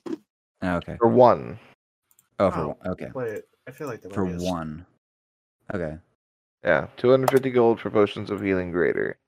[0.63, 0.97] oh, okay.
[0.99, 1.59] for one.
[2.39, 2.67] Oh, for Oh.
[2.69, 2.77] one.
[2.93, 4.87] Okay, Wait, I feel like the for one.
[5.75, 5.99] Okay.
[6.65, 9.19] Yeah, two hundred fifty gold for potions of healing greater.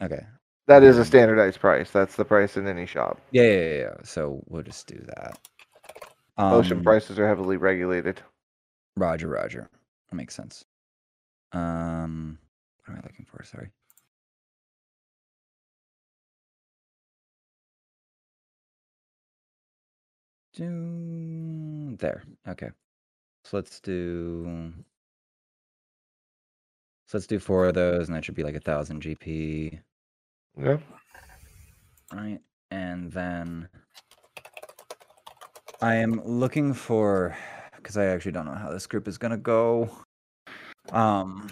[0.00, 0.24] Okay.
[0.68, 1.90] That is a Um, standardized price.
[1.90, 3.20] That's the price in any shop.
[3.32, 3.78] Yeah, yeah, yeah.
[3.78, 3.94] yeah.
[4.04, 5.38] So we'll just do that.
[6.38, 8.22] Potion Um, prices are heavily regulated.
[8.96, 9.68] Roger, Roger.
[10.10, 10.64] That makes sense.
[11.52, 12.38] Um,
[12.84, 13.42] what am I looking for?
[13.42, 13.70] Sorry.
[20.54, 22.22] Do there.
[22.48, 22.70] Okay.
[23.44, 24.72] So let's do
[27.06, 29.78] So let's do four of those, and that should be like a thousand GP,
[30.56, 30.78] Yeah.
[32.12, 32.40] right?
[32.70, 33.68] And then
[35.82, 37.36] I am looking for
[37.76, 39.90] because I actually don't know how this group is gonna go.
[40.90, 41.48] Um,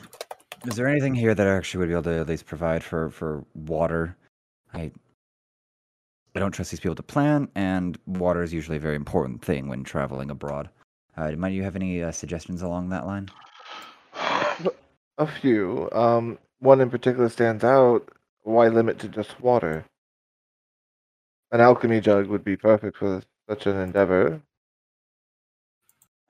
[0.67, 3.11] is there anything here that I actually would be able to at least provide for
[3.11, 4.17] for water?
[4.73, 4.93] I
[6.35, 9.69] I don't trust these people to plan, and water is usually a very important thing
[9.69, 10.71] when traveling abroad.
[11.17, 13.29] Uh, might you have any uh, suggestions along that line?
[15.19, 15.89] A few.
[15.93, 18.09] Um, one in particular stands out.
[18.43, 19.85] Why limit to just water?
[21.53, 24.41] An alchemy jug would be perfect for such an endeavor.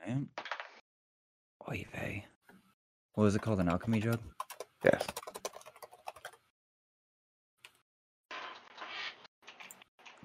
[0.06, 0.26] Right.
[1.70, 2.24] Oy vey.
[3.14, 3.60] What was it called?
[3.60, 4.18] An alchemy jug?
[4.84, 5.06] Yes.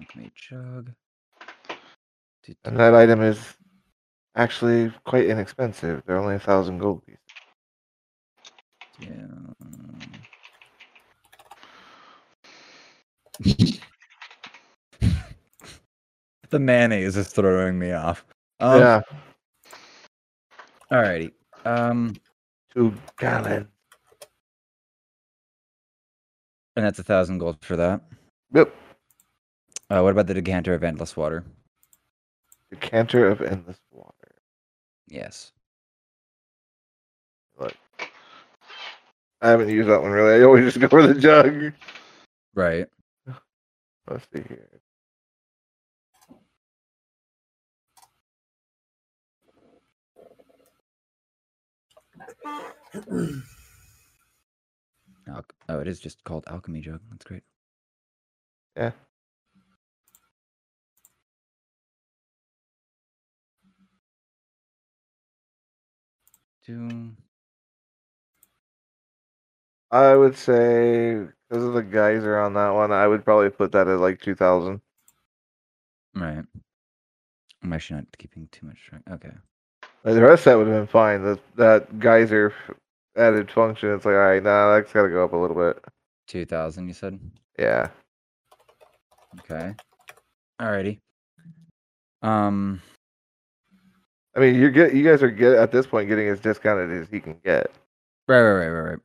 [0.00, 0.92] Alchemy jug.
[2.64, 3.38] And that item is
[4.36, 6.02] actually quite inexpensive.
[6.06, 7.20] They're only a thousand gold pieces.
[9.00, 9.26] Yeah.
[16.50, 18.24] the mayonnaise is throwing me off.
[18.60, 19.00] Um, yeah.
[20.90, 21.32] Alrighty.
[21.64, 22.14] Um,
[22.72, 23.66] Two gallons.
[26.76, 28.02] and that's a thousand gold for that.
[28.54, 28.74] Yep.
[29.88, 31.44] Uh, what about the decanter of endless water?
[32.70, 34.34] Decanter of endless water.
[35.06, 35.52] Yes.
[37.58, 37.74] Look,
[39.40, 40.40] I haven't used that one really.
[40.40, 41.72] I always just go for the jug.
[42.54, 42.86] Right.
[44.08, 44.80] Let's see here.
[55.68, 57.00] Oh, it is just called alchemy jug.
[57.10, 57.42] That's great.
[58.76, 58.92] Yeah.
[69.90, 73.88] I would say because of the geyser on that one, I would probably put that
[73.88, 74.80] at like two thousand.
[76.14, 76.44] Right.
[77.62, 79.02] I'm actually not keeping too much track.
[79.10, 79.32] Okay.
[80.04, 81.22] Like, the rest of that would have been fine.
[81.22, 82.52] That that geyser
[83.16, 83.92] added function.
[83.92, 85.84] It's like, all right, nah, that's got to go up a little bit.
[86.26, 86.88] Two thousand.
[86.88, 87.18] You said.
[87.58, 87.88] Yeah.
[89.40, 89.74] Okay.
[90.60, 90.98] Alrighty.
[92.22, 92.80] Um.
[94.36, 97.08] I mean, you get you guys are get at this point getting as discounted as
[97.08, 97.70] he can get.
[98.28, 98.40] Right.
[98.42, 98.68] Right.
[98.68, 98.68] Right.
[98.68, 98.98] Right.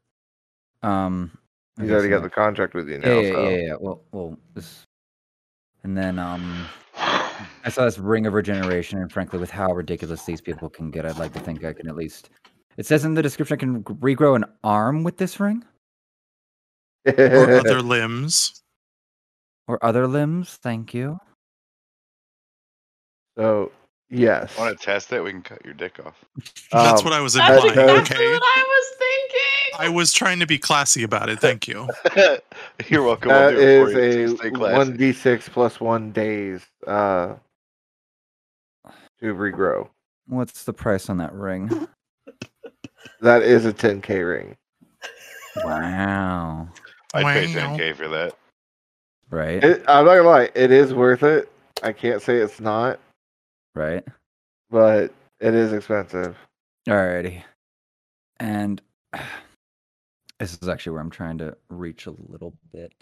[0.84, 1.08] Right.
[1.08, 1.32] Um.
[1.80, 3.08] He's already so got the contract with you now.
[3.08, 3.50] Yeah, yeah, so.
[3.50, 3.74] yeah, yeah.
[3.80, 4.86] Well, well, this,
[5.84, 10.42] and then um, I saw this ring of regeneration, and frankly, with how ridiculous these
[10.42, 12.30] people can get, I'd like to think I can at least.
[12.78, 15.64] It says in the description I can regrow an arm with this ring
[17.06, 18.62] or other limbs.
[19.68, 20.60] or other limbs.
[20.62, 21.18] Thank you.
[23.38, 23.72] so
[24.12, 24.56] yes.
[24.58, 25.22] Want to test it?
[25.24, 26.24] We can cut your dick off.
[26.72, 27.72] That's Um, what I was That's implying.
[27.90, 28.32] exactly Okay.
[28.34, 29.80] what I was thinking.
[29.80, 31.40] I was trying to be classy about it.
[31.40, 31.88] Thank you.
[32.88, 33.32] You're welcome.
[33.32, 34.78] I'll That do it for is a Just stay classy.
[34.78, 37.36] one d six plus one days uh
[39.20, 39.88] to regrow.
[40.28, 41.88] What's the price on that ring?
[43.22, 44.56] That is a ten k ring.
[45.64, 46.68] Wow.
[47.14, 48.36] I'd pay 10k for that.
[49.30, 49.64] Right.
[49.64, 51.52] It, I'm not gonna lie, it is worth it.
[51.84, 53.00] I can't say it's not,
[53.74, 54.04] Right.
[54.70, 56.38] but it is expensive.
[56.88, 57.42] Alrighty.
[58.40, 58.82] And
[60.40, 62.94] this is actually where I'm trying to reach a little bit.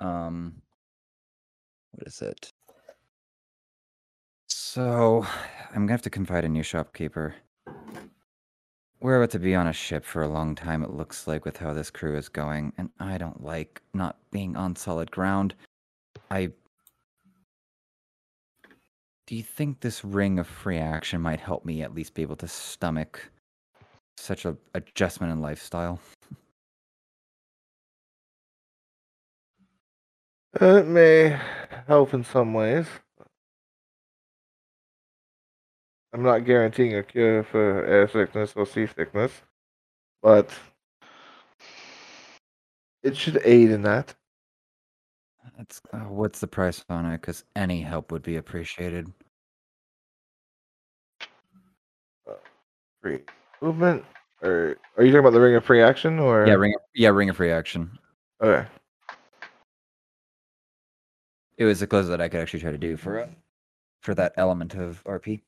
[0.00, 0.60] Um
[1.92, 2.50] what is it?
[4.48, 5.24] So
[5.70, 7.34] I'm gonna have to confide in your shopkeeper.
[9.00, 11.58] We're about to be on a ship for a long time, it looks like, with
[11.58, 15.54] how this crew is going, and I don't like not being on solid ground.
[16.30, 16.52] I
[19.26, 22.36] do you think this ring of free action might help me at least be able
[22.36, 23.30] to stomach
[24.16, 25.98] such a adjustment in lifestyle?
[30.60, 31.38] It may
[31.86, 32.86] help in some ways.
[36.12, 39.32] I'm not guaranteeing a cure for air sickness or seasickness,
[40.22, 40.50] but
[43.02, 44.14] it should aid in that.
[45.56, 47.20] That's uh, what's the price on it?
[47.20, 49.12] Because any help would be appreciated.
[53.02, 53.20] Free
[53.60, 54.04] movement,
[54.42, 56.74] or are you talking about the ring of free action, or Yeah, ring.
[56.94, 57.98] Yeah, ring of free action.
[58.40, 58.66] Okay,
[61.56, 63.28] It was the closest that I could actually try to do for uh,
[64.00, 65.42] for that element of RP.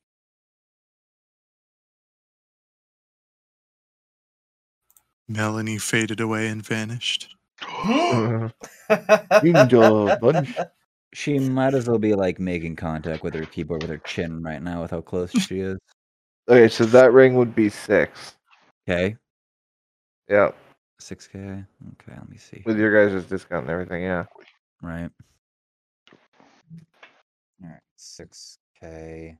[5.29, 7.35] Melanie faded away and vanished.
[9.43, 10.55] Ninja bunch.
[11.13, 14.63] She might as well be like making contact with her keyboard with her chin right
[14.63, 15.79] now with how close she is.
[16.49, 18.37] Okay, so that ring would be six.
[18.89, 19.17] Okay.
[20.29, 20.51] Yeah.
[20.99, 21.39] Six K.
[21.39, 21.65] Okay,
[22.09, 22.63] let me see.
[22.65, 24.03] with your guys' discount and everything.
[24.03, 24.25] Yeah.
[24.83, 25.11] Right.
[27.63, 29.37] All right, six K.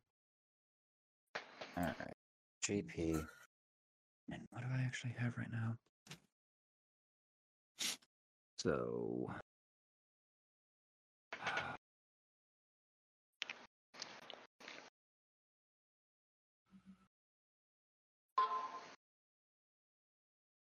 [1.77, 2.15] All right,
[2.65, 3.23] GP.
[4.33, 5.77] And what do I actually have right now?
[8.67, 9.31] So.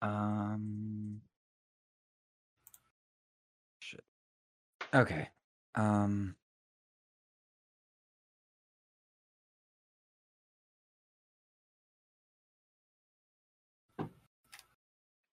[0.04, 1.22] Um.
[3.80, 4.04] Shit.
[4.94, 5.30] Okay.
[5.74, 6.36] Um.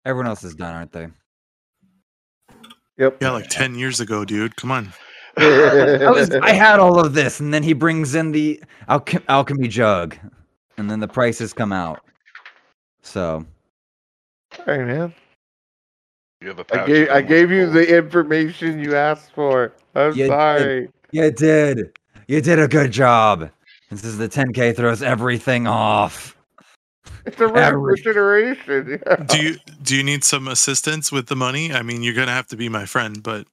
[0.06, 1.08] Everyone else is done, aren't they?
[2.98, 3.18] Yep.
[3.20, 4.56] Yeah, like ten years ago, dude.
[4.56, 4.92] Come on.
[5.36, 9.66] I was I had all of this, and then he brings in the alchem- alchemy
[9.68, 10.16] jug,
[10.76, 12.00] and then the prices come out.
[13.02, 13.44] So
[14.64, 15.12] Sorry, man.
[16.40, 19.72] You have a I pouch gave I gave you the information you asked for.
[19.96, 20.28] I'm You did.
[20.28, 20.88] sorry.
[21.10, 21.98] you did,
[22.28, 23.50] you did a good job.
[23.90, 26.33] This is the 10k throws everything off.
[27.26, 29.00] It's a rare Every- generation.
[29.26, 31.72] Do you do you need some assistance with the money?
[31.72, 33.46] I mean, you're gonna have to be my friend, but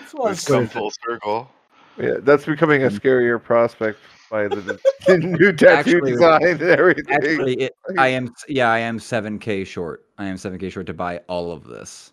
[0.00, 1.50] This was We've come full circle.
[1.98, 3.98] Yeah, that's becoming a scarier prospect
[4.30, 7.04] by the, the new tattoo Actually- design and everything.
[7.10, 10.04] Actually, it, I am yeah, I am 7k short.
[10.18, 12.12] I am 7k short to buy all of this.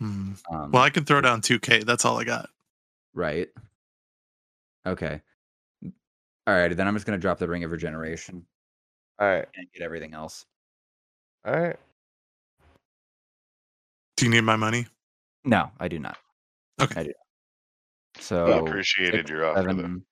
[0.00, 0.32] Hmm.
[0.52, 1.84] Um, well, I can throw down 2K.
[1.86, 2.50] That's all I got.
[3.14, 3.48] right.
[4.86, 5.20] Okay.
[6.48, 8.44] Alrighty, then I'm just gonna drop the ring of regeneration
[9.18, 10.44] all right, and get everything else.
[11.44, 11.76] all right.
[14.16, 14.86] Do you need my money?
[15.44, 16.16] No, I do not.
[16.80, 17.00] Okay.
[17.00, 17.12] I do.
[18.16, 19.62] I So appreciated six, your offer.
[19.62, 19.68] though.
[19.70, 20.04] seven,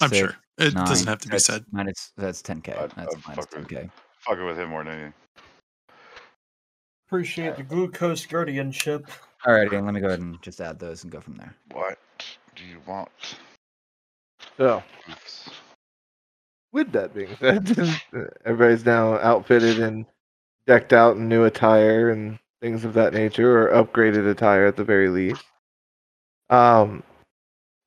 [0.00, 1.64] I'm six, sure it doesn't have to be that's said.
[1.70, 2.76] Minus that's 10k.
[2.78, 3.90] I'd- That's I'd minus fuck with 10k.
[4.20, 5.14] Fucking with him more than anything.
[7.08, 9.06] Appreciate the glucose guardianship.
[9.46, 11.54] All right, and let me go ahead and just add those and go from there.
[11.72, 11.98] What
[12.56, 13.10] do you want?
[14.56, 14.82] So,
[16.72, 17.68] with that being said,
[18.44, 20.06] everybody's now outfitted and
[20.66, 24.84] decked out in new attire and things of that nature, or upgraded attire at the
[24.84, 25.44] very least.
[26.50, 27.02] Um,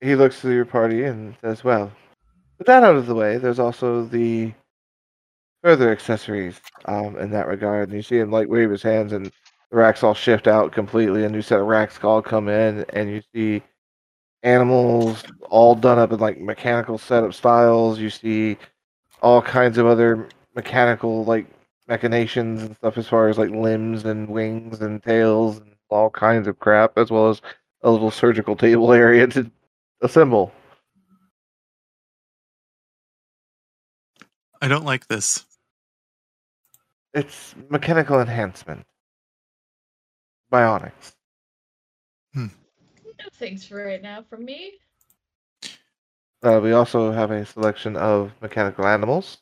[0.01, 1.91] he looks to your party and says, "Well,
[2.57, 4.53] with that out of the way, there's also the
[5.63, 9.27] further accessories um, in that regard." And you see him like wave his hands, and
[9.27, 11.23] the racks all shift out completely.
[11.23, 13.63] A new set of racks all come in, and you see
[14.45, 17.99] animals all done up in like mechanical setup styles.
[17.99, 18.57] You see
[19.21, 21.47] all kinds of other mechanical like
[21.87, 26.47] machinations and stuff as far as like limbs and wings and tails and all kinds
[26.47, 27.41] of crap, as well as
[27.81, 29.51] a little surgical table area to
[30.01, 30.53] assemble.
[34.61, 35.45] I don't like this.
[37.13, 38.85] It's mechanical enhancement.
[40.51, 41.13] Bionics.
[42.33, 42.47] Hmm.
[43.25, 44.73] No thanks for right now from me.
[46.43, 49.39] Uh, we also have a selection of mechanical animals.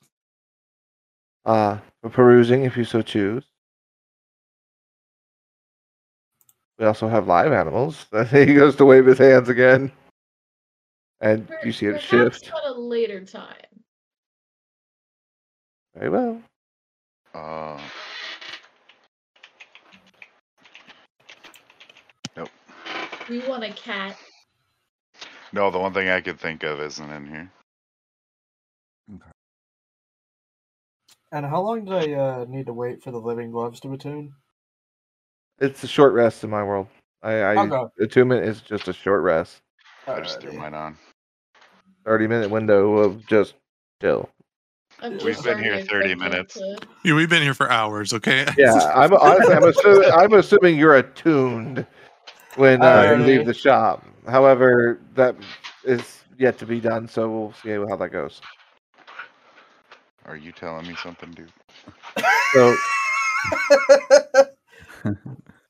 [1.46, 3.44] Uh, for perusing if you so choose.
[6.80, 8.06] We also have live animals.
[8.32, 9.92] he goes to wave his hands again.
[11.20, 12.54] And Per- you see it perhaps shift.
[12.56, 13.84] at a later time.
[15.94, 16.42] Very well.
[17.34, 17.82] Uh,
[23.30, 24.18] We want a cat.
[25.54, 27.52] no, the one thing I could think of isn't in here.
[29.16, 29.30] Okay.
[31.32, 34.34] And how long do I uh, need to wait for the living gloves to attune?
[35.60, 36.88] It's a short rest in my world.
[37.22, 37.84] I, I Okay.
[38.04, 39.62] attunement is just a short rest.
[40.08, 40.98] I just threw mine on.
[42.06, 43.54] Thirty minute window of just
[44.02, 44.30] chill.
[45.02, 46.54] I'm We've been here 30 minutes.
[46.56, 48.14] to- Yeah, we've been here for hours.
[48.14, 48.46] Okay.
[48.58, 51.86] Yeah, I'm honestly I'm assuming I'm assuming you're attuned
[52.56, 54.06] when uh, you leave the shop.
[54.28, 55.36] However, that
[55.84, 58.42] is yet to be done, so we'll see how that goes.
[60.26, 61.52] Are you telling me something, dude?
[62.54, 62.76] So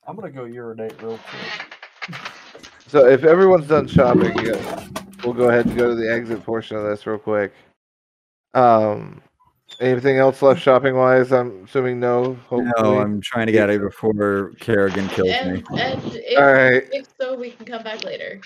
[0.06, 2.20] I'm gonna go urinate real quick.
[2.86, 4.86] so if everyone's done shopping, yeah,
[5.24, 7.52] we'll go ahead and go to the exit portion of this real quick.
[8.52, 9.20] Um
[9.80, 11.32] anything else left shopping wise?
[11.32, 12.34] I'm assuming no.
[12.48, 12.72] Hopefully.
[12.78, 15.34] No, I'm trying to get it before Kerrigan kills me.
[15.34, 16.84] And, and if, All right.
[16.92, 18.40] if so, we can come back later.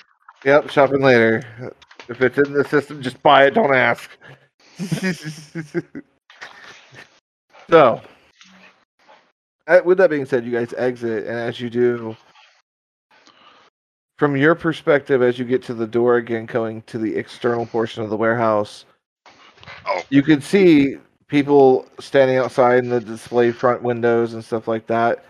[0.44, 1.74] Yep, shopping later.
[2.08, 3.54] If it's in the system, just buy it.
[3.54, 4.10] Don't ask.
[7.68, 8.00] so,
[9.66, 12.16] uh, with that being said, you guys exit, and as you do,
[14.18, 18.02] from your perspective, as you get to the door again, going to the external portion
[18.02, 18.84] of the warehouse,
[19.86, 20.00] Oh.
[20.08, 20.96] you can see
[21.28, 25.24] people standing outside in the display front windows and stuff like that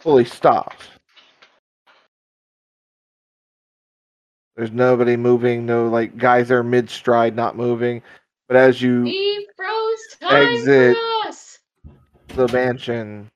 [0.00, 0.88] fully stopped.
[4.56, 8.02] There's nobody moving, no like guys are mid stride not moving.
[8.48, 9.04] But as you
[9.56, 10.96] froze time Exit.
[12.28, 13.28] the mansion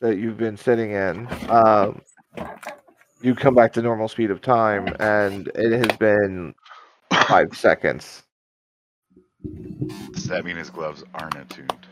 [0.00, 2.00] that you've been sitting in, um,
[3.20, 6.54] you come back to normal speed of time, and it has been
[7.28, 8.24] five seconds.
[10.12, 11.86] Does that mean his gloves aren't attuned?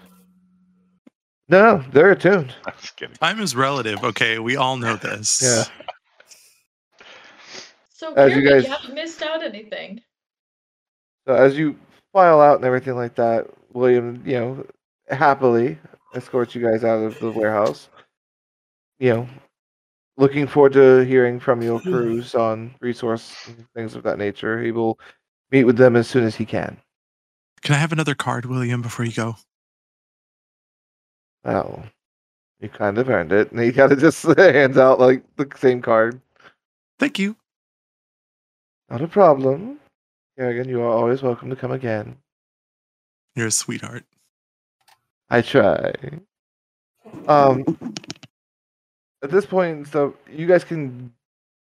[1.49, 2.55] No, they're attuned.
[2.67, 3.17] I'm just kidding.
[3.17, 4.03] Time is relative.
[4.05, 5.43] Okay, we all know this.
[5.43, 5.65] Yeah.
[7.91, 10.01] So As you Kirby, you, guys- haven't missed out anything.
[11.27, 11.77] So as you
[12.13, 14.67] file out and everything like that, William, you know,
[15.11, 15.79] happily
[16.15, 17.89] escorts you guys out of the warehouse.
[18.99, 19.29] You know,
[20.17, 21.93] looking forward to hearing from your hmm.
[21.93, 24.63] crews on resource things of that nature.
[24.63, 24.99] He will
[25.51, 26.77] meet with them as soon as he can.
[27.63, 29.37] Can I have another card, William, before you go?
[31.45, 31.83] Oh,
[32.61, 33.51] you kind of earned it.
[33.51, 36.21] And he kind of just hands out like the same card.
[36.99, 37.37] Thank you.
[38.89, 39.79] Not a problem.
[40.39, 42.17] Kerrigan, you are always welcome to come again.
[43.37, 44.05] You're a sweetheart.
[45.29, 45.93] I try.
[47.29, 47.65] Um,
[49.23, 51.13] at this point, so you guys can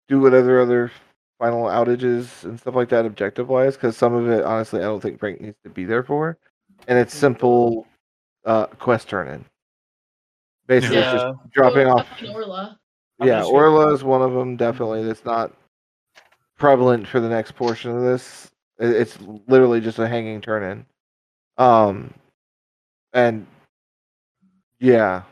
[0.09, 0.91] do whatever other
[1.39, 5.01] final outages and stuff like that objective wise, because some of it, honestly, I don't
[5.01, 6.37] think Frank needs to be there for,
[6.89, 7.87] and it's simple
[8.45, 9.45] uh, quest turn in.
[10.67, 11.33] Basically, it's Yeah.
[11.33, 12.09] just dropping Go off.
[12.35, 12.79] Orla.
[13.21, 14.57] Yeah, just- Orla is one of them.
[14.57, 15.53] Definitely, that's not
[16.57, 18.51] prevalent for the next portion of this.
[18.79, 20.87] It's literally just a hanging turn in.
[21.65, 22.15] Um,
[23.13, 23.47] and
[24.79, 25.23] yeah,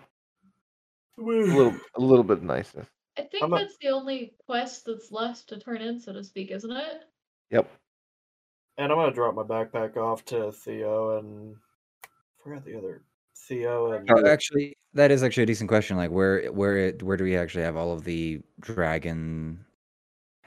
[1.19, 2.89] a little a little bit of niceness.
[3.19, 6.23] I think I'm a- that's the only quest that's left to turn in, so to
[6.25, 7.03] speak, isn't it?
[7.51, 7.71] Yep.
[8.79, 11.57] And I'm gonna drop my backpack off to Theo and
[12.05, 12.09] I
[12.43, 13.03] forgot the other
[13.37, 15.97] Theo and Oh, actually, that is actually a decent question.
[15.97, 19.65] Like, where, where, where do we actually have all of the dragon?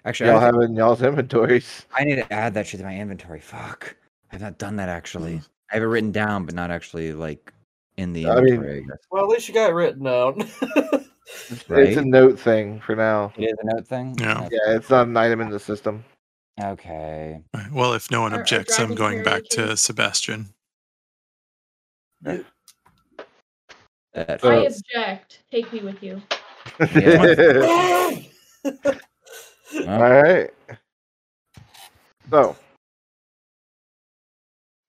[0.06, 1.86] Actually, Y'all think- have it in y'all's inventories.
[1.94, 3.40] I need to add that shit to my inventory.
[3.40, 3.96] Fuck,
[4.32, 5.36] I've not done that actually.
[5.36, 5.48] Mm.
[5.72, 7.52] I have it written down, but not actually like
[7.98, 8.78] in the I mean- inventory.
[8.80, 8.98] I guess.
[9.12, 10.48] well, at least you got it written down.
[11.50, 13.32] It's, it's a note thing for now.
[13.38, 14.16] It is a note thing.
[14.20, 14.46] Yeah.
[14.46, 14.50] Okay.
[14.52, 16.04] Yeah, it's not an item in the system.
[16.62, 17.42] Okay.
[17.54, 20.50] All right, Well, if no one Our- our objects, I'm going back to Sebastian.
[22.26, 22.44] I
[24.42, 25.44] So- object.
[25.52, 26.22] Take me with you.
[29.88, 30.50] All right.
[32.30, 32.56] So,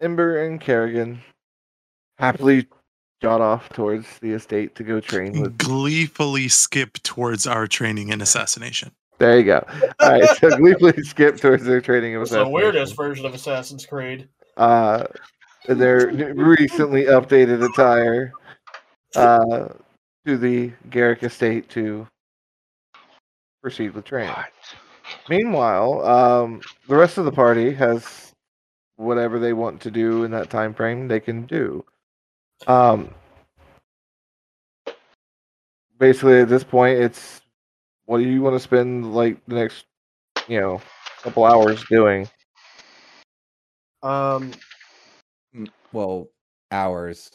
[0.01, 1.23] Ember and Kerrigan
[2.19, 2.67] happily
[3.21, 5.59] jot off towards the estate to go train with.
[5.59, 8.93] Gleefully skip towards our training in assassination.
[9.19, 9.65] There you go.
[10.01, 13.85] All right, so gleefully skip towards their training of It's the weirdest version of Assassin's
[13.85, 14.29] Creed.
[14.57, 15.07] Uh,
[15.69, 18.33] in their recently updated attire
[19.15, 19.69] uh,
[20.27, 22.07] to the Garrick estate to
[23.63, 24.35] proceed with training.
[24.35, 24.49] What?
[25.29, 28.33] Meanwhile, um, the rest of the party has
[28.97, 31.09] whatever they want to do in that time frame.
[31.09, 31.85] They can do.
[32.67, 33.13] Um,
[35.99, 37.41] basically, at this point, it's
[38.07, 39.85] what do you want to spend like the next,
[40.49, 40.81] you know,
[41.23, 42.29] couple hours doing?
[44.03, 44.53] Um,
[45.93, 46.29] Well,
[46.71, 47.31] hours.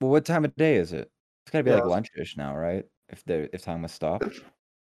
[0.00, 1.10] Well, what time of day is it?
[1.44, 1.80] It's gotta be Yeah.
[1.80, 2.84] like lunchish now, right?
[3.08, 4.24] If the if time was stopped.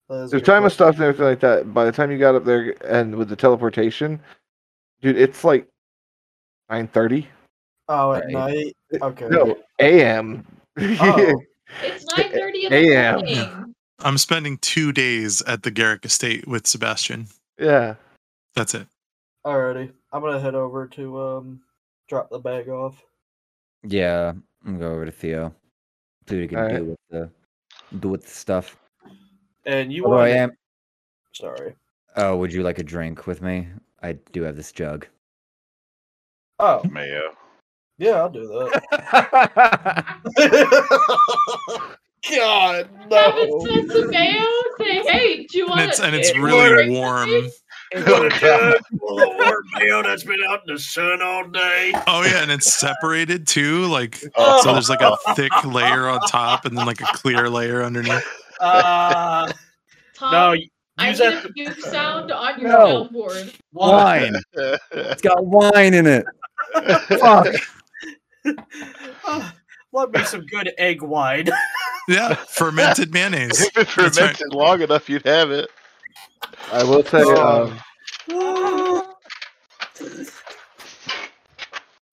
[0.08, 0.76] that is a There's good time of question.
[0.76, 1.74] stuff and everything like that.
[1.74, 4.20] By the time you got up there and with the teleportation,
[5.00, 5.68] dude, it's like
[6.70, 7.28] nine thirty.
[7.88, 8.32] Oh, at Right.
[8.32, 8.76] night.
[9.00, 9.28] Okay.
[9.28, 10.46] No, a.m.
[11.00, 11.40] Oh.
[11.84, 13.14] It's 9:30 in the AM.
[13.14, 13.74] morning.
[14.00, 17.26] I'm spending two days at the Garrick estate with Sebastian.
[17.58, 17.94] yeah.
[18.54, 18.86] That's it.
[19.44, 19.90] Alrighty.
[20.12, 21.60] I'm gonna head over to um
[22.08, 23.02] drop the bag off.
[23.82, 25.54] Yeah, I'm gonna go over to Theo.
[26.28, 26.76] See what he can Alright.
[26.78, 27.30] do with the
[27.98, 28.76] do with the stuff.
[29.64, 30.52] And you Although I want am.
[31.32, 31.74] sorry.
[32.16, 33.66] Oh, would you like a drink with me?
[34.02, 35.06] I do have this jug.
[36.58, 37.32] Oh, Mayo.
[38.02, 38.82] Yeah, I'll do that.
[42.30, 43.66] God, Have a no.
[43.66, 44.44] sense of mayo.
[44.78, 46.04] Say, hey, do you want And it's to?
[46.06, 47.00] and it's Hey, really what?
[47.00, 47.30] warm.
[47.94, 51.92] What a full of warm mayo that's been out in the sun all day.
[52.06, 53.86] Oh yeah, and it's separated too.
[53.86, 54.60] Like Oh.
[54.62, 58.24] so, there's like a thick layer on top, and then like a clear layer underneath.
[58.60, 59.52] Uh,
[60.14, 61.34] Tom, no, use I that.
[61.34, 63.04] need a puke sound on your No.
[63.08, 63.54] soundboard.
[63.72, 64.36] Wine.
[64.92, 66.24] it's got wine in it.
[67.20, 67.48] Fuck.
[69.26, 69.54] Ah,
[69.92, 71.48] Love me some good egg wine.
[72.08, 73.60] Yeah, fermented mayonnaise.
[73.60, 74.12] if it That's right.
[74.12, 75.70] fermented long enough, you'd have it.
[76.72, 77.78] I will say, Oh.
[78.28, 79.02] um,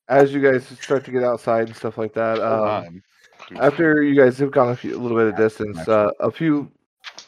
[0.07, 3.01] as you guys start to get outside and stuff like that, um,
[3.59, 6.71] after you guys have gone a, few, a little bit of distance, uh, a few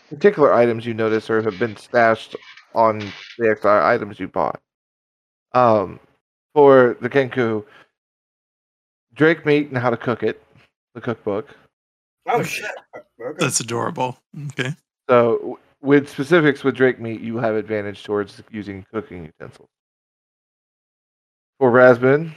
[0.09, 2.35] particular items you notice or have been stashed
[2.75, 2.99] on
[3.39, 4.59] the XR items you bought.
[5.53, 5.99] Um,
[6.53, 7.65] for the Kenku,
[9.21, 10.41] Drake meat and how to cook it,
[10.95, 11.47] the cookbook.
[12.27, 12.71] Oh shit.
[12.95, 13.35] Okay.
[13.37, 14.17] That's adorable.
[14.47, 14.71] Okay.
[15.07, 19.69] So, with specifics with Drake meat, you have advantage towards using cooking utensils.
[21.59, 22.31] For Rasbin,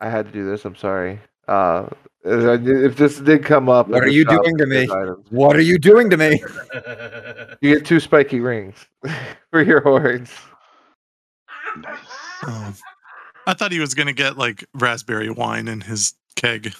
[0.00, 0.64] I had to do this.
[0.64, 1.20] I'm sorry.
[1.46, 1.88] Uh,
[2.24, 4.84] if this did come up, What are you doing to me?
[4.84, 5.26] items.
[5.28, 6.42] What are you doing to me?
[7.60, 8.76] You get two spiky rings
[9.50, 10.30] for your horns.
[11.76, 11.98] Nice.
[12.44, 12.74] Oh.
[13.46, 16.74] I thought he was gonna get like raspberry wine in his keg.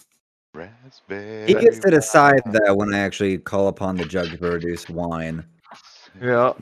[0.54, 1.46] Raspberry.
[1.46, 2.54] He gets to decide wine.
[2.64, 5.44] that when I actually call upon the jug to produce wine.
[6.20, 6.52] Yeah.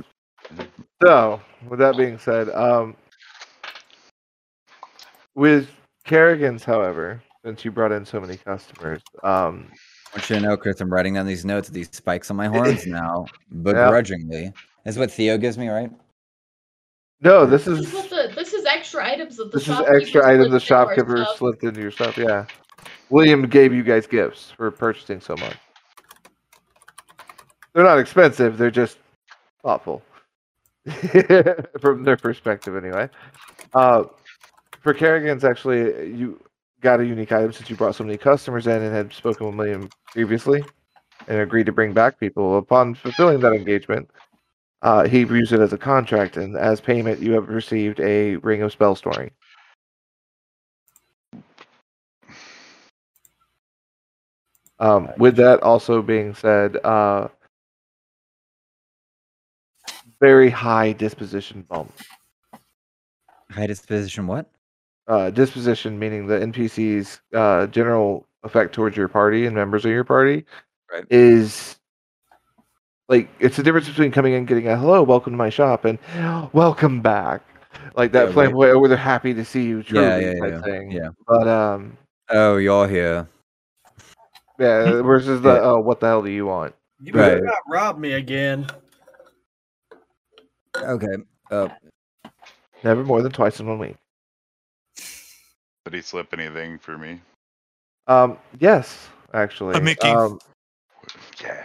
[1.03, 2.97] So, with that being said, um,
[5.35, 5.69] with
[6.05, 9.71] Kerrigan's, however, since you brought in so many customers, um,
[10.13, 12.37] I want you to know, Chris, I'm writing down these notes, with these spikes on
[12.37, 13.27] my horns now,
[13.63, 14.53] begrudgingly.
[14.85, 15.91] That's what Theo gives me, right?
[17.21, 18.12] no, this This is
[18.83, 21.81] extra items that the this is extra item the slipped into our shopkeeper slipped into
[21.81, 22.19] your stuff.
[22.19, 22.47] Yeah,
[23.11, 25.57] William gave you guys gifts for purchasing so much.
[27.73, 28.99] They're not expensive; they're just
[29.63, 30.03] thoughtful
[31.81, 33.09] from their perspective, anyway.
[33.73, 34.05] Uh,
[34.81, 36.41] for Kerrigan's, actually, you
[36.81, 39.55] got a unique item since you brought so many customers in and had spoken with
[39.55, 40.65] William previously
[41.29, 42.59] and agreed to bring back people.
[42.59, 44.11] Upon fulfilling that engagement,
[44.83, 48.63] uh, he views it as a contract, and as payment, you have received a ring
[48.63, 49.31] of spell storing.
[54.79, 57.29] Um, with that also being said, uh,
[60.21, 61.93] very high disposition bump.
[63.51, 64.47] High disposition, what?
[65.07, 70.05] Uh, disposition meaning the NPC's uh, general effect towards your party and members of your
[70.05, 70.45] party
[70.93, 71.05] Right.
[71.11, 71.77] is
[73.13, 75.99] like it's the difference between coming in, getting a hello, welcome to my shop, and
[76.55, 77.43] welcome back.
[77.95, 78.57] Like that Yeah, flame right.
[78.57, 80.91] where where they're happy to see you, truly Yeah, yeah, type yeah, thing.
[80.91, 81.09] yeah.
[81.27, 81.99] But um,
[82.31, 83.29] Oh, you're here.
[84.59, 85.61] yeah, versus the Yeah.
[85.61, 86.75] oh, what the hell do you want?
[87.01, 87.29] You Right.
[87.35, 88.67] better not rob me again.
[90.79, 91.15] Okay.
[91.51, 91.69] Uh,
[92.83, 93.97] Never more than twice in one week.
[95.85, 97.21] Did he slip anything for me?
[98.07, 99.75] Um, yes, actually.
[99.77, 100.39] I'm making- Um,
[101.43, 101.63] Yeah.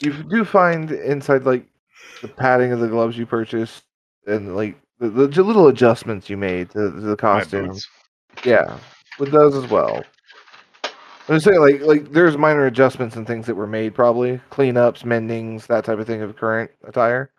[0.00, 1.66] You do find inside like
[2.20, 3.84] the padding of the gloves you purchased
[4.26, 7.76] and like the, the little adjustments you made to, to the costume.
[8.44, 8.78] Yeah,
[9.18, 10.04] with those as well.
[11.28, 15.66] I'm saying, like, like there's minor adjustments and things that were made, probably cleanups, mendings,
[15.68, 17.30] that type of thing of current attire.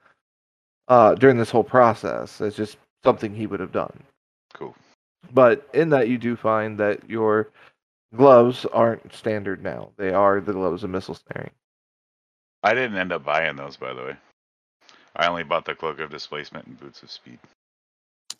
[0.88, 4.04] Uh, during this whole process, it's just something he would have done.
[4.54, 4.76] Cool.
[5.34, 7.52] But in that, you do find that your
[8.16, 11.52] gloves aren't standard now; they are the gloves of missile snaring.
[12.66, 14.16] I didn't end up buying those, by the way.
[15.16, 17.38] I only bought the cloak of displacement and boots of speed.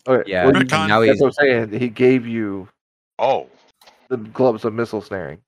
[0.08, 0.88] Okay, Yeah, well, you- Retcon.
[0.88, 1.80] now that's he's what I'm saying.
[1.80, 2.68] He gave you
[3.20, 3.48] Oh,
[4.10, 5.42] the gloves of missile snaring.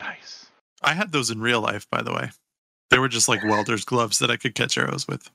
[0.00, 0.46] nice.
[0.82, 2.30] I had those in real life, by the way.
[2.90, 5.30] They were just like welder's gloves that I could catch arrows with.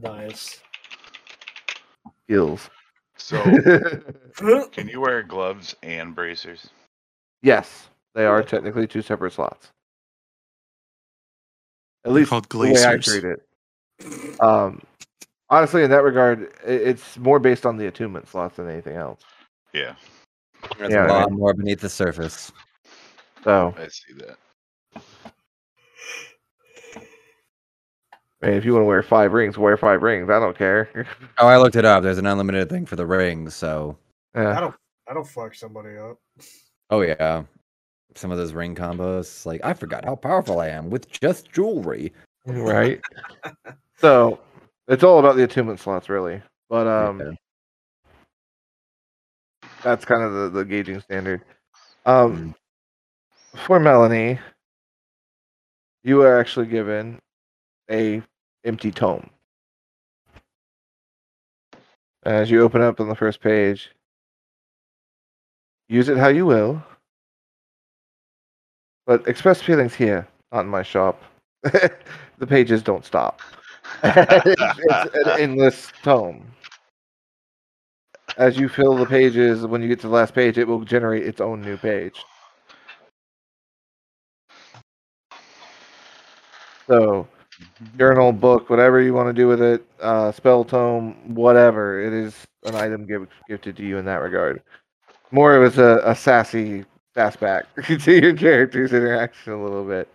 [0.00, 0.60] Nice.
[2.24, 2.70] Skills.
[3.16, 3.42] So,
[4.72, 6.70] can you wear gloves and bracers?
[7.42, 9.72] yes, they are technically two separate slots.
[12.04, 13.04] At least called the way I glaciers.
[13.06, 14.40] treat it.
[14.40, 14.80] Um,
[15.50, 19.20] honestly, in that regard, it's more based on the attunement slots than anything else.
[19.72, 19.94] Yeah,
[20.78, 21.32] there's Yeah, a lot right.
[21.32, 22.50] more beneath the surface.
[23.44, 24.36] So, I see that.
[28.42, 30.30] I mean, if you want to wear five rings, wear five rings.
[30.30, 30.88] I don't care.
[31.38, 32.02] Oh, I looked it up.
[32.02, 33.96] There's an unlimited thing for the rings, so
[34.34, 34.56] yeah.
[34.56, 34.74] I don't.
[35.08, 36.18] I don't fuck somebody up.
[36.90, 37.42] oh yeah.
[38.14, 42.12] Some of those ring combos, like I forgot how powerful I am with just jewelry.
[42.46, 43.00] right.
[43.98, 44.40] so,
[44.88, 46.42] it's all about the attunement slots, really.
[46.68, 47.32] But um, Yeah.
[49.82, 51.42] that's kind of the, the gauging standard.
[52.06, 52.54] Um,
[53.54, 54.38] for Melanie,
[56.02, 57.20] you are actually given
[57.90, 58.22] a
[58.64, 59.28] empty tome.
[62.24, 63.90] As you open up on the first page,
[65.88, 66.82] use it how you will,
[69.10, 71.20] but express feelings here, not in my shop.
[71.64, 73.40] the pages don't stop.
[74.04, 76.46] it's, it's an endless tome.
[78.36, 81.26] As you fill the pages, when you get to the last page, it will generate
[81.26, 82.24] its own new page.
[86.86, 87.26] So
[87.98, 92.00] journal, book, whatever you want to do with it, uh, spell tome, whatever.
[92.00, 94.62] It is an item give, gifted to you in that regard.
[95.32, 96.84] More of it's a, a sassy
[97.14, 100.08] sass back to your character's interaction a little bit.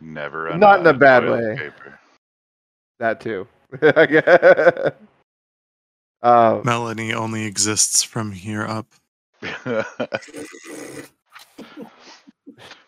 [0.00, 0.56] Never.
[0.56, 1.56] Not in a bad way.
[1.56, 1.98] paper.
[2.98, 3.46] That too.
[6.22, 8.86] um, Melanie only exists from here up.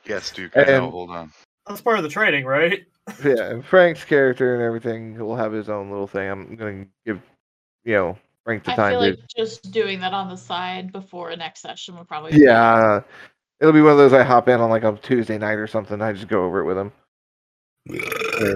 [0.05, 0.53] yes, Duke.
[0.57, 0.85] I know.
[0.85, 1.33] And- Hold on.
[1.67, 2.85] That's part of the training, right?
[3.25, 6.29] yeah, and Frank's character and everything will have his own little thing.
[6.29, 7.21] I'm gonna give,
[7.85, 9.11] you know, Frank the I time I feel to.
[9.11, 12.33] like just doing that on the side before a next session would probably.
[12.33, 13.01] be Yeah,
[13.63, 16.03] it'll be one of those I hop in on like a Tuesday night or something.
[16.03, 16.93] I just go over it with him.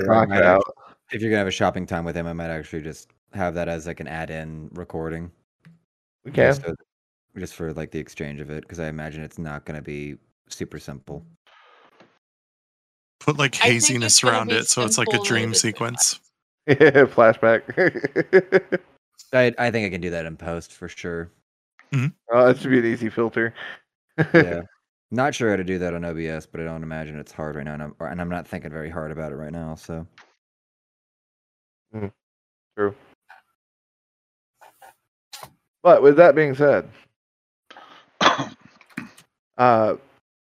[0.06, 0.64] Rock it out.
[1.12, 3.68] If you're gonna have a shopping time with him, I might actually just have that
[3.68, 5.30] as like an add-in recording.
[6.24, 6.48] We can.
[6.48, 6.74] Just, so-
[7.38, 10.16] just for like the exchange of it, because I imagine it's not gonna be
[10.48, 11.24] super simple.
[13.20, 16.20] Put like I haziness around it so it's like a dream limited sequence.
[16.68, 17.62] Flashback.
[19.32, 21.30] I I think I can do that in post for sure.
[21.92, 22.06] Mm-hmm.
[22.32, 23.54] oh, that should be an easy filter.
[24.34, 24.62] Yeah.
[25.10, 27.64] Not sure how to do that on OBS, but I don't imagine it's hard right
[27.64, 29.74] now, and I'm, and I'm not thinking very hard about it right now.
[29.76, 30.06] So
[32.76, 32.94] True.
[35.82, 36.88] But with that being said,
[39.58, 39.96] uh,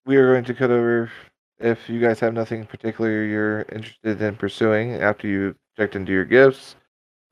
[0.05, 1.11] we are going to cut over.
[1.59, 6.25] If you guys have nothing particular you're interested in pursuing after you've checked into your
[6.25, 6.75] gifts,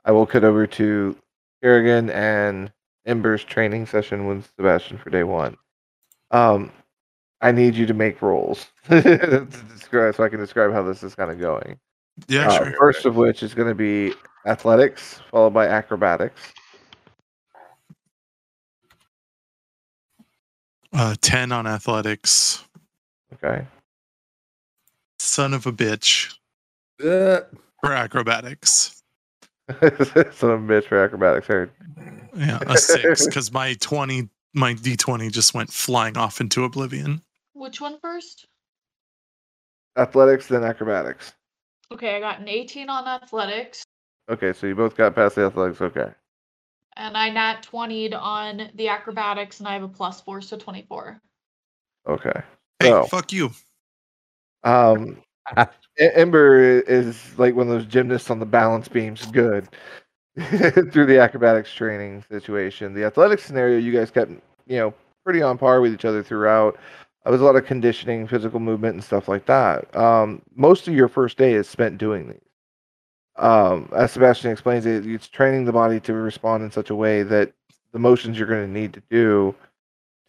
[0.04, 1.16] I will cut over to
[1.62, 2.72] Kerrigan and
[3.06, 5.56] Ember's training session with Sebastian for day one.
[6.30, 6.70] Um,
[7.42, 11.14] I need you to make rolls to describe so I can describe how this is
[11.14, 11.78] kind of going.
[12.28, 12.74] Yeah, Uh, sure.
[12.78, 14.14] First of which is going to be
[14.46, 16.40] athletics, followed by acrobatics.
[20.92, 22.64] Uh, 10 on athletics.
[23.34, 23.66] Okay.
[25.18, 26.34] Son of a bitch.
[27.02, 27.40] Uh,
[27.80, 29.02] For acrobatics.
[29.70, 31.46] Son of a bitch for acrobatics.
[31.46, 31.70] Heard.
[32.36, 37.22] Yeah, a six, because my 20, my d20 just went flying off into oblivion.
[37.62, 38.48] Which one first?
[39.96, 41.32] Athletics, then acrobatics.
[41.92, 43.84] Okay, I got an 18 on athletics,
[44.28, 45.80] Okay, so you both got past the athletics.
[45.80, 46.08] Okay.
[46.96, 51.20] and I nat 20'd on the acrobatics, and I have a plus four, so 24.
[52.08, 52.32] Okay.
[52.80, 53.52] Hey, So- fuck you.
[54.64, 55.22] Um,
[56.00, 59.24] Ember is like one of those gymnasts on the balance beams.
[59.26, 59.68] Good.
[60.36, 64.32] Through the acrobatics training situation, the athletics scenario, you guys kept
[64.66, 64.94] you know
[65.24, 66.76] pretty on par with each other throughout.
[67.24, 69.94] There was a lot of conditioning, physical movement, and stuff like that.
[69.96, 72.38] Um, most of your first day is spent doing these.
[73.36, 77.22] Um, as Sebastian explains it, it's training the body to respond in such a way
[77.22, 77.52] that
[77.92, 79.54] the motions you're going to need to do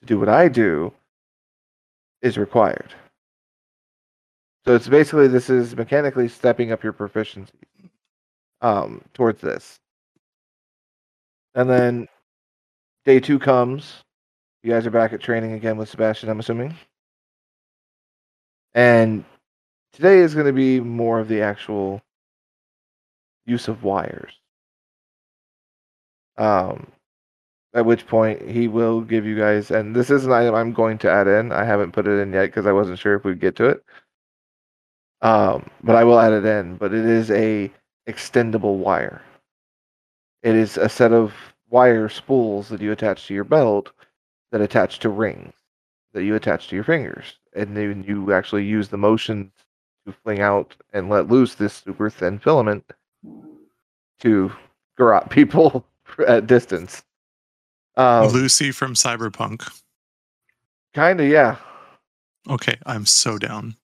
[0.02, 0.94] to do what I do
[2.22, 2.94] is required.
[4.65, 7.53] So it's basically this is mechanically stepping up your proficiency
[8.61, 9.80] um, towards this.
[11.56, 12.07] And then
[13.03, 14.03] day two comes.
[14.64, 16.73] You guys are back at training again with Sebastian, I'm assuming.
[18.73, 19.26] And
[19.91, 22.02] today is going to be more of the actual
[23.45, 24.31] use of wires.
[26.38, 26.88] Um,
[27.73, 30.98] at which point he will give you guys, and this is an item I'm going
[30.99, 31.52] to add in.
[31.52, 33.84] I haven't put it in yet because I wasn't sure if we'd get to it.
[35.22, 36.77] Um, but I will add it in.
[36.77, 37.69] But it is a
[38.07, 39.22] extendable wire.
[40.41, 41.34] It is a set of
[41.69, 43.91] wire spools that you attach to your belt
[44.54, 45.52] that attach to rings
[46.14, 49.52] that you attach to your fingers, and then you actually use the motion
[50.06, 52.86] to fling out and let loose this super thin filament
[54.20, 54.52] to
[54.96, 55.84] garrote people
[56.28, 57.04] at distance.
[57.98, 59.68] Um, Lucy from Cyberpunk.
[60.94, 61.56] kind of, yeah.
[62.48, 63.76] Okay, I'm so down.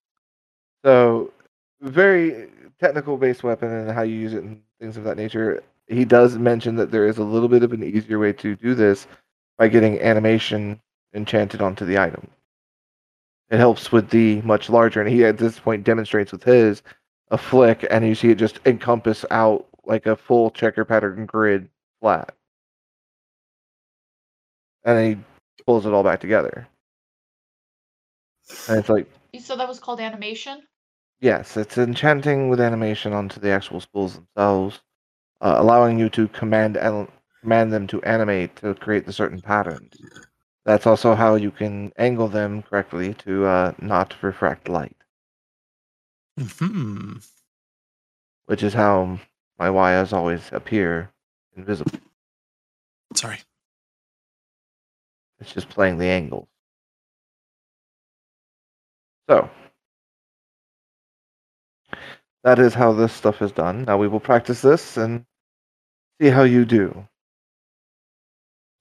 [0.86, 1.34] So,
[1.82, 2.48] very
[2.80, 5.64] technical based weapon and how you use it and things of that nature.
[5.88, 8.76] He does mention that there is a little bit of an easier way to do
[8.76, 9.08] this
[9.60, 10.82] by getting animation
[11.14, 12.28] enchanted onto the item.
[13.52, 16.82] It helps with the much larger, and he at this point demonstrates with his
[17.30, 21.70] a flick, and you see it just encompass out like a full checker pattern grid
[22.00, 22.34] flat.
[24.86, 26.68] And then he pulls it all back together.
[28.68, 30.64] And it's like, You said that was called animation?
[31.20, 34.80] Yes, it's enchanting with animation onto the actual spools themselves,
[35.42, 36.78] uh, allowing you to command
[37.42, 39.96] command them to animate to create the certain patterns.
[40.66, 44.98] That's also how you can angle them correctly to uh, not refract light,
[46.60, 47.18] Hmm.
[48.48, 49.20] which is how
[49.60, 51.12] my wires always appear
[51.56, 51.94] invisible.
[53.16, 53.40] Sorry.
[55.40, 56.48] It's just playing the angles.
[59.30, 59.50] So,
[62.44, 63.86] that is how this stuff is done.
[63.86, 65.26] Now we will practice this and
[66.22, 67.09] see how you do.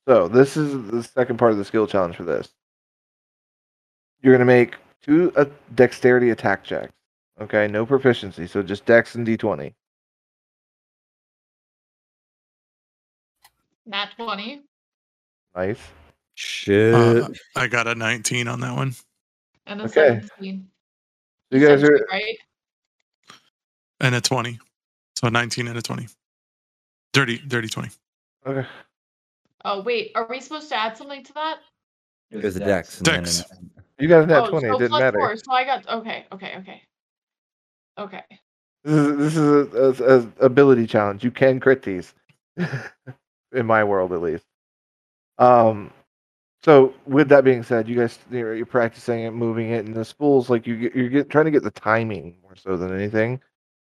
[0.09, 2.49] So this is the second part of the skill challenge for this.
[4.23, 5.45] You're going to make two uh,
[5.75, 6.95] dexterity attack checks.
[7.39, 9.75] Okay, no proficiency, so just dex and d20.
[13.85, 14.63] Nat 20.
[15.55, 15.79] Nice.
[16.35, 16.95] Shit.
[16.95, 18.95] Uh, I got a 19 on that one.
[19.67, 20.23] And a Okay.
[20.39, 20.67] 17.
[21.53, 22.39] So you guys are right?
[24.01, 24.59] And a 20.
[25.17, 26.07] So a 19 and a 20.
[27.13, 27.91] Dirty, dirty 20.
[28.47, 28.67] okay.
[29.65, 30.13] Oh, wait.
[30.15, 31.59] Are we supposed to add something to that?
[32.31, 32.99] There's a dex.
[32.99, 33.41] And then Dex.
[33.51, 34.69] an- You got a nat oh, 20.
[34.69, 35.19] so it didn't plus matter.
[35.19, 35.89] Four, so I got.
[35.89, 36.83] Okay, okay, okay.
[37.99, 38.25] Okay.
[38.85, 41.25] This is this is a, a, a ability challenge.
[41.25, 42.15] You can crit these,
[42.57, 44.45] in my world at least.
[45.39, 45.91] Um,
[46.63, 50.05] so with that being said, you guys you're, you're practicing it, moving it, and the
[50.05, 53.41] spools like you get, you're get, trying to get the timing more so than anything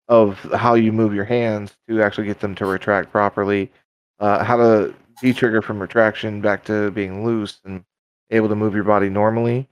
[0.09, 3.71] of how you move your hands to actually get them to retract properly.
[4.19, 7.85] Uh, how to de-trigger from retraction back to being loose and
[8.31, 9.69] able to move your body normally.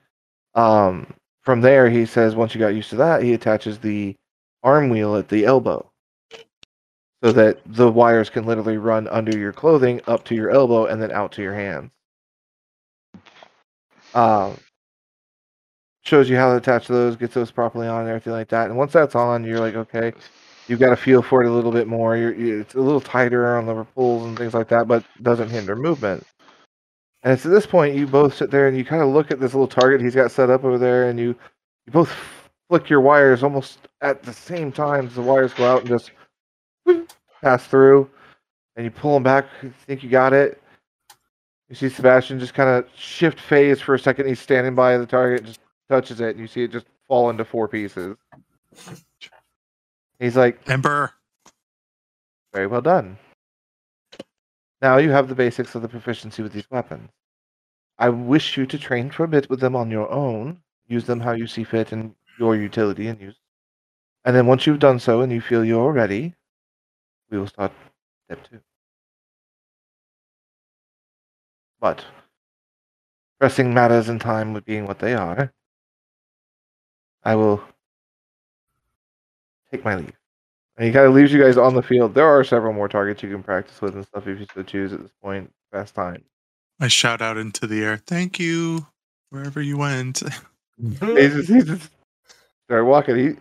[0.54, 1.12] Um,
[1.42, 4.16] from there, he says once you got used to that, he attaches the
[4.62, 5.90] arm wheel at the elbow
[7.22, 11.00] so that the wires can literally run under your clothing up to your elbow and
[11.00, 11.90] then out to your hands.
[14.14, 14.56] Um,
[16.02, 18.68] shows you how to attach those, gets those properly on, and everything like that.
[18.68, 20.12] And once that's on, you're like, okay,
[20.66, 22.16] you've got to feel for it a little bit more.
[22.16, 25.50] You're, you it's a little tighter on the pulls and things like that, but doesn't
[25.50, 26.24] hinder movement.
[27.22, 29.40] And it's at this point you both sit there and you kind of look at
[29.40, 31.28] this little target he's got set up over there, and you
[31.86, 32.14] you both
[32.68, 36.10] flick your wires almost at the same time the wires go out and just
[37.42, 38.08] pass through,
[38.76, 39.46] and you pull them back.
[39.62, 40.60] You think you got it.
[41.68, 44.26] You see Sebastian just kind of shift phase for a second.
[44.26, 47.44] He's standing by the target, just touches it, and you see it just fall into
[47.44, 48.16] four pieces.
[50.18, 51.12] He's like, Ember.
[52.52, 53.18] very well done.
[54.80, 57.10] Now you have the basics of the proficiency with these weapons.
[57.98, 60.60] I wish you to train for a bit with them on your own.
[60.86, 63.36] Use them how you see fit and your utility and use.
[64.24, 66.34] And then once you've done so and you feel you're ready,
[67.30, 67.72] we will start
[68.26, 68.60] step two.
[71.80, 72.04] But
[73.38, 75.52] pressing matters in time with being what they are,
[77.22, 77.62] I will
[79.74, 80.12] take my leave.
[80.76, 82.14] And he kind of leaves you guys on the field.
[82.14, 84.92] There are several more targets you can practice with and stuff if you so choose
[84.92, 85.52] at this point.
[85.70, 86.24] Fast time.
[86.80, 87.96] I shout out into the air.
[87.96, 88.86] Thank you.
[89.30, 90.22] Wherever you went.
[90.80, 91.90] He's just, he's just
[92.66, 93.16] start walking.
[93.16, 93.36] He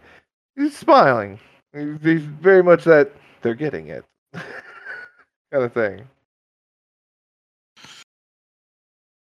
[0.56, 1.40] he's smiling.
[1.76, 3.12] He's, he's very much that
[3.42, 6.08] they're getting it kind of thing.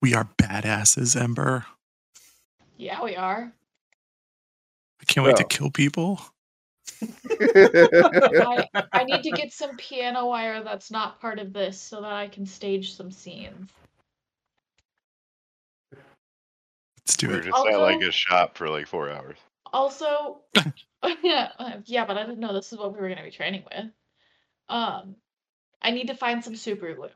[0.03, 1.65] We are badasses, Ember.
[2.77, 3.52] Yeah, we are.
[5.02, 6.22] I can't wait to kill people.
[7.02, 12.12] I, I need to get some piano wire that's not part of this so that
[12.12, 13.70] I can stage some scenes.
[17.00, 17.46] Let's do We were it.
[17.46, 19.38] just at like Also- a shop for like four hours.
[19.74, 20.40] Also,
[21.24, 23.32] yeah, uh, yeah, but I didn't know this is what we were going to be
[23.32, 23.86] training with.
[24.70, 25.16] Um,
[25.82, 27.10] I need to find some super glue.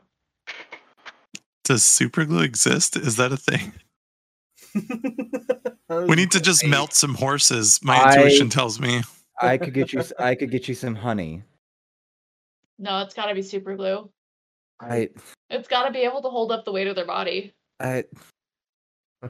[1.63, 2.97] Does super glue exist?
[2.97, 3.73] Is that a thing?
[5.89, 7.79] We need to just melt some horses.
[7.81, 9.01] My I- intuition tells me.
[9.41, 10.03] I could get you.
[10.19, 11.43] I could get you some honey.
[12.77, 14.09] No, it's got to be super glue.
[14.79, 15.09] I.
[15.49, 17.53] It's got to be able to hold up the weight of their body.
[17.79, 18.05] I.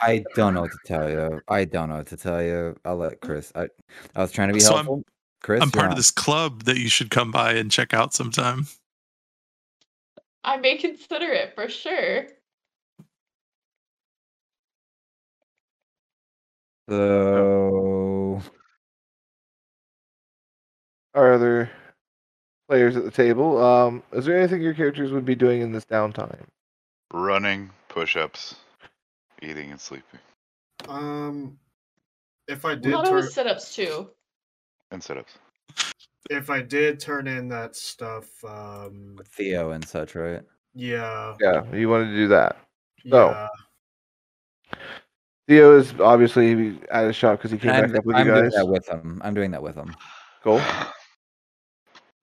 [0.00, 1.40] I don't know what to tell you.
[1.48, 2.76] I don't know what to tell you.
[2.84, 3.52] I'll let Chris.
[3.54, 3.68] I.
[4.14, 5.04] I was trying to be So I'm- helpful.
[5.42, 8.12] Chris, I'm you're part of this club that you should come by and check out
[8.12, 8.66] sometime.
[10.44, 12.26] I may consider it for sure.
[16.88, 18.09] So
[21.14, 21.70] Our other
[22.68, 23.62] players at the table.
[23.62, 26.44] Um, is there anything your characters would be doing in this downtime?
[27.12, 28.54] Running, push ups,
[29.42, 30.20] eating and sleeping.
[30.88, 31.58] Um,
[32.46, 34.08] if I I did thought it turn, was sit ups too.
[34.92, 35.34] And sit ups.
[36.30, 40.42] if I did turn in that stuff, um, Theo and such, right?
[40.74, 42.56] yeah, Yeah, you wanted to do that.
[43.10, 43.48] So, yeah,
[45.48, 48.34] Theo is obviously at his shop because he came I'm, back up with I'm you
[48.34, 49.20] doing that with him.
[49.24, 49.96] I'm doing that with him.
[50.44, 50.62] Cool.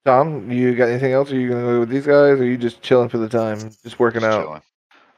[0.07, 1.33] Tom, you got anything else?
[1.33, 3.59] Are you gonna go with these guys, or are you just chilling for the time,
[3.83, 4.43] just working Just out?
[4.45, 4.61] chilling.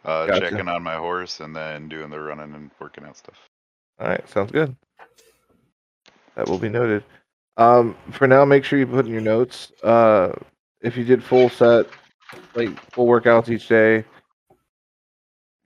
[0.03, 0.49] Uh, Gotcha.
[0.49, 3.35] Checking on my horse and then doing the running and working out stuff.
[3.99, 4.75] All right, sounds good.
[6.33, 7.03] That will be noted.
[7.57, 9.71] Um, for now, make sure you put in your notes.
[9.83, 10.31] Uh,
[10.81, 11.85] if you did full set,
[12.55, 14.03] like full workouts each day,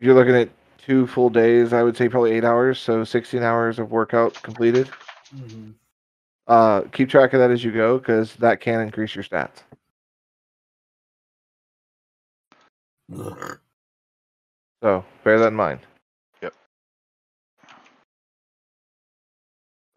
[0.01, 1.71] you're looking at two full days.
[1.71, 4.89] I would say probably eight hours, so 16 hours of workout completed.
[5.33, 5.75] mhm.
[6.47, 9.63] Uh, keep track of that as you go because that can increase your stats.
[14.81, 15.79] So bear that in mind.
[16.41, 16.53] Yep.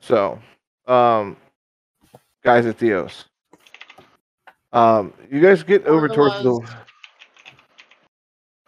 [0.01, 0.39] So,
[0.87, 1.37] um,
[2.45, 3.25] guys at Theos,
[4.73, 6.61] um, you guys get Or over it towards was.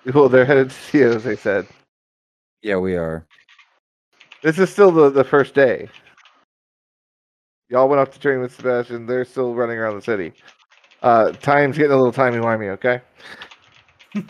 [0.05, 0.13] the.
[0.13, 1.23] Well, they're headed to Theos.
[1.25, 1.67] They said
[2.63, 3.25] Yeah, we are.
[4.43, 5.89] this is still the the first day.
[7.69, 9.07] Y'all went off to train with Sebastian.
[9.07, 10.32] They're still running around the city.
[11.03, 12.70] Uh, time's getting a little timey wimey.
[12.70, 13.01] Okay.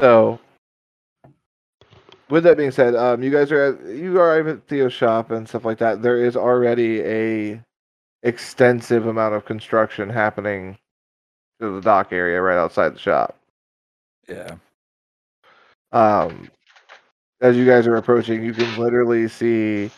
[0.00, 0.38] so,
[2.30, 5.48] with that being said, um, you guys are at you arrive at Theo's shop and
[5.48, 6.02] stuff like that.
[6.02, 7.64] There is already a
[8.22, 10.78] extensive amount of construction happening
[11.60, 13.36] to the dock area right outside the shop.
[14.28, 14.54] Yeah.
[15.90, 16.48] Um,
[17.40, 19.90] as you guys are approaching, you can literally see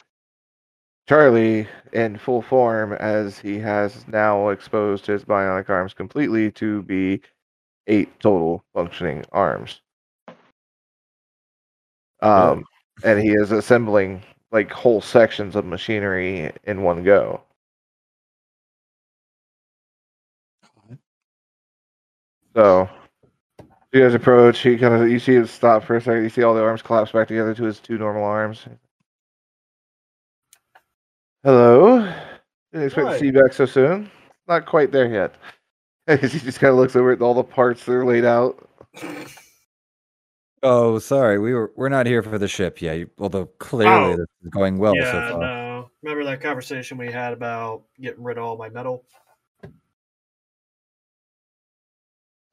[1.09, 7.20] Charlie in full form as he has now exposed his bionic arms completely to be
[7.86, 9.81] eight total functioning arms.
[12.22, 12.64] Um,
[13.05, 17.43] and he is assembling like whole sections of machinery in one go.
[22.55, 22.89] So
[23.93, 24.60] you guys approach.
[24.60, 26.22] He kind of you see it stop for a second.
[26.22, 28.66] You see all the arms collapse back together to his two normal arms.
[31.45, 32.01] Hello.
[32.73, 33.12] Didn't expect Hi.
[33.12, 34.11] to see you back so soon.
[34.49, 35.35] Not quite there yet.
[36.21, 38.69] he just kind of looks over at all the parts that are laid out.
[40.66, 41.39] Oh, sorry.
[41.39, 42.97] We were we're not here for the ship yet.
[42.97, 44.16] you- Although clearly Oh.
[44.16, 45.41] this is going well yeah, so far.
[45.41, 45.91] no.
[46.03, 49.05] Remember that conversation we had about getting rid of all my metal?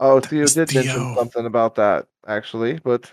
[0.01, 1.15] Oh, Theo It's did mention Theo.
[1.15, 3.09] something about that actually, but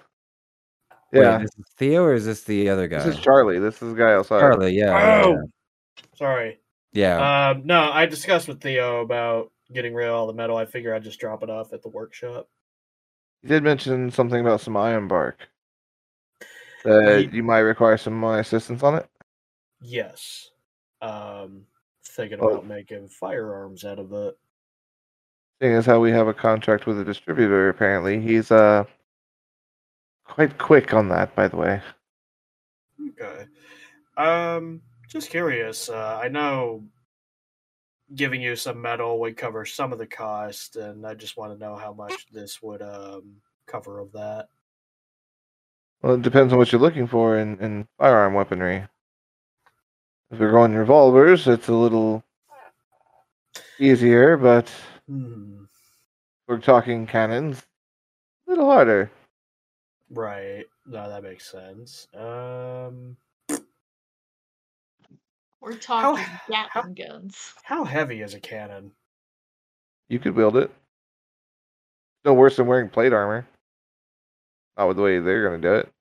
[1.13, 2.99] Wait, yeah, this is Theo or is this the other guy?
[3.05, 3.61] this is Charlie.
[3.61, 4.41] This is the guy outside.
[4.41, 4.75] Charlie.
[4.75, 4.87] Yeah.
[4.87, 5.43] yeah, Oh, yeah.
[6.15, 6.61] Sorry.
[6.93, 7.51] Yeah.
[7.51, 10.57] Um, no, I discussed with Theo about getting rid of all the metal.
[10.57, 12.49] I figure I'd just drop it off at the workshop.
[13.43, 15.49] You did mention something about some iron bark.
[16.85, 19.09] That He- you might require some of my assistance on it.
[19.81, 20.51] Yes.
[21.01, 21.66] Um,
[22.05, 22.49] thinking Oh.
[22.49, 24.37] about making firearms out of it.
[25.61, 28.85] Thing is how we have a contract with a distributor, apparently he's uh
[30.25, 31.35] quite quick on that.
[31.35, 31.83] By the way,
[33.11, 33.47] Okay.
[34.16, 35.89] Um, just curious.
[35.89, 36.85] Uh, I know
[38.15, 41.59] giving you some metal would cover some of the cost, and I just want to
[41.59, 43.37] know how much this would um
[43.67, 44.49] cover of that.
[46.03, 48.87] well, it depends on what you're looking for in, in firearm weaponry.
[50.31, 52.23] If we're going revolvers, it's a little
[53.79, 54.71] easier, but
[55.07, 55.65] Hmm.
[56.47, 57.67] we're talking cannons,
[58.47, 59.11] a little harder.
[60.11, 60.65] Right.
[60.87, 62.09] No, that makes sense.
[62.15, 63.17] Um,
[65.61, 66.41] We're talking how-
[66.75, 67.55] Gatling guns.
[67.65, 68.93] how heavy is a cannon?
[70.09, 70.71] You could wield it.
[72.25, 73.47] No worse than wearing plate armor.
[74.77, 75.93] Not with the way they're gonna do it.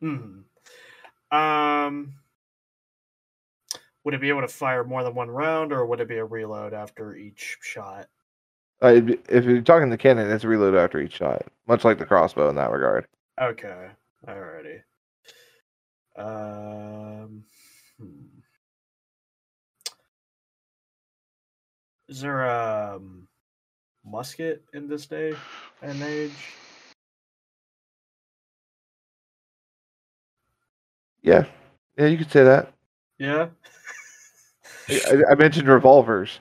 [0.00, 1.36] Hmm.
[1.36, 2.14] Um,
[4.04, 6.24] would it be able to fire more than one round, or would it be a
[6.24, 8.08] reload after each shot?
[8.80, 12.06] Uh, be- if you're talking the cannon, it's reload after each shot, much like the
[12.06, 13.06] crossbow in that regard.
[13.40, 13.90] Okay.
[14.26, 14.82] Alrighty.
[16.16, 17.44] Um.
[22.08, 23.26] Is there a um,
[24.04, 25.32] musket in this day
[25.82, 26.32] and age?
[31.22, 31.44] Yeah,
[31.98, 32.72] yeah, you could say that.
[33.18, 33.48] Yeah.
[34.88, 36.38] I, I mentioned revolvers.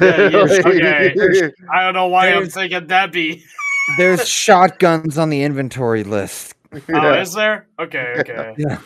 [0.00, 1.52] Yeah, yes, okay.
[1.72, 3.44] I don't know why I'm There's- thinking that'd be.
[3.98, 6.54] There's shotguns on the inventory list.
[6.74, 7.20] Oh, Yeah.
[7.20, 7.68] is there?
[7.78, 8.54] Okay, okay.
[8.58, 8.78] Yeah.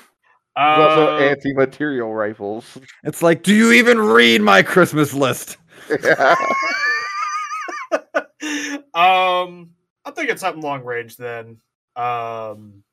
[0.56, 2.76] There's also Uh, anti-material rifles.
[3.04, 5.56] It's like, do you even read my Christmas list?
[8.94, 9.70] um,
[10.04, 11.60] I'm thinking something long range then.
[11.96, 12.84] Um,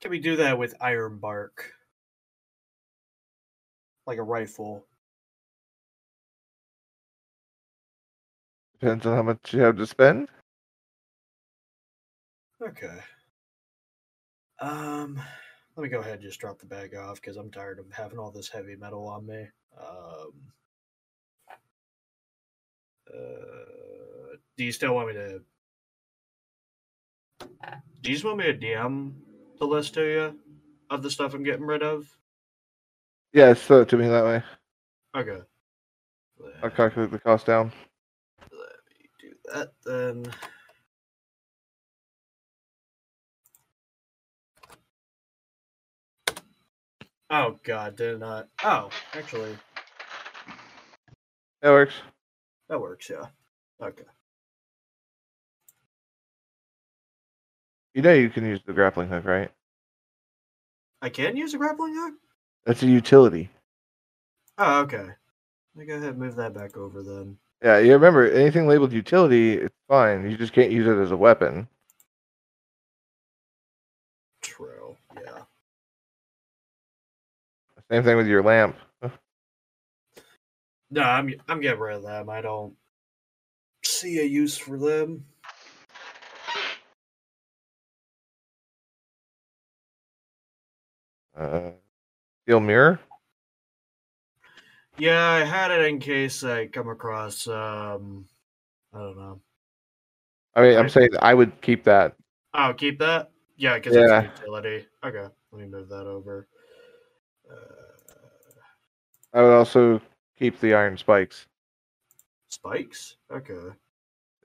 [0.00, 1.72] can we do that with iron bark?
[4.06, 4.86] Like a rifle.
[8.80, 10.28] Depends on how much you have to spend.
[12.62, 12.98] Okay.
[14.60, 15.20] Um,
[15.76, 18.18] let me go ahead and just drop the bag off because I'm tired of having
[18.18, 19.46] all this heavy metal on me.
[19.78, 20.32] Um,
[23.12, 25.40] uh, do you still want me to?
[28.02, 29.12] Do you just want me to DM
[29.58, 30.38] the list to you
[30.90, 32.08] of the stuff I'm getting rid of?
[33.32, 34.42] Yeah, throw it to me that way.
[35.16, 35.40] Okay.
[36.62, 37.72] I'll calculate the cost down.
[38.52, 40.32] let me do that then.
[47.30, 48.48] Oh god, did it not?
[48.62, 49.56] Oh, actually,
[51.60, 51.94] That works.
[52.68, 53.26] That works, yeah.
[53.80, 54.04] Okay.
[57.94, 59.50] You know you can use the grappling hook, right?
[61.00, 62.14] I can use a grappling hook?
[62.64, 63.50] That's a utility.
[64.58, 65.06] Oh, okay.
[65.78, 67.36] I go ahead and move that back over then.
[67.62, 70.28] Yeah, you remember anything labeled utility, it's fine.
[70.30, 71.68] You just can't use it as a weapon.
[74.42, 74.96] True.
[75.14, 75.42] Yeah.
[77.90, 78.76] Same thing with your lamp.
[80.90, 82.30] No, I'm I'm getting rid of them.
[82.30, 82.74] I don't
[83.84, 85.24] see a use for them.
[91.36, 91.70] Uh,
[92.44, 93.00] steel mirror.
[94.98, 98.26] Yeah, I had it in case I come across um
[98.94, 99.40] I don't know.
[100.54, 102.16] I mean, I'm saying I would keep that.
[102.54, 103.30] Oh, keep that?
[103.56, 104.20] Yeah, because Yeah.
[104.22, 104.86] it's utility.
[105.04, 106.48] Okay, let me move that over.
[107.50, 107.54] Uh,
[109.34, 110.00] I would also
[110.38, 111.46] keep the iron spikes.
[112.48, 113.16] spikes?
[113.32, 113.74] Okay.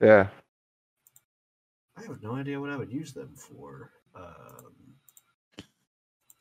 [0.00, 0.28] Yeah.
[1.96, 3.90] I have no idea what I would use them for.
[4.14, 4.72] Um,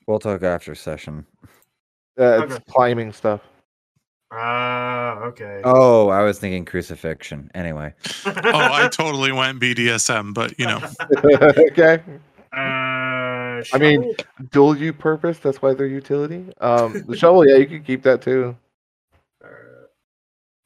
[0.08, 1.26] We'll talk after session.
[2.20, 3.40] Uh, it's climbing stuff.
[4.32, 5.62] ah, okay.
[5.64, 7.52] Oh, I was thinking crucifixion.
[7.54, 7.94] Anyway,
[8.26, 10.82] Oh, I totally went BDSM, but you know,
[11.72, 12.02] okay.
[12.52, 14.14] Uh, I mean-
[14.52, 15.38] Dual U purpose.
[15.40, 16.52] That's why they're utility.
[16.60, 17.48] Um, the shovel.
[17.48, 18.58] Yeah, you can keep that too.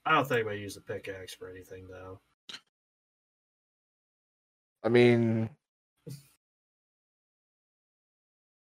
[0.05, 2.19] I don't think I use a pickaxe for anything though.
[4.83, 5.49] I mean,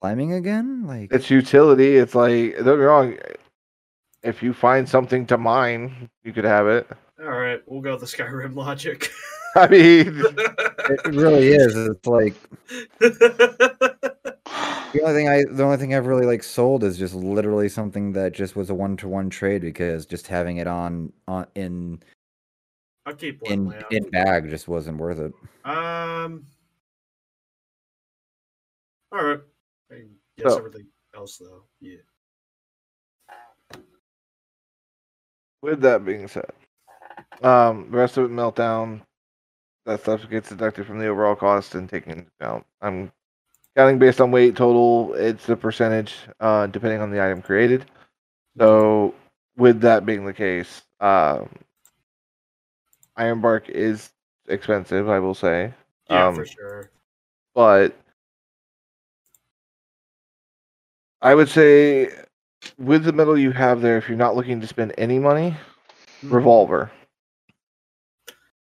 [0.01, 0.85] climbing again?
[0.85, 1.95] Like it's utility.
[1.95, 3.17] It's like don't get me wrong.
[4.21, 6.87] If you find something to mine, you could have it.
[7.21, 9.09] All right, we'll go with the Skyrim logic.
[9.55, 11.75] I mean, it really is.
[11.75, 12.35] It's like
[14.93, 18.13] the only thing I the only thing I've really like sold is just literally something
[18.13, 21.99] that just was a one to one trade because just having it on on in
[23.05, 23.85] I'll keep one in lamp.
[23.91, 25.33] in bag just wasn't worth it.
[25.65, 26.45] Um.
[29.11, 29.39] All right.
[29.91, 29.95] I
[30.37, 31.63] guess So- everything else though.
[31.81, 31.97] Yeah.
[35.61, 36.49] with that being said,
[37.41, 39.01] um, the rest of it meltdown.
[39.85, 42.65] That stuff gets deducted from the overall cost and taken into account.
[42.81, 43.11] I'm
[43.79, 45.13] counting based on weight total.
[45.13, 47.85] It's a percentage, uh, depending on the item created.
[48.57, 49.15] So,
[49.55, 51.47] with that being the case, um,
[53.15, 54.11] Iron Bark is
[54.49, 55.73] expensive, I will say.
[56.09, 56.91] Yeah, Um, for sure.
[57.55, 57.95] but
[61.21, 62.09] I would say
[62.77, 65.55] with the metal you have there, if you're not looking to spend any money,
[66.21, 66.33] Mhm.
[66.33, 66.91] revolver.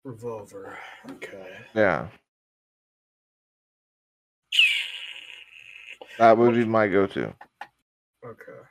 [0.03, 0.77] Revolver.
[1.09, 1.57] Okay.
[1.73, 2.09] Yeah.
[6.21, 7.33] That would be my go-to.
[8.23, 8.61] Okay.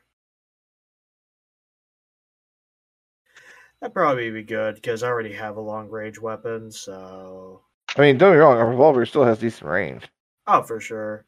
[3.80, 7.62] That'd probably be good because I already have a long range weapon, so
[7.96, 10.08] I mean, don't get me wrong, a revolver still has decent range.
[10.46, 11.24] oh for sure.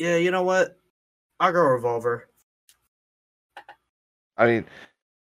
[0.00, 0.76] Yeah, you know what?
[1.38, 2.30] I'll go revolver.
[4.36, 4.64] I mean,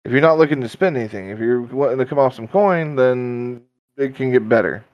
[0.04, 2.96] if you're not looking to spend anything, if you're wanting to come off some coin,
[2.96, 3.62] then
[3.96, 4.84] it can get better.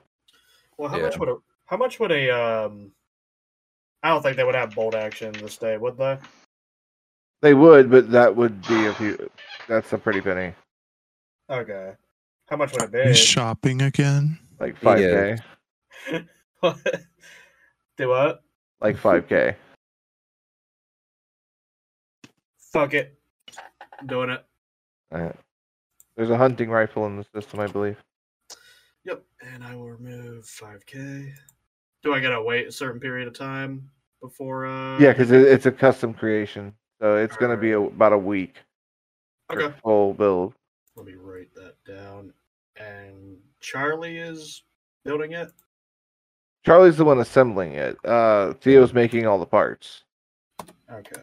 [0.77, 1.03] Well, how Yeah.
[1.05, 2.91] much would a how much would a um?
[4.03, 6.17] I don't think they would have bolt action this day, would they?
[7.41, 9.29] They would, but that would be a few.
[9.67, 10.53] That's a pretty penny,
[11.49, 11.93] Okay.
[12.49, 13.15] How much would it you be?
[13.15, 14.37] shopping again.
[14.59, 15.37] like five Yeah.
[16.09, 16.25] k,
[16.59, 16.77] What?
[17.97, 18.43] Do what?
[18.81, 19.55] like five k.
[22.73, 23.17] Fuck it.
[23.99, 24.45] I'm doing it.
[25.11, 25.31] Uh,
[26.15, 27.97] There's a hunting rifle in the system, I believe.
[29.03, 29.23] Yep.
[29.41, 31.33] And I will remove 5k.
[32.03, 33.89] Do I gotta wait a certain period of time
[34.21, 34.65] before?
[34.65, 38.13] uh Yeah, because it, it's a custom creation, so it's going to be a, about
[38.13, 38.55] a week
[39.51, 39.73] Okay.
[39.83, 40.53] full build.
[40.95, 42.33] Let me write that down.
[42.79, 44.63] And Charlie is
[45.05, 45.51] building it.
[46.65, 47.97] Charlie's the one assembling it.
[48.05, 50.03] Uh, Theo's making all the parts.
[50.91, 51.21] Okay.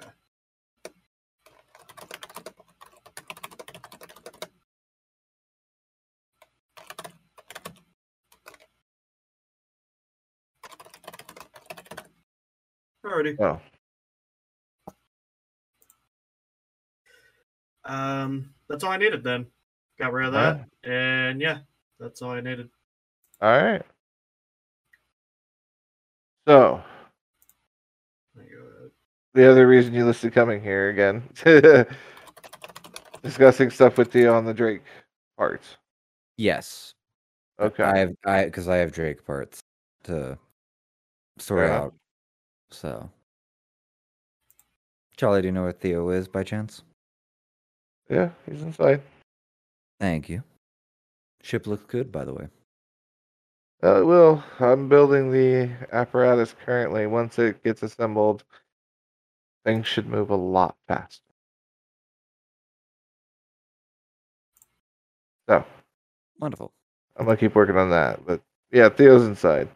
[13.19, 13.36] Alrighty.
[13.40, 13.61] Oh.
[17.85, 19.47] Um, that's all I needed then.
[19.99, 20.65] Got rid of Alright.
[20.82, 21.59] that, and yeah,
[21.99, 22.69] that's all I needed.
[23.40, 23.82] All right.
[26.47, 26.82] So
[28.36, 28.90] Let me go ahead.
[29.35, 31.23] the other reason you listed coming here again,
[33.23, 34.82] discussing stuff with Theo on the Drake
[35.36, 35.77] parts.
[36.36, 36.95] Yes,
[37.61, 37.82] Okay.
[37.82, 39.61] I have I because I have Drake parts
[40.05, 40.39] to
[41.39, 41.85] sort Fair enough.
[41.86, 41.95] out.
[42.70, 43.11] So,
[45.16, 46.82] Charlie, do you know where Theo is by chance?
[48.09, 49.03] Yeah, he's inside.
[50.01, 50.43] Thank you.
[51.43, 52.49] Ship looks good, by the way.
[53.82, 57.07] Uh, well, I'm building the apparatus currently.
[57.07, 58.45] Once it gets assembled,
[59.65, 61.23] things should move a lot faster.
[65.49, 65.65] So
[66.40, 66.73] Wonderful.
[67.16, 68.24] I'm gonna keep working on that.
[68.27, 69.69] But yeah, Theo's inside.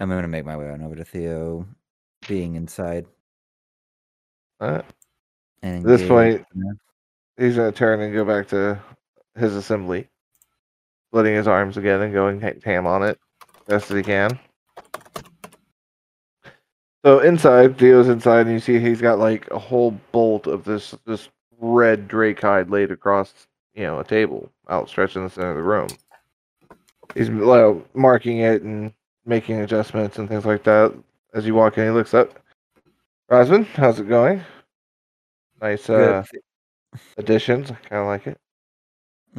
[0.00, 1.66] I'm gonna make my way on over to Theo,
[2.26, 3.06] being inside.
[4.58, 4.82] Uh,
[5.62, 6.78] And At this point- in
[7.36, 8.78] he's gonna turn and go back to
[9.34, 10.08] his assembly,
[11.08, 13.20] splitting his arms again and going ha- ham on it
[13.66, 14.38] best as he can.
[17.04, 20.94] So inside, Theo's inside, and you see he's got like a whole bolt of this
[21.04, 21.28] this
[21.58, 25.62] red drake hide laid across, you know, a table outstretched in the center of the
[25.62, 25.88] room.
[27.14, 28.94] He's like, marking it and
[29.30, 30.92] making adjustments and things like that.
[31.32, 32.38] As you walk in, he looks up.
[33.30, 34.42] Rosman, how's it going?
[35.62, 36.24] Nice uh,
[37.16, 37.70] additions.
[37.70, 38.36] I kind of like it.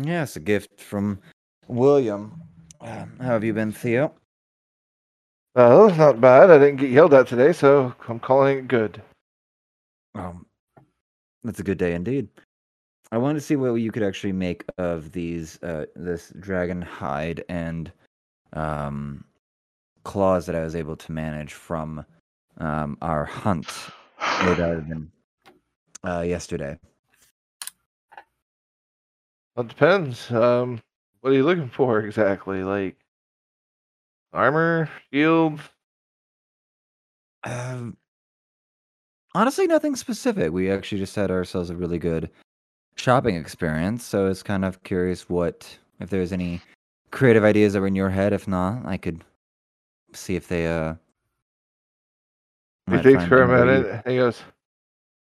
[0.01, 1.19] Yeah, it's a gift from
[1.67, 2.41] William.
[2.79, 4.13] Um, how have you been, Theo?
[5.55, 6.49] Well, it's not bad.
[6.49, 9.01] I didn't get yelled at today, so I'm calling it good.
[10.15, 10.45] Um,
[11.43, 12.29] that's a good day indeed.
[13.11, 17.43] I wanted to see what you could actually make of these, uh, this dragon hide
[17.49, 17.91] and
[18.53, 19.25] um,
[20.03, 22.05] claws that I was able to manage from
[22.57, 23.67] um, our hunt
[24.45, 25.11] with Ivan
[26.05, 26.77] uh, yesterday.
[29.55, 30.31] Well, it depends.
[30.31, 30.81] Um,
[31.21, 32.63] what are you looking for exactly?
[32.63, 32.97] Like
[34.33, 35.59] armor, shield?
[37.43, 37.97] Um,
[39.35, 40.51] honestly, nothing specific.
[40.51, 42.29] We actually just had ourselves a really good
[42.95, 46.61] shopping experience, so it's kind of curious what if there's any
[47.11, 48.33] creative ideas that were in your head.
[48.33, 49.23] If not, I could
[50.13, 50.95] see if they uh.
[52.89, 54.01] He thinks for a minute.
[54.05, 54.41] and He goes,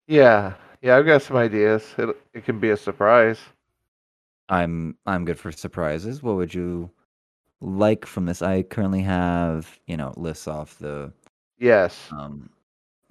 [0.07, 1.95] "Yeah, yeah, I've got some ideas.
[1.99, 3.39] It it can be a surprise."
[4.49, 6.23] I'm I'm good for surprises.
[6.23, 6.91] What would you
[7.61, 8.41] like from this?
[8.43, 11.13] I currently have you know lists off the
[11.59, 12.51] Yes, um.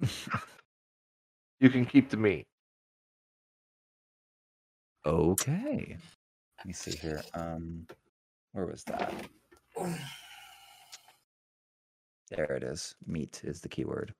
[1.60, 2.46] you can keep the meat.
[5.06, 5.96] Okay.
[6.58, 7.22] Let me see here.
[7.34, 7.86] Um,
[8.52, 9.12] where was that?
[12.30, 12.94] There it is.
[13.06, 14.14] Meat is the keyword.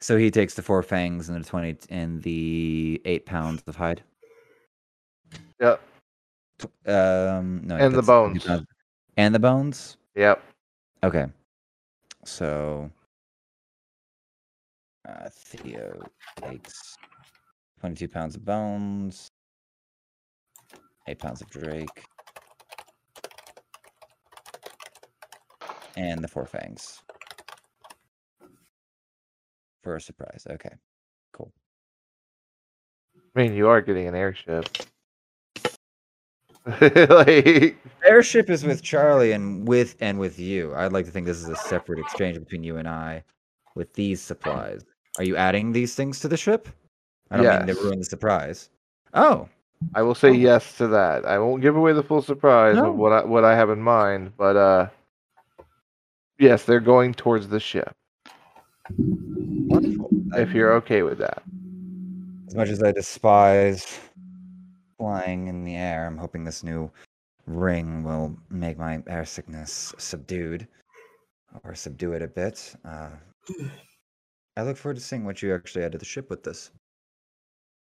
[0.00, 4.02] So he takes the four fangs and the twenty and the eight pounds of hide.
[5.60, 5.80] Yep,
[6.86, 8.46] Um, no, And the bones.
[9.16, 9.96] And the bones.
[10.14, 10.42] yep.
[11.02, 11.26] Okay.
[12.24, 12.90] So
[15.08, 16.02] uh, Theo
[16.40, 16.96] takes
[17.80, 19.28] 22 pounds of bones,
[21.06, 21.88] 8 pounds of Drake,
[25.96, 27.02] and the four fangs.
[29.84, 30.46] For a surprise.
[30.50, 30.74] Okay.
[31.34, 31.52] Cool.
[33.36, 34.66] I mean, you are getting an airship.
[36.80, 40.74] like, Airship is with Charlie and with and with you.
[40.74, 43.22] I'd like to think this is a separate exchange between you and I
[43.74, 44.86] with these supplies.
[45.18, 46.66] Are you adding these things to the ship?
[47.30, 48.70] I don't mean to ruin the surprise.
[49.12, 49.48] Oh,
[49.94, 51.26] I will say yes to that.
[51.26, 52.90] I won't give away the full surprise No.
[52.90, 54.88] of what I what I have in mind, but uh,
[56.38, 57.94] yes, they're going towards the ship.
[59.74, 60.08] Wonderful.
[60.34, 61.42] If you're okay with that.
[62.46, 63.98] As much as I despise
[64.98, 66.90] flying in the air, I'm hoping this new
[67.46, 70.66] ring will make my air sickness subdued
[71.62, 72.74] or subdue it a bit.
[72.84, 73.10] Uh,
[74.56, 76.70] I look forward to seeing what you actually add to the ship with this.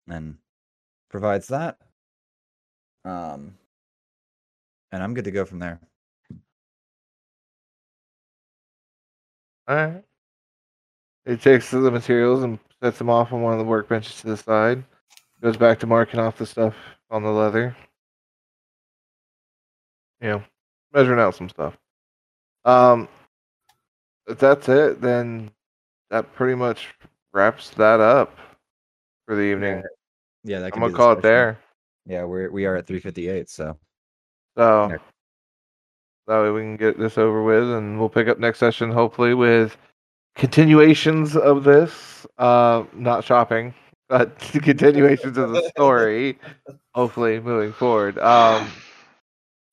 [0.07, 0.37] And
[1.09, 1.77] provides that.
[3.05, 3.55] Um,
[4.91, 5.79] and I'm good to go from there.
[9.67, 10.03] All right.
[11.25, 14.37] He takes the materials and sets them off on one of the workbenches to the
[14.37, 14.83] side.
[15.41, 16.75] Goes back to marking off the stuff
[17.09, 17.75] on the leather.
[20.19, 20.43] You know,
[20.93, 21.77] measuring out some stuff.
[22.65, 23.07] Um,
[24.27, 25.51] if that's it, then
[26.09, 26.89] that pretty much
[27.33, 28.37] wraps that up
[29.25, 29.83] for the evening.
[30.43, 31.59] Yeah, that I'm gonna call it there.
[32.05, 33.77] Yeah, we're we are at 358, so
[34.57, 34.97] So Yeah.
[36.27, 39.33] that way we can get this over with, and we'll pick up next session hopefully
[39.33, 39.77] with
[40.35, 42.25] continuations of this.
[42.37, 43.73] Uh, not shopping,
[44.09, 46.37] but continuations of the story.
[46.95, 48.17] Hopefully, moving forward.
[48.19, 48.67] Um,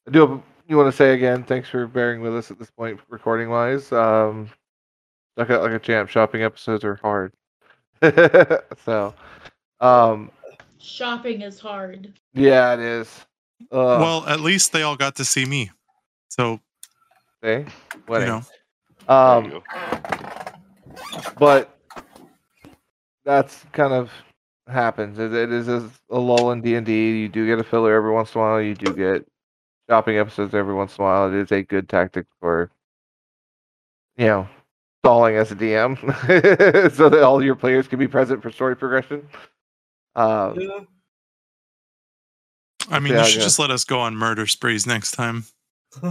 [0.07, 0.21] I do.
[0.27, 1.45] Have, you want to say again?
[1.45, 3.91] Thanks for bearing with us at this point, recording wise.
[3.93, 4.51] Um,
[5.37, 6.11] stuck out like a champ.
[6.11, 7.33] Shopping episodes are hard.
[8.85, 9.15] so,
[9.81, 10.31] um,
[10.79, 12.13] Shopping is hard.
[12.35, 13.25] yeah, it is.
[13.73, 15.71] Uh, well, at least they all got to see me.
[16.29, 16.61] So,
[17.43, 17.69] okay.
[17.95, 18.29] you Wedding.
[18.29, 18.43] know,
[19.09, 19.63] There Um, you go.
[21.39, 21.77] But
[23.25, 24.11] that's kind of
[24.67, 25.19] happens.
[25.19, 27.21] It, it is a, a lull in D and D.
[27.21, 28.61] You do get a filler every once in a while.
[28.61, 29.27] You do get
[29.89, 31.29] shopping episodes every once in a while.
[31.29, 32.71] It is a good tactic for,
[34.17, 34.49] you know,
[35.03, 35.97] stalling as a DM,
[36.93, 39.27] so that all your players can be present for story progression.
[40.17, 40.81] Um, Yeah.
[42.91, 43.45] I mean, Yeah, you should guess.
[43.45, 45.45] just let us go on murder sprees next time.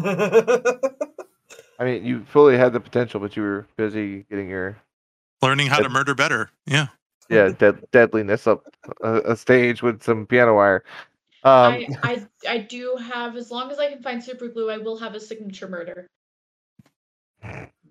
[1.80, 4.78] I mean, you fully had the potential, but you were busy getting your
[5.41, 6.49] Learning how to murder better.
[6.66, 6.88] Yeah.
[7.30, 8.64] yeah dead, deadliness up
[9.02, 10.84] a, a stage with some piano wire.
[11.44, 14.78] Um, I, I I do have as long as I can find super glue, I
[14.78, 16.08] will have a signature murder.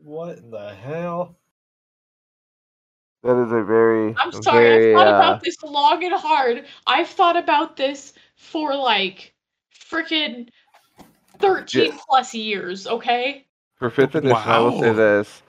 [0.02, 1.36] what in the hell?
[3.26, 6.64] that is a very I'm sorry, very, I've thought uh, about this long and hard.
[6.86, 9.34] I've thought about this for like
[9.74, 10.48] freaking
[11.38, 13.45] 13 plus years, okay?
[13.76, 15.42] For fifth edition, I will say this: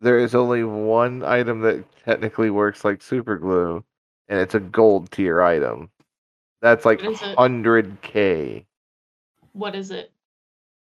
[0.00, 3.84] there is only one item that technically works like super glue,
[4.28, 5.90] and it's a gold tier item.
[6.62, 7.36] That's like What is it?
[7.36, 8.66] hundred k.
[9.52, 10.10] What is it?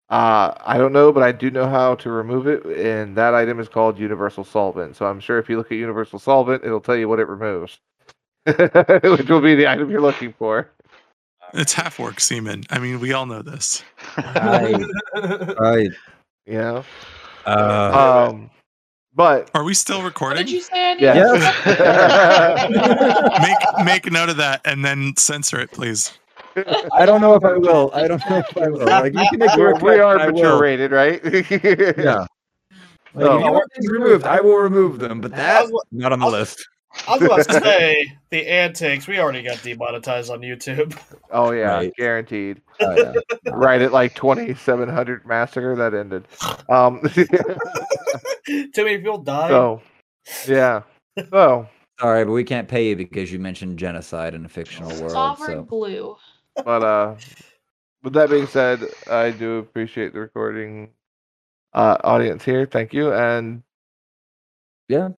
[0.08, 3.60] Uh, I don't know, but I do know how to remove it, and that item
[3.60, 4.96] is called Universal Solvent.
[4.96, 7.78] So I'm sure if you look at Universal Solvent, it'll tell you what it removes,
[8.44, 10.68] which will be the item you're looking for.
[11.54, 12.64] It's half work semen.
[12.70, 13.84] I mean, we all know this.
[14.16, 14.84] I,
[15.14, 15.88] I,
[16.46, 16.84] You know.
[17.46, 18.50] uh, Um,
[19.14, 20.38] but Are we still What recording?
[20.46, 20.92] did you say?
[20.92, 21.02] Annie?
[21.02, 22.68] yeah.
[23.42, 26.12] make make note of that and then censor it, please.
[26.92, 27.90] I don't know if I will.
[27.94, 28.84] I don't know if I will.
[28.86, 30.60] Like, you can make We're, your we are I mature will.
[30.60, 31.20] rated, right?
[31.24, 32.26] Yeah.
[33.12, 33.38] Like, Oh.
[33.38, 36.64] if you want things removed, I will remove them, but that's not on the list.
[37.08, 39.06] I was about to say the antics.
[39.06, 40.98] We already got demonetized on YouTube.
[41.30, 41.92] Oh yeah, Right.
[41.96, 42.60] guaranteed.
[42.80, 43.14] Oh, yeah.
[43.52, 46.26] right at like 2700 massacre that ended.
[46.68, 47.00] Um,
[48.46, 49.50] Too many people died.
[49.50, 49.80] so
[50.46, 50.82] yeah.
[51.30, 51.68] So,
[51.98, 55.36] Sorry, but we can't pay you because you mentioned genocide in a fictional world.
[55.38, 56.16] Sovereign So glue.
[56.64, 57.14] but uh,
[58.02, 60.90] with that being said, I do appreciate the recording
[61.72, 62.66] uh audience here.
[62.66, 63.62] Thank you, and
[64.88, 65.08] yeah,